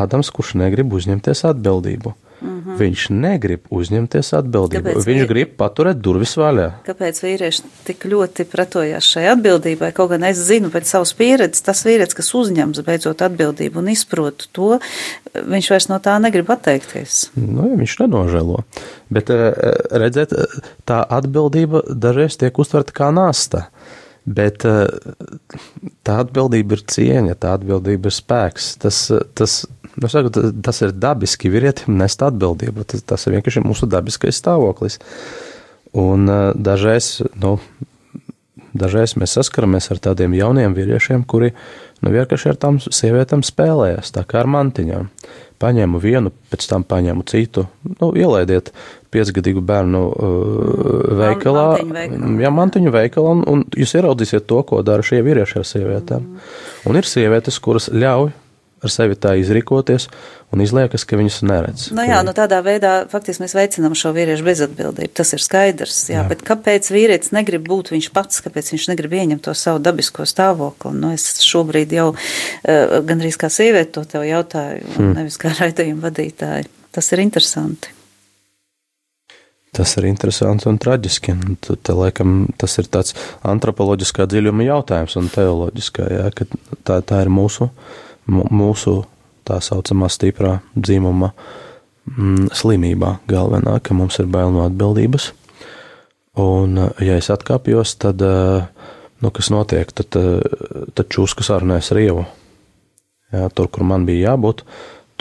Ādams, 0.02 0.32
kurš 0.34 0.56
negrib 0.58 0.92
uzņemties 0.92 1.44
atbildību. 1.52 2.14
Mm 2.42 2.62
-hmm. 2.62 2.78
Viņš 2.78 3.02
negrib 3.14 3.60
uzņemties 3.70 4.32
atbildību. 4.34 4.82
Kāpēc 4.82 5.04
Viņš 5.06 5.20
vi- 5.20 5.28
grib 5.28 5.48
paturēt 5.56 6.00
durvis 6.02 6.34
vaļā. 6.36 6.72
Kāpēc 6.86 7.20
vīrieši 7.22 7.62
tik 7.84 8.04
ļoti 8.04 8.44
pretojās 8.50 9.06
šai 9.06 9.28
atbildībai? 9.36 9.92
Kaut 9.92 10.10
gan 10.10 10.24
es 10.24 10.36
zinu 10.38 10.68
pēc 10.70 10.84
savas 10.90 11.12
pieredzes, 11.14 11.62
tas 11.62 11.84
vīrietis, 11.86 12.14
kas 12.16 12.32
uzņems 12.34 12.82
beidzot 12.84 13.22
atbildību 13.22 13.78
un 13.78 13.88
izprot 13.88 14.48
to, 14.52 14.80
viņš 15.34 15.70
vairs 15.70 15.88
no 15.88 15.98
tā 15.98 16.18
negrib 16.20 16.50
atteikties. 16.50 17.30
Nu, 17.36 17.68
ja 17.70 17.76
viņš 17.76 17.96
nenožēlo. 18.00 18.64
Bet 19.10 19.30
eh, 19.30 19.52
redzēt, 19.90 20.32
eh, 20.32 20.44
tā 20.84 21.06
atbildība 21.08 21.82
dažreiz 21.94 22.36
tiek 22.36 22.58
uztverta 22.58 22.90
kā 22.92 23.14
nasta. 23.14 23.68
Bet 24.22 24.62
eh, 24.68 24.86
tā 26.06 26.18
atbildība 26.22 26.78
ir 26.78 26.84
cieņa, 26.94 27.36
tā 27.42 27.56
atbildība 27.58 28.10
ir 28.10 28.14
spēks. 28.14 28.76
Tas, 28.82 29.04
eh, 29.10 29.24
tas, 29.38 29.56
nu, 29.96 30.10
saku, 30.10 30.30
tas, 30.34 30.52
tas 30.68 30.82
ir 30.86 30.94
dabiski 30.94 31.50
vīrietim 31.50 31.96
nest 31.98 32.22
atbildību. 32.22 32.86
Tas, 32.92 33.02
tas 33.02 33.26
ir 33.26 33.38
vienkārši 33.38 33.64
mūsu 33.66 33.90
dabiskais 33.90 34.38
stāvoklis. 34.38 35.00
Un 35.98 36.30
eh, 36.30 36.44
dažreiz, 36.54 37.16
nu, 37.42 37.56
dažreiz 38.78 39.16
mēs 39.20 39.36
saskaramies 39.38 39.90
ar 39.92 40.00
tādiem 40.02 40.34
jauniem 40.36 40.74
vīriešiem, 40.76 41.26
kuri 41.28 41.52
nu, 42.02 42.12
vienkārši 42.12 42.52
ar 42.52 42.58
tām 42.60 42.80
sievietēm 42.82 43.44
spēlējas, 43.46 44.14
tā 44.16 44.26
kā 44.28 44.42
ar 44.42 44.50
mantiņām. 44.52 45.08
Paņēmu 45.62 46.00
vienu, 46.02 46.32
pēc 46.50 46.64
tam 46.66 46.82
paņēmu 46.82 47.22
citu. 47.30 47.68
Nu, 47.86 48.08
ielaidiet 48.18 48.72
piecgadīgu 49.14 49.62
bērnu 49.62 50.00
uh, 50.10 50.32
veikalā. 51.20 51.66
veikalā. 51.86 52.30
Jā, 52.42 52.50
mantiņu 52.50 52.94
veikalā, 52.96 53.34
un, 53.36 53.44
un 53.46 53.62
jūs 53.78 53.94
ieraudzīsiet 53.94 54.48
to, 54.50 54.58
ko 54.66 54.82
dara 54.82 55.06
šie 55.06 55.22
vīrieši 55.22 55.60
ar 55.60 55.68
sievietēm. 55.68 56.26
Un 56.90 56.98
ir 56.98 57.06
sievietes, 57.06 57.60
kuras 57.62 57.86
ļauj 57.94 58.32
ar 58.82 58.90
sevi 58.92 59.14
tā 59.14 59.32
izrīkoties, 59.38 60.08
un 60.52 60.60
izliekas, 60.64 61.04
ka 61.08 61.16
viņas 61.20 61.36
neredz. 61.48 61.84
Nu 61.94 62.02
jā, 62.04 62.18
nu 62.26 62.34
tādā 62.36 62.58
veidā 62.66 62.92
faktiski 63.12 63.44
mēs 63.44 63.54
veicinām 63.56 63.94
šo 63.96 64.10
vīriešu 64.16 64.44
bezatbildību. 64.48 65.12
Tas 65.16 65.30
ir 65.36 65.40
skaidrs. 65.44 66.00
Jā, 66.10 66.18
jā. 66.20 66.26
Bet 66.32 66.42
kāpēc 66.48 66.90
vīrietis 66.92 67.32
negrib 67.32 67.64
būt 67.70 67.92
viņš 67.94 68.10
pats, 68.12 68.42
kāpēc 68.44 68.72
viņš 68.74 68.88
negrib 68.92 69.14
ieņemt 69.20 69.46
to 69.46 69.54
savu 69.56 69.80
dabisko 69.82 70.26
stāvokli? 70.28 70.92
Nu, 70.98 71.14
es 71.14 71.28
šobrīd 71.46 71.94
jau 71.96 72.10
uh, 72.12 73.00
gandrīz 73.06 73.38
kā 73.40 73.48
sieviete 73.52 73.94
to 74.00 74.04
tev 74.16 74.26
jautāju, 74.28 74.84
un 74.98 75.14
nevis 75.22 75.38
kā 75.40 75.54
raidījuma 75.62 76.08
vadītāji. 76.10 76.68
Tas 76.92 77.08
ir 77.14 77.22
interesanti. 77.24 77.94
Tas 79.72 79.94
ir 79.96 80.04
interesanti 80.04 80.66
un 80.68 80.76
traģiski. 80.76 81.32
Tu- 81.64 81.78
Te, 81.80 81.94
laikam, 81.96 82.42
tas 82.60 82.74
ir 82.82 82.90
tāds 82.92 83.14
antropoloģiskā 83.48 84.26
dziļuma 84.28 84.66
jautājums 84.66 85.16
un 85.16 85.30
teoloģiskā, 85.32 86.08
jā, 86.12 86.26
ka 86.36 86.44
tā, 86.84 86.98
tā 87.08 87.22
ir 87.24 87.30
mūsu, 87.32 87.70
mu- 87.70 88.00
mūsu 88.26 89.02
tā 89.48 89.58
saucamā 89.62 90.08
stiprā 90.12 90.58
dzīmuma 90.76 91.32
mm, 91.32 92.50
slimībā 92.54 93.16
galvenā, 93.30 93.78
ka 93.82 93.96
mums 93.96 94.18
ir 94.22 94.30
bail 94.30 94.52
no 94.54 94.66
atbildības. 94.66 95.32
Un, 96.38 96.78
eh, 96.78 97.04
ja 97.08 97.18
es 97.20 97.28
atkāpjos, 97.32 97.96
tad, 98.00 98.22
eh, 98.22 98.86
nu, 99.20 99.30
kas 99.30 99.50
notiek, 99.52 99.90
tad, 99.92 100.16
eh, 100.16 100.86
tad 100.94 101.10
čūskas 101.12 101.52
arnēs 101.52 101.92
rievu. 101.92 102.24
Jā, 103.32 103.48
tur, 103.54 103.68
kur 103.68 103.84
man 103.84 104.06
bija 104.06 104.32
jābūt, 104.32 104.62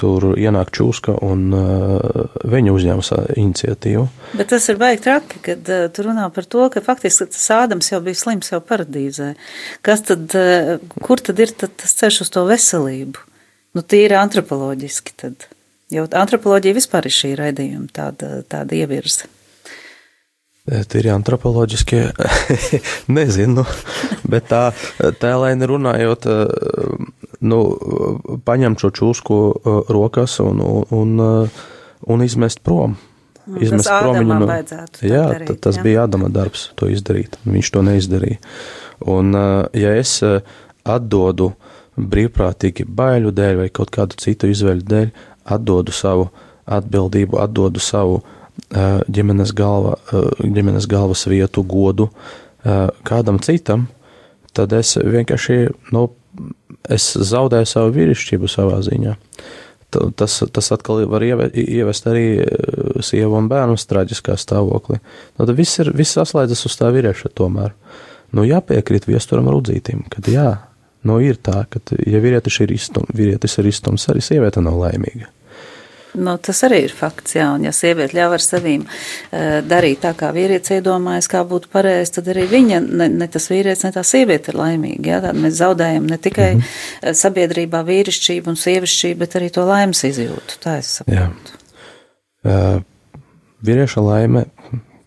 tur 0.02 0.32
ienāk 0.34 0.74
čūska 0.76 1.16
un 1.28 1.48
uh, 1.54 2.36
viņa 2.50 2.74
uzņemas 2.76 3.12
uh, 3.16 3.24
iniciatīvu. 3.38 4.08
Bet 4.40 4.52
tas 4.54 4.68
ir 4.72 4.82
baigi 4.82 5.04
traki, 5.06 5.42
kad 5.46 5.72
uh, 5.72 5.88
tu 5.94 6.08
runā 6.08 6.28
par 6.34 6.50
to, 6.50 6.68
ka 6.74 6.84
faktiski 6.86 7.30
tas 7.30 7.48
Ādams 7.54 7.92
jau 7.94 8.02
bija 8.04 8.18
slims 8.18 8.52
jau 8.54 8.62
paradīzē. 8.66 9.34
Kas 9.86 10.06
tad, 10.10 10.34
kur 11.06 11.22
tad 11.22 11.42
ir 11.44 11.54
tad 11.54 11.76
tas 11.80 11.94
ceļš 12.02 12.24
uz 12.26 12.34
to 12.34 12.46
veselību? 12.50 13.28
Nu, 13.78 13.84
tīri 13.88 14.18
antropoloģiski 14.20 15.16
tad. 15.22 15.48
Jo 15.92 16.06
antropoloģija 16.08 16.76
vispār 16.76 17.08
ir 17.08 17.16
šī 17.16 17.36
raidījuma 17.40 17.92
tāda, 17.96 18.42
tāda 18.48 18.78
ievirze. 18.80 19.28
Tīri 20.62 21.10
antropoloģiskie, 21.10 22.04
nezinu, 23.18 23.66
bet 24.32 24.48
tā 24.52 24.70
tēlēni 25.20 25.68
runājot, 25.68 26.28
eh, 26.30 27.21
nu, 27.42 27.60
paņemt 28.46 28.82
šo 28.82 28.92
čūsku 28.98 29.38
eh, 29.52 29.80
rokas 29.94 30.38
un, 30.44 30.62
un, 30.94 31.16
eh, 31.26 31.64
un 32.08 32.26
izmest 32.26 32.62
prom. 32.66 32.98
tas 33.82 33.88
Ādamam 33.90 34.46
vajadzētu 34.48 35.02
tā 35.02 35.10
Jā, 35.10 35.24
darīt, 35.34 35.48
ta- 35.50 35.70
tas 35.70 35.80
jā. 35.80 35.84
bija 35.84 36.04
Ādama 36.06 36.30
darbs 36.32 36.70
to 36.78 36.88
izdarīt. 36.94 37.40
Viņš 37.46 37.72
to 37.74 37.82
neizdarīja. 37.88 38.38
Un, 39.10 39.34
eh, 39.36 39.82
ja 39.82 39.96
es 39.98 40.20
atdodu 40.86 41.52
brīvprātīgi 41.98 42.86
baiļu 42.88 43.34
dēļ 43.36 43.58
vai 43.64 43.70
kaut 43.70 43.92
kādu 43.92 44.16
citu 44.22 44.48
izvēļu 44.50 44.86
dēļ, 44.88 45.10
atdodu 45.52 45.92
savu 45.92 46.30
atbildību, 46.72 47.42
atdodu 47.42 47.82
savu 47.82 48.22
ģimenes, 48.72 49.52
galva, 49.58 49.98
ģimenes 50.40 50.86
galvas 50.88 51.26
vietu, 51.28 51.64
godu 51.68 52.08
kādam 53.04 53.40
citam, 53.44 53.88
tad 54.54 54.72
es 54.78 54.96
vienkārši, 54.96 55.58
nu, 55.92 56.06
es 56.90 57.12
zaudēju 57.18 57.68
savu 57.70 57.92
vīrišķību 57.98 58.50
savā 58.52 58.80
ziņā. 58.88 59.16
Ta- 59.92 60.08
Tas, 60.16 60.38
tas 60.54 60.72
atkal 60.72 61.02
var 61.12 61.20
ieve- 61.22 61.50
ievest 61.52 62.06
arī 62.08 62.40
eh, 62.40 63.02
sievu 63.04 63.36
un 63.36 63.50
bērnu 63.52 63.76
traģiskā 63.76 64.38
stāvoklī. 64.40 65.02
Nu, 65.38 65.46
tad 65.46 65.56
viss, 65.58 65.80
ir, 65.84 65.92
viss 65.92 66.16
saslēdzas 66.16 66.66
uz 66.70 66.78
tā 66.80 66.88
vīrieša 66.96 67.34
tomēr. 67.36 67.74
Nu, 68.32 68.46
jāpiekrīt 68.48 69.10
viesturam 69.10 69.50
rudzītim, 69.52 70.06
kad 70.10 70.24
jā, 70.32 70.48
nu 71.04 71.18
ir 71.20 71.36
tā, 71.44 71.66
ka, 71.70 71.82
ja 72.08 72.22
vīrietis 72.24 72.62
ir 72.64 72.72
istums, 72.72 73.12
vīrietis 73.14 73.58
ir 73.60 73.68
istums, 73.68 74.08
arī 74.08 74.22
sieviete 74.24 74.64
nav 74.64 74.80
laimīga. 74.80 75.28
Nu, 76.14 76.36
tas 76.44 76.60
arī 76.68 76.82
ir 76.88 76.94
fakts, 76.96 77.36
jā, 77.38 77.46
un 77.56 77.64
ja 77.64 77.72
sieviete 77.76 78.18
ļauj 78.18 78.36
ar 78.36 78.44
sevīm 78.44 78.84
uh, 78.84 79.62
darīt 79.68 80.02
tā, 80.04 80.12
kā 80.18 80.32
vīrietis 80.36 80.76
iedomājas, 80.78 81.30
kā 81.32 81.44
būtu 81.48 81.72
pareizi, 81.72 82.18
tad 82.18 82.28
arī 82.34 82.46
viņa, 82.52 82.82
ne, 82.84 83.08
ne 83.22 83.28
tas 83.32 83.48
vīrietis, 83.52 83.86
ne 83.88 83.94
tā 83.96 84.04
sieviete 84.08 84.52
ir 84.52 84.60
laimīga. 84.60 85.14
Jā, 85.14 85.22
tad 85.28 85.40
mēs 85.40 85.58
zaudējam 85.62 86.10
ne 86.12 86.20
tikai 86.22 86.50
mm 86.56 86.62
-hmm. 86.62 87.18
sabiedrībā 87.24 87.84
vīrišķību 87.88 88.52
un 88.52 88.60
sievišķību, 88.60 89.20
bet 89.24 89.40
arī 89.40 89.52
to 89.56 89.66
laimes 89.66 90.04
izjūtu. 90.04 90.60
Tā 90.64 90.78
es 90.80 90.98
saprotu. 91.00 91.60
Uh, 92.44 92.82
vīrieša 93.66 94.02
laime, 94.02 94.46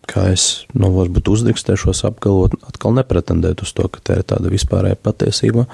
kā 0.09 0.29
es 0.33 0.65
nu, 0.73 0.91
varbūt 0.95 1.29
uzdrīkstēšos 1.33 2.05
apgalvot, 2.09 2.57
atkal 2.67 2.95
nepretendēt 2.97 3.61
uz 3.65 3.73
to, 3.75 3.87
ka 3.91 3.99
tā 4.03 4.19
ir 4.21 4.27
tāda 4.29 4.51
vispārēja 4.53 4.99
patiesība, 5.01 5.65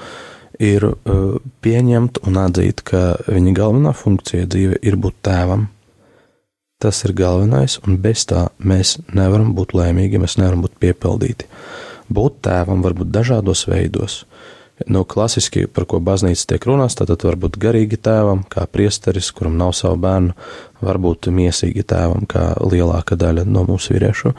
ir 0.59 0.87
uh, 0.87 1.37
pieņemt 1.63 2.21
un 2.27 2.39
atzīt, 2.41 2.83
ka 2.87 3.21
viņa 3.27 3.53
galvenā 3.57 3.93
funkcija 3.97 4.49
dzīve 4.51 4.81
ir 4.81 4.97
būt 5.01 5.21
tēvam. 5.27 5.69
Tas 6.81 7.03
ir 7.05 7.13
galvenais, 7.13 7.77
un 7.85 7.99
bez 8.01 8.25
tā 8.29 8.47
mēs 8.57 8.97
nevaram 9.13 9.53
būt 9.57 9.75
laimīgi, 9.77 10.21
mēs 10.21 10.39
nevaram 10.41 10.63
būt 10.65 10.79
piepildīti. 10.81 11.45
Būt 12.11 12.41
tēvam 12.47 12.81
var 12.81 12.97
būt 12.97 13.11
dažādos 13.13 13.67
veidos. 13.69 14.23
Nu, 14.87 15.03
klasiski, 15.05 15.67
par 15.69 15.85
ko 15.85 15.99
baznīca 16.01 16.47
tiek 16.53 16.65
runāts, 16.65 16.95
tad 16.97 17.11
var 17.13 17.37
būt 17.37 17.59
garīgi 17.61 17.99
tēvam, 18.01 18.41
kā 18.49 18.65
priesteris, 18.65 19.29
kuram 19.35 19.57
nav 19.59 19.75
savu 19.77 19.99
bērnu, 20.01 20.33
varbūt 20.81 21.29
miesīgi 21.33 21.85
tēvam, 21.85 22.25
kā 22.29 22.55
lielākā 22.65 23.17
daļa 23.19 23.45
no 23.45 23.65
mūsu 23.67 23.93
vīriešu, 23.93 24.33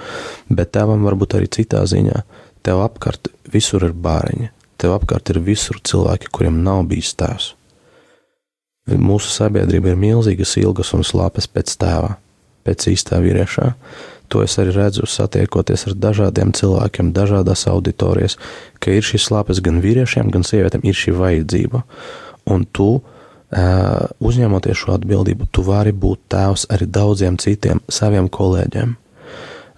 bet 0.51 0.73
tēvam 0.75 1.07
var 1.07 1.19
būt 1.21 1.39
arī 1.39 1.51
citā 1.53 1.85
ziņā. 1.87 2.25
Tev 2.67 2.83
apkārt 2.83 3.31
visur 3.55 3.87
ir 3.87 3.95
bāriņi, 3.95 4.51
tev 4.83 4.97
apkārt 4.97 5.31
ir 5.33 5.43
visur 5.47 5.79
cilvēki, 5.79 6.31
kuriem 6.35 6.63
nav 6.67 6.85
bijis 6.91 7.15
tēvs. 7.19 7.53
Mūsu 8.99 9.31
sabiedrība 9.31 9.93
ir 9.93 10.01
milzīgas 10.01 10.57
ilgas 10.59 10.91
un 10.97 11.07
slāpes 11.07 11.47
pēc 11.47 11.77
tēva, 11.79 12.17
pēc 12.67 12.89
īstā 12.91 13.21
vīriešā. 13.23 13.69
To 14.33 14.43
es 14.43 14.57
arī 14.59 14.73
redzu, 14.75 15.07
satiekoties 15.07 15.87
ar 15.91 15.97
dažādiem 16.03 16.51
cilvēkiem, 16.57 17.13
dažādās 17.15 17.67
auditorijas, 17.71 18.39
ka 18.83 18.95
ir 18.97 19.07
šīs 19.07 19.29
slāpes 19.29 19.61
gan 19.63 19.79
vīriešiem, 19.85 20.33
gan 20.35 20.47
sievietēm, 20.47 20.83
ir 20.89 20.99
šī 20.99 21.15
vajadzība. 21.19 21.83
Un 22.51 22.65
tu, 22.75 22.89
uzņemoties 23.53 24.83
šo 24.83 24.97
atbildību, 24.97 25.51
tu 25.53 25.63
vari 25.67 25.93
būt 25.93 26.25
tēvs 26.33 26.67
arī 26.73 26.89
daudziem 26.91 27.39
citiem 27.39 27.85
saviem 27.93 28.33
kolēģiem 28.33 28.97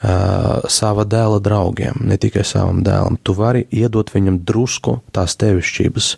uh, 0.04 0.64
sava 0.68 1.04
dēla 1.08 1.40
draugiem, 1.44 2.04
ne 2.04 2.18
tikai 2.20 2.44
savam 2.46 2.82
dēlam. 2.84 3.16
Tu 3.24 3.34
vari 3.36 3.64
iedot 3.72 4.12
viņam 4.12 4.42
drusku 4.44 5.00
tās 5.14 5.36
tevišķības. 5.40 6.10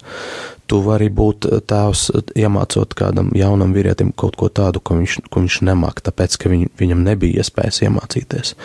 Tu 0.67 0.81
vari 0.83 1.07
būt 1.15 1.47
tēvs, 1.71 2.09
iemācot 2.35 2.95
kādam 2.99 3.29
jaunam 3.39 3.71
vīrietim 3.71 4.11
kaut 4.19 4.35
ko 4.35 4.49
tādu, 4.51 4.81
ko 4.83 4.97
viņš, 4.99 5.21
ko 5.31 5.45
viņš 5.45 5.61
nemāk, 5.69 6.03
tāpēc, 6.03 6.35
ka 6.43 6.51
viņ, 6.51 6.65
viņam 6.81 7.05
nebija 7.07 7.45
iespējas 7.45 7.85
iemācīties. 7.87 8.57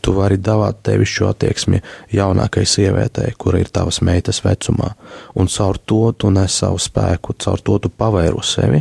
Tu 0.00 0.14
vari 0.16 0.40
davāt 0.40 0.80
tevišķu 0.88 1.28
attieksmi 1.28 1.82
jaunākai 2.16 2.64
sievietei, 2.64 3.34
kura 3.36 3.60
ir 3.60 3.68
tavas 3.68 4.00
meitas 4.00 4.40
vecumā, 4.46 4.94
un 5.36 5.52
caur 5.52 5.76
to 5.76 6.00
tu 6.16 6.32
nes 6.32 6.56
savu 6.64 6.80
spēku, 6.80 7.36
caur 7.44 7.60
to 7.60 7.78
tu 7.84 7.92
pavairu 7.92 8.40
sevi. 8.40 8.80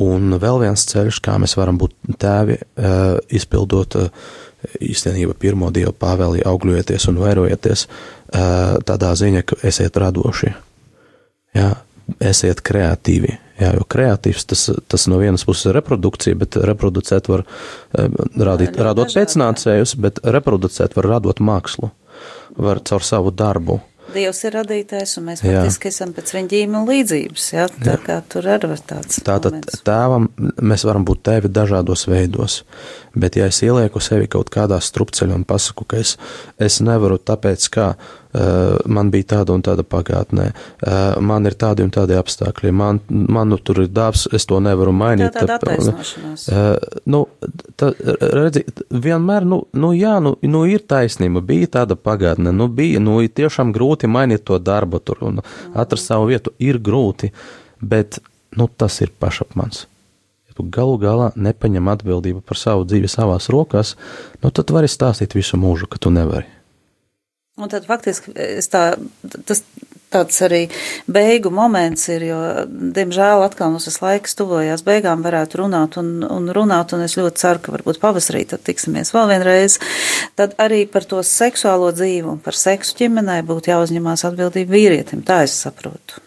Un 0.00 0.36
vēl 0.40 0.62
viens 0.62 0.84
ceļš, 0.88 1.18
kā 1.24 1.40
mēs 1.40 1.56
varam 1.56 1.80
būt 1.80 1.96
tēvi, 2.20 2.60
izpildot 3.36 3.96
īstenībā 4.80 5.34
pirmo 5.40 5.70
dievu 5.74 5.92
pāvēli 5.96 6.44
augļojieties 6.46 7.08
un 7.10 7.20
vairojieties 7.22 7.86
tādā 8.86 9.12
ziņā, 9.18 9.44
ka 9.46 9.58
esiet 9.66 9.96
radoši, 10.00 10.52
jā, 11.56 11.70
esiet 12.30 12.62
kreatīvi, 12.66 13.32
jā, 13.60 13.72
jo 13.78 13.86
kreatīvs 13.90 14.46
tas, 14.52 14.66
tas 14.90 15.06
no 15.10 15.20
vienas 15.22 15.44
puses 15.48 15.70
ir 15.70 15.78
reprodukcija, 15.78 16.38
bet 16.38 16.58
reproducēt 16.70 17.30
var 17.30 17.44
rādīt, 17.94 18.78
rādot 18.80 19.14
pēcnācējus, 19.14 19.96
bet 20.00 20.22
reproducēt 20.24 20.96
var 20.98 21.10
radot 21.16 21.42
mākslu, 21.44 21.92
var 22.58 22.82
caur 22.86 23.06
savu 23.06 23.32
darbu. 23.34 23.80
Dievs 24.14 24.42
ir 24.46 24.54
radītājs, 24.58 25.16
un 25.20 25.28
mēs 25.30 25.42
faktiski 25.44 25.90
esam 25.90 26.14
pēc 26.16 26.32
viņa 26.36 26.50
ģīmuma 26.52 26.82
līdzības. 26.88 27.48
Jā, 27.54 27.66
tā 27.72 27.94
jā. 27.94 28.00
kā 28.06 28.18
tur 28.32 28.48
arī 28.50 28.70
var 28.72 28.82
tāds. 28.92 29.20
Tātad 29.26 29.56
moments. 29.56 29.82
tēvam 29.86 30.28
mēs 30.60 30.86
varam 30.88 31.06
būt 31.08 31.22
tevi 31.30 31.52
dažādos 31.52 32.06
veidos, 32.10 32.60
bet 33.14 33.38
ja 33.40 33.48
es 33.50 33.60
ielieku 33.66 34.02
sevi 34.04 34.30
kaut 34.30 34.52
kādā 34.54 34.80
strupceļā 34.82 35.38
un 35.40 35.46
pasaku, 35.48 35.86
ka 35.90 36.00
es, 36.02 36.16
es 36.58 36.80
nevaru 36.84 37.20
tāpēc, 37.22 37.68
kā 37.74 37.92
man 38.86 39.10
bija 39.10 39.26
tāda 39.34 39.54
un 39.56 39.64
tāda 39.66 39.82
pagātnē, 39.86 40.46
uh, 40.52 41.18
man 41.24 41.48
ir 41.48 41.56
tādi 41.58 41.82
un 41.82 41.90
tādi 41.94 42.14
apstākļi, 42.18 42.72
man, 42.76 43.00
man 43.08 43.50
nu, 43.50 43.58
tur 43.58 43.82
ir 43.84 43.90
dāvs, 43.90 44.28
es 44.36 44.46
to 44.46 44.60
nevaru 44.62 44.94
mainīt. 44.94 45.32
Tā 45.34 45.44
tāda 45.44 45.58
attaisnošanās. 45.58 46.46
Uh, 46.46 47.02
nu, 47.10 47.24
tā, 47.80 47.92
redzi, 48.20 48.64
vienmēr, 48.90 49.46
nu, 49.50 49.62
nu 49.74 49.92
jā, 49.96 50.16
nu, 50.22 50.36
nu 50.46 50.64
ir 50.70 50.86
taisnība, 50.90 51.42
bija 51.44 51.74
tāda 51.80 51.98
pagātne, 51.98 52.54
nu 52.54 52.70
bija, 52.70 53.02
nu 53.02 53.20
ir 53.24 53.34
tiešām 53.34 53.74
grūti 53.76 54.10
mainīt 54.10 54.46
to 54.46 54.60
darbu 54.62 55.02
tur 55.02 55.24
un 55.26 55.42
atrast 55.74 56.12
savu 56.12 56.30
vietu, 56.30 56.54
ir 56.62 56.78
grūti, 56.78 57.32
bet, 57.80 58.22
nu, 58.58 58.70
tas 58.70 59.02
ir 59.02 59.14
pašapmans 59.18 59.86
tu 60.60 60.68
galu 60.68 60.98
galā 61.00 61.30
nepaņem 61.40 61.88
atbildību 61.88 62.44
par 62.44 62.58
savu 62.60 62.84
dzīvi 62.84 63.08
savās 63.08 63.48
rokās, 63.52 63.96
nu 64.44 64.52
tad 64.52 64.72
vari 64.74 64.90
stāstīt 64.90 65.32
visu 65.38 65.56
mūžu, 65.60 65.88
ka 65.88 65.96
tu 65.96 66.12
nevari. 66.12 66.59
Un 67.60 67.68
tad 67.68 67.84
faktiski 67.88 68.32
tā, 68.72 68.84
tas 69.48 69.64
tāds 70.10 70.40
arī 70.44 70.64
beigu 71.10 71.52
moments 71.54 72.08
ir, 72.10 72.24
jo, 72.30 72.38
diemžēl, 72.96 73.44
atkal 73.46 73.72
mums 73.72 73.86
tas 73.86 74.00
laiks 74.02 74.36
tuvojās 74.38 74.82
beigām, 74.86 75.22
varētu 75.26 75.62
runāt 75.62 75.98
un, 76.00 76.24
un 76.26 76.50
runāt, 76.54 76.94
un 76.96 77.04
es 77.06 77.16
ļoti 77.18 77.42
ceru, 77.42 77.62
ka 77.64 77.74
varbūt 77.76 78.00
pavasarī 78.02 78.44
tad 78.50 78.64
tiksimies 78.66 79.14
vēl 79.14 79.30
vienreiz. 79.30 79.78
Tad 80.38 80.56
arī 80.62 80.82
par 80.90 81.06
to 81.08 81.22
seksuālo 81.26 81.92
dzīvi 81.94 82.26
un 82.34 82.42
par 82.42 82.58
seksu 82.58 82.98
ģimenē 83.02 83.40
būtu 83.46 83.72
jāuzņemās 83.72 84.26
atbildība 84.30 84.76
vīrietim, 84.76 85.22
tā 85.26 85.44
es 85.46 85.54
saprotu. 85.62 86.24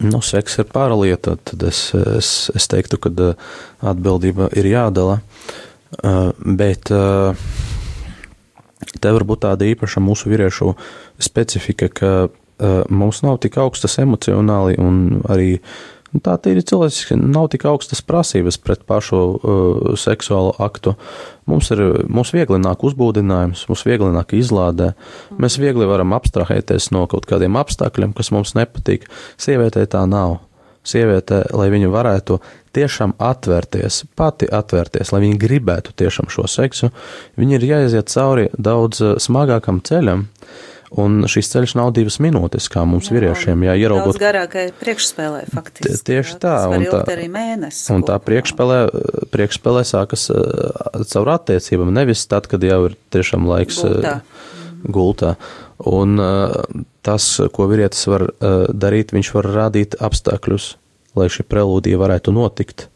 Nu, 0.00 0.18
seks 0.24 0.58
ir 0.58 0.66
pārlieta, 0.72 1.36
tad 1.50 1.62
es, 1.68 1.86
es, 1.94 2.30
es 2.56 2.66
teiktu, 2.72 2.98
ka 2.98 3.12
atbildība 3.92 4.48
ir 4.58 4.66
jādala, 4.72 5.20
bet 6.58 6.90
te 9.00 9.12
var 9.14 9.26
būt 9.26 9.44
tāda 9.46 9.66
īpaša 9.72 10.02
mūsu 10.04 10.30
vīriešu 10.32 10.74
specifika, 11.22 11.90
ka 11.90 12.12
uh, 12.28 12.80
mums 12.88 13.22
nav 13.24 13.40
tik 13.44 13.58
augstas 13.62 13.98
emocionāli 14.02 14.78
un 14.82 15.20
arī 15.30 15.58
nu, 16.14 16.22
tā 16.22 16.36
ir 16.50 16.62
cilvēciski, 16.62 17.18
nav 17.18 17.50
tik 17.52 17.66
augstas 17.68 18.02
prasības 18.06 18.58
pret 18.62 18.84
pašu 18.86 19.20
uh, 19.20 19.92
seksuālo 19.98 20.54
aktu. 20.62 20.94
Mums 21.50 21.70
ir, 21.74 21.82
mums 22.08 22.32
viegli 22.36 22.60
nāk 22.62 22.86
uzbūdinājums, 22.86 23.66
mums 23.68 23.84
viegli 23.86 24.10
nāk 24.14 24.36
izlādē, 24.38 24.92
mēs 25.38 25.58
viegli 25.60 25.88
varam 25.90 26.14
abstrahēties 26.16 26.92
no 26.94 27.06
kaut 27.10 27.28
kādiem 27.30 27.58
apstākļiem, 27.60 28.14
kas 28.16 28.32
mums 28.34 28.54
nepatīk. 28.58 29.08
Sievietē 29.40 29.86
tā 29.90 30.06
nav. 30.08 30.40
Sieviete, 30.84 31.46
lai 31.56 31.70
viņa 31.72 31.88
varētu 31.88 32.36
tiešām 32.74 33.16
atvērties, 33.22 34.04
pati 34.18 34.48
atvērties, 34.50 35.12
lai 35.14 35.24
viņi 35.26 35.40
gribētu 35.40 35.94
tiešām 35.98 36.30
šo 36.32 36.46
seksu, 36.50 36.92
viņi 37.40 37.58
ir 37.58 37.66
jāiziet 37.72 38.12
cauri 38.12 38.50
daudz 38.54 39.02
eh, 39.02 39.18
smagākam 39.22 39.82
ceļam. 39.84 40.28
Un 40.94 41.24
šis 41.26 41.48
ceļš 41.50 41.72
nav 41.74 41.88
divas 41.96 42.20
minūtes, 42.22 42.68
kā 42.70 42.84
mums 42.86 43.08
jā, 43.08 43.16
vīriešiem, 43.16 43.64
jā, 43.66 43.72
ieraugot. 43.82 44.12
Daudz 44.12 44.20
garākai 44.22 44.68
priekšspēlē, 44.78 45.40
faktiski. 45.50 45.98
Tieši 46.06 46.36
tā, 46.38 46.52
un 46.70 46.84
tā, 46.86 47.00
arī 47.10 47.24
mēnesis. 47.34 47.88
Un 47.90 48.04
tā 48.06 48.20
priekšspēlē, 48.22 48.76
priekšspēlē 49.34 49.82
sākas 49.90 50.28
uh, 50.30 51.00
caur 51.10 51.32
attiecībām, 51.34 51.90
nevis 51.96 52.22
tad, 52.30 52.46
kad 52.52 52.62
jau 52.62 52.84
ir 52.92 52.94
tiešām 53.16 53.48
laiks 53.50 53.82
gultā. 53.82 54.20
Uh, 54.20 54.54
gultā. 54.84 55.34
Un 55.90 56.20
tas, 57.04 57.26
ko 57.52 57.66
vīrietis 57.70 58.06
var 58.08 58.28
darīt, 58.70 59.12
viņš 59.16 59.30
var 59.34 59.50
radīt 59.56 59.96
apstākļus, 59.98 60.74
lai 61.18 61.30
šī 61.32 61.46
prelūdija 61.48 62.00
varētu 62.00 62.34
notikt. 62.34 62.88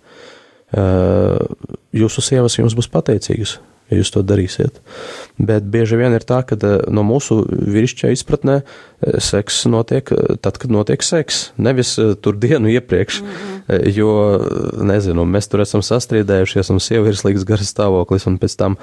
Jūsu 1.97 2.25
sievas 2.25 2.59
jums 2.59 2.77
būs 2.77 2.91
pateicīgas, 2.93 3.57
ja 3.89 3.99
jūs 3.99 4.13
to 4.13 4.23
darīsiet. 4.27 4.81
Bet 5.39 5.67
bieži 5.73 5.99
vien 6.01 6.15
ir 6.17 6.25
tā, 6.27 6.43
ka 6.47 6.57
no 6.93 7.05
mūsu 7.07 7.41
vīrišķa 7.49 8.13
izpratnē 8.15 8.61
seks 9.23 9.63
notiek 9.71 10.11
tad, 10.43 10.59
kad 10.59 10.73
notiek 10.75 11.05
seks, 11.07 11.53
nevis 11.57 11.95
tur 12.23 12.37
dienu 12.41 12.71
iepriekš, 12.73 13.21
mm 13.21 13.27
-hmm. 13.29 13.91
jo, 13.95 14.13
nezinu, 14.83 15.25
mēs 15.25 15.49
tur 15.51 15.63
esam 15.63 15.83
sastrīdējušies 15.83 16.71
un 16.71 16.81
sieva 16.81 17.09
ir 17.09 17.17
slikts 17.17 17.45
garas 17.45 17.71
stāvoklis 17.75 18.27
un 18.27 18.39
pēc 18.39 18.57
tam 18.57 18.77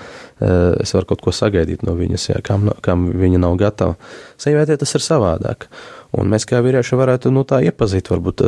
es 0.82 0.93
varu 0.93 1.06
kaut 1.06 1.22
ko 1.22 1.32
sagaidīt 1.32 1.84
no 1.84 1.95
viņas, 1.95 2.30
jā, 2.30 2.41
kam, 2.41 2.72
kam 2.82 3.12
viņa 3.12 3.38
nav 3.38 3.56
gatava. 3.56 3.95
Sievietē 4.38 4.78
tas 4.78 4.95
ir 4.95 5.01
savādāk. 5.01 5.68
Un 6.16 6.30
mēs 6.32 6.45
kā 6.47 6.62
vīrieši 6.64 6.95
varētu 6.95 7.32
nu, 7.32 7.43
tā 7.43 7.60
iepazīt 7.66 8.10
varbūt 8.10 8.41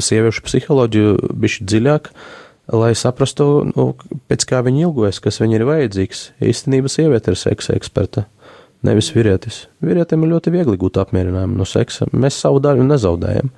sieviešu 0.00 0.42
psiholoģiju 0.42 1.18
bišķi 1.36 1.64
dziļāk, 1.64 2.08
lai 2.72 2.92
saprastu, 2.96 3.46
nu, 3.74 3.90
pēc 4.30 4.46
kā 4.48 4.62
viņi 4.64 4.86
ilgojas, 4.86 5.20
kas 5.24 5.40
viņai 5.42 5.58
ir 5.58 5.66
vajadzīgs. 5.68 6.24
Īstenībā 6.44 6.90
sieviete 6.92 7.32
ir 7.32 7.38
seksa 7.40 7.76
eksperta, 7.76 8.26
nevis 8.86 9.10
vīrietis. 9.14 9.64
Vīrietim 9.84 10.24
ir 10.24 10.32
ļoti 10.34 10.54
viegli 10.54 10.80
gūt 10.80 11.00
apmierinājumu 11.02 11.58
no 11.60 11.68
seksa. 11.68 12.08
Mēs 12.12 12.40
savu 12.40 12.62
daļu 12.64 12.86
nezaudējam, 12.88 13.52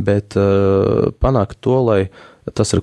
bet 0.00 0.36
uh, 0.40 1.10
panākt 1.20 1.60
to, 1.64 1.76
lai 1.84 2.00
tas 2.56 2.72
ir 2.74 2.82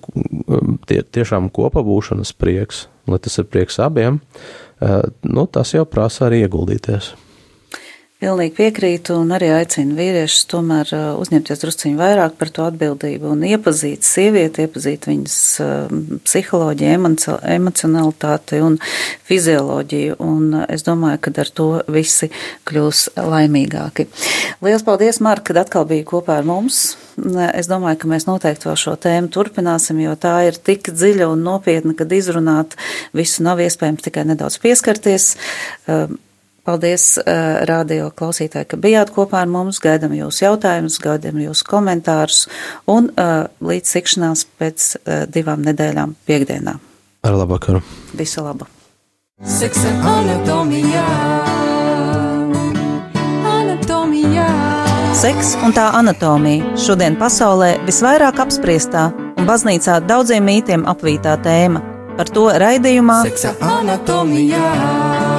tie, 0.87 1.01
tiešām 1.01 1.49
kopabūšanas 1.53 2.35
prieks, 2.37 2.85
lai 3.09 3.19
tas 3.23 3.39
ir 3.41 3.49
prieks 3.49 3.79
abiem, 3.83 4.21
uh, 4.21 5.01
nu, 5.25 5.47
tas 5.49 5.73
jau 5.73 5.87
prasa 5.89 6.27
arī 6.29 6.45
ieguldīties. 6.45 7.15
Pilnīgi 8.17 8.55
piekrītu 8.57 9.13
un 9.21 9.29
arī 9.35 9.51
aicinu 9.53 9.93
vīriešus 9.93 10.47
tomēr 10.49 10.89
uh, 10.97 11.01
uzņemties 11.21 11.59
drusciņu 11.61 11.99
vairāk 11.99 12.33
par 12.39 12.49
to 12.49 12.63
atbildību 12.65 13.29
un 13.29 13.43
iepazīt 13.45 14.07
sievieti, 14.09 14.65
iepazīt 14.65 15.05
viņas 15.05 15.35
uh, 15.61 15.93
psiholoģiju, 16.25 17.11
emocionalitāti 17.53 18.63
un 18.65 18.79
fizioloģiju. 19.29 20.17
Un 20.25 20.49
uh, 20.49 20.65
es 20.65 20.87
domāju, 20.87 21.21
ka 21.27 21.35
ar 21.45 21.53
to 21.61 21.69
visi 21.93 22.31
kļūs 22.65 23.05
laimīgāki. 23.21 24.09
Lielas 24.65 24.89
paldies, 24.89 25.21
Marka, 25.21 25.51
kad 25.51 25.61
atkal 25.67 25.85
bija 25.85 26.09
kopā 26.09 26.41
ar 26.41 26.49
mums. 26.49 26.95
Es 27.53 27.69
domāju, 27.69 28.01
ka 28.01 28.09
mēs 28.17 28.25
noteikti 28.25 28.65
vēl 28.65 28.81
šo 28.81 28.97
tēmu 29.01 29.29
turpināsim, 29.33 30.01
jo 30.01 30.17
tā 30.17 30.39
ir 30.49 30.57
tik 30.57 30.89
dziļa 30.89 31.29
un 31.29 31.45
nopietna, 31.45 31.93
kad 31.97 32.09
izrunāt 32.17 32.73
visu 33.13 33.45
nav 33.45 33.61
iespējams 33.61 34.09
tikai 34.09 34.25
nedaudz 34.25 34.57
pieskarties. 34.65 35.35
Paldies, 36.67 37.13
uh, 37.21 37.61
radio 37.69 38.09
klausītāji, 38.11 38.67
ka 38.73 38.77
bijāt 38.83 39.13
kopā 39.15 39.45
ar 39.45 39.47
mums. 39.47 39.77
Gaidām 39.79 40.11
jūsu 40.17 40.43
jautājumus, 40.43 40.97
gaidām 40.99 41.39
jūsu 41.39 41.63
komentārus 41.69 42.41
un 42.91 43.07
uh, 43.13 43.45
līdz 43.63 43.93
tikšanās 43.95 44.43
pēc 44.59 44.87
uh, 44.97 45.21
divām 45.31 45.63
nedēļām 45.63 46.17
piekdienā. 46.27 46.75
Ar 47.23 47.37
labu 47.39 47.55
vakaru! 47.55 47.79
Visu 48.19 48.43
labu! 48.43 48.67
Seksa 49.47 49.93
anatomijā, 50.11 51.05
anatomijā, 53.53 54.49
Seks 55.17 55.55
un 55.63 55.71
tā 55.77 55.87
anatomija 55.97 56.75
šodien 56.83 57.15
pasaulē 57.21 57.77
visvairāk 57.87 58.43
apspriestā 58.43 59.07
un 59.37 59.47
baznīcā 59.47 60.01
daudziem 60.09 60.43
mītiem 60.49 60.83
apvītā 60.89 61.39
tēma. 61.47 61.85
Par 62.19 62.33
to 62.33 62.49
raidījumā 62.59 63.23
Seksa. 63.29 63.55
Anatomijā. 63.61 65.36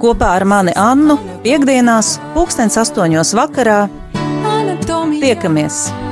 Kopā 0.00 0.34
ar 0.38 0.46
mani 0.48 0.74
Annu 0.78 1.18
piekdienās, 1.44 2.16
pulkstens 2.34 2.78
astoņos 2.80 3.34
vakarā 3.38 3.80
tiekamies! 5.20 6.07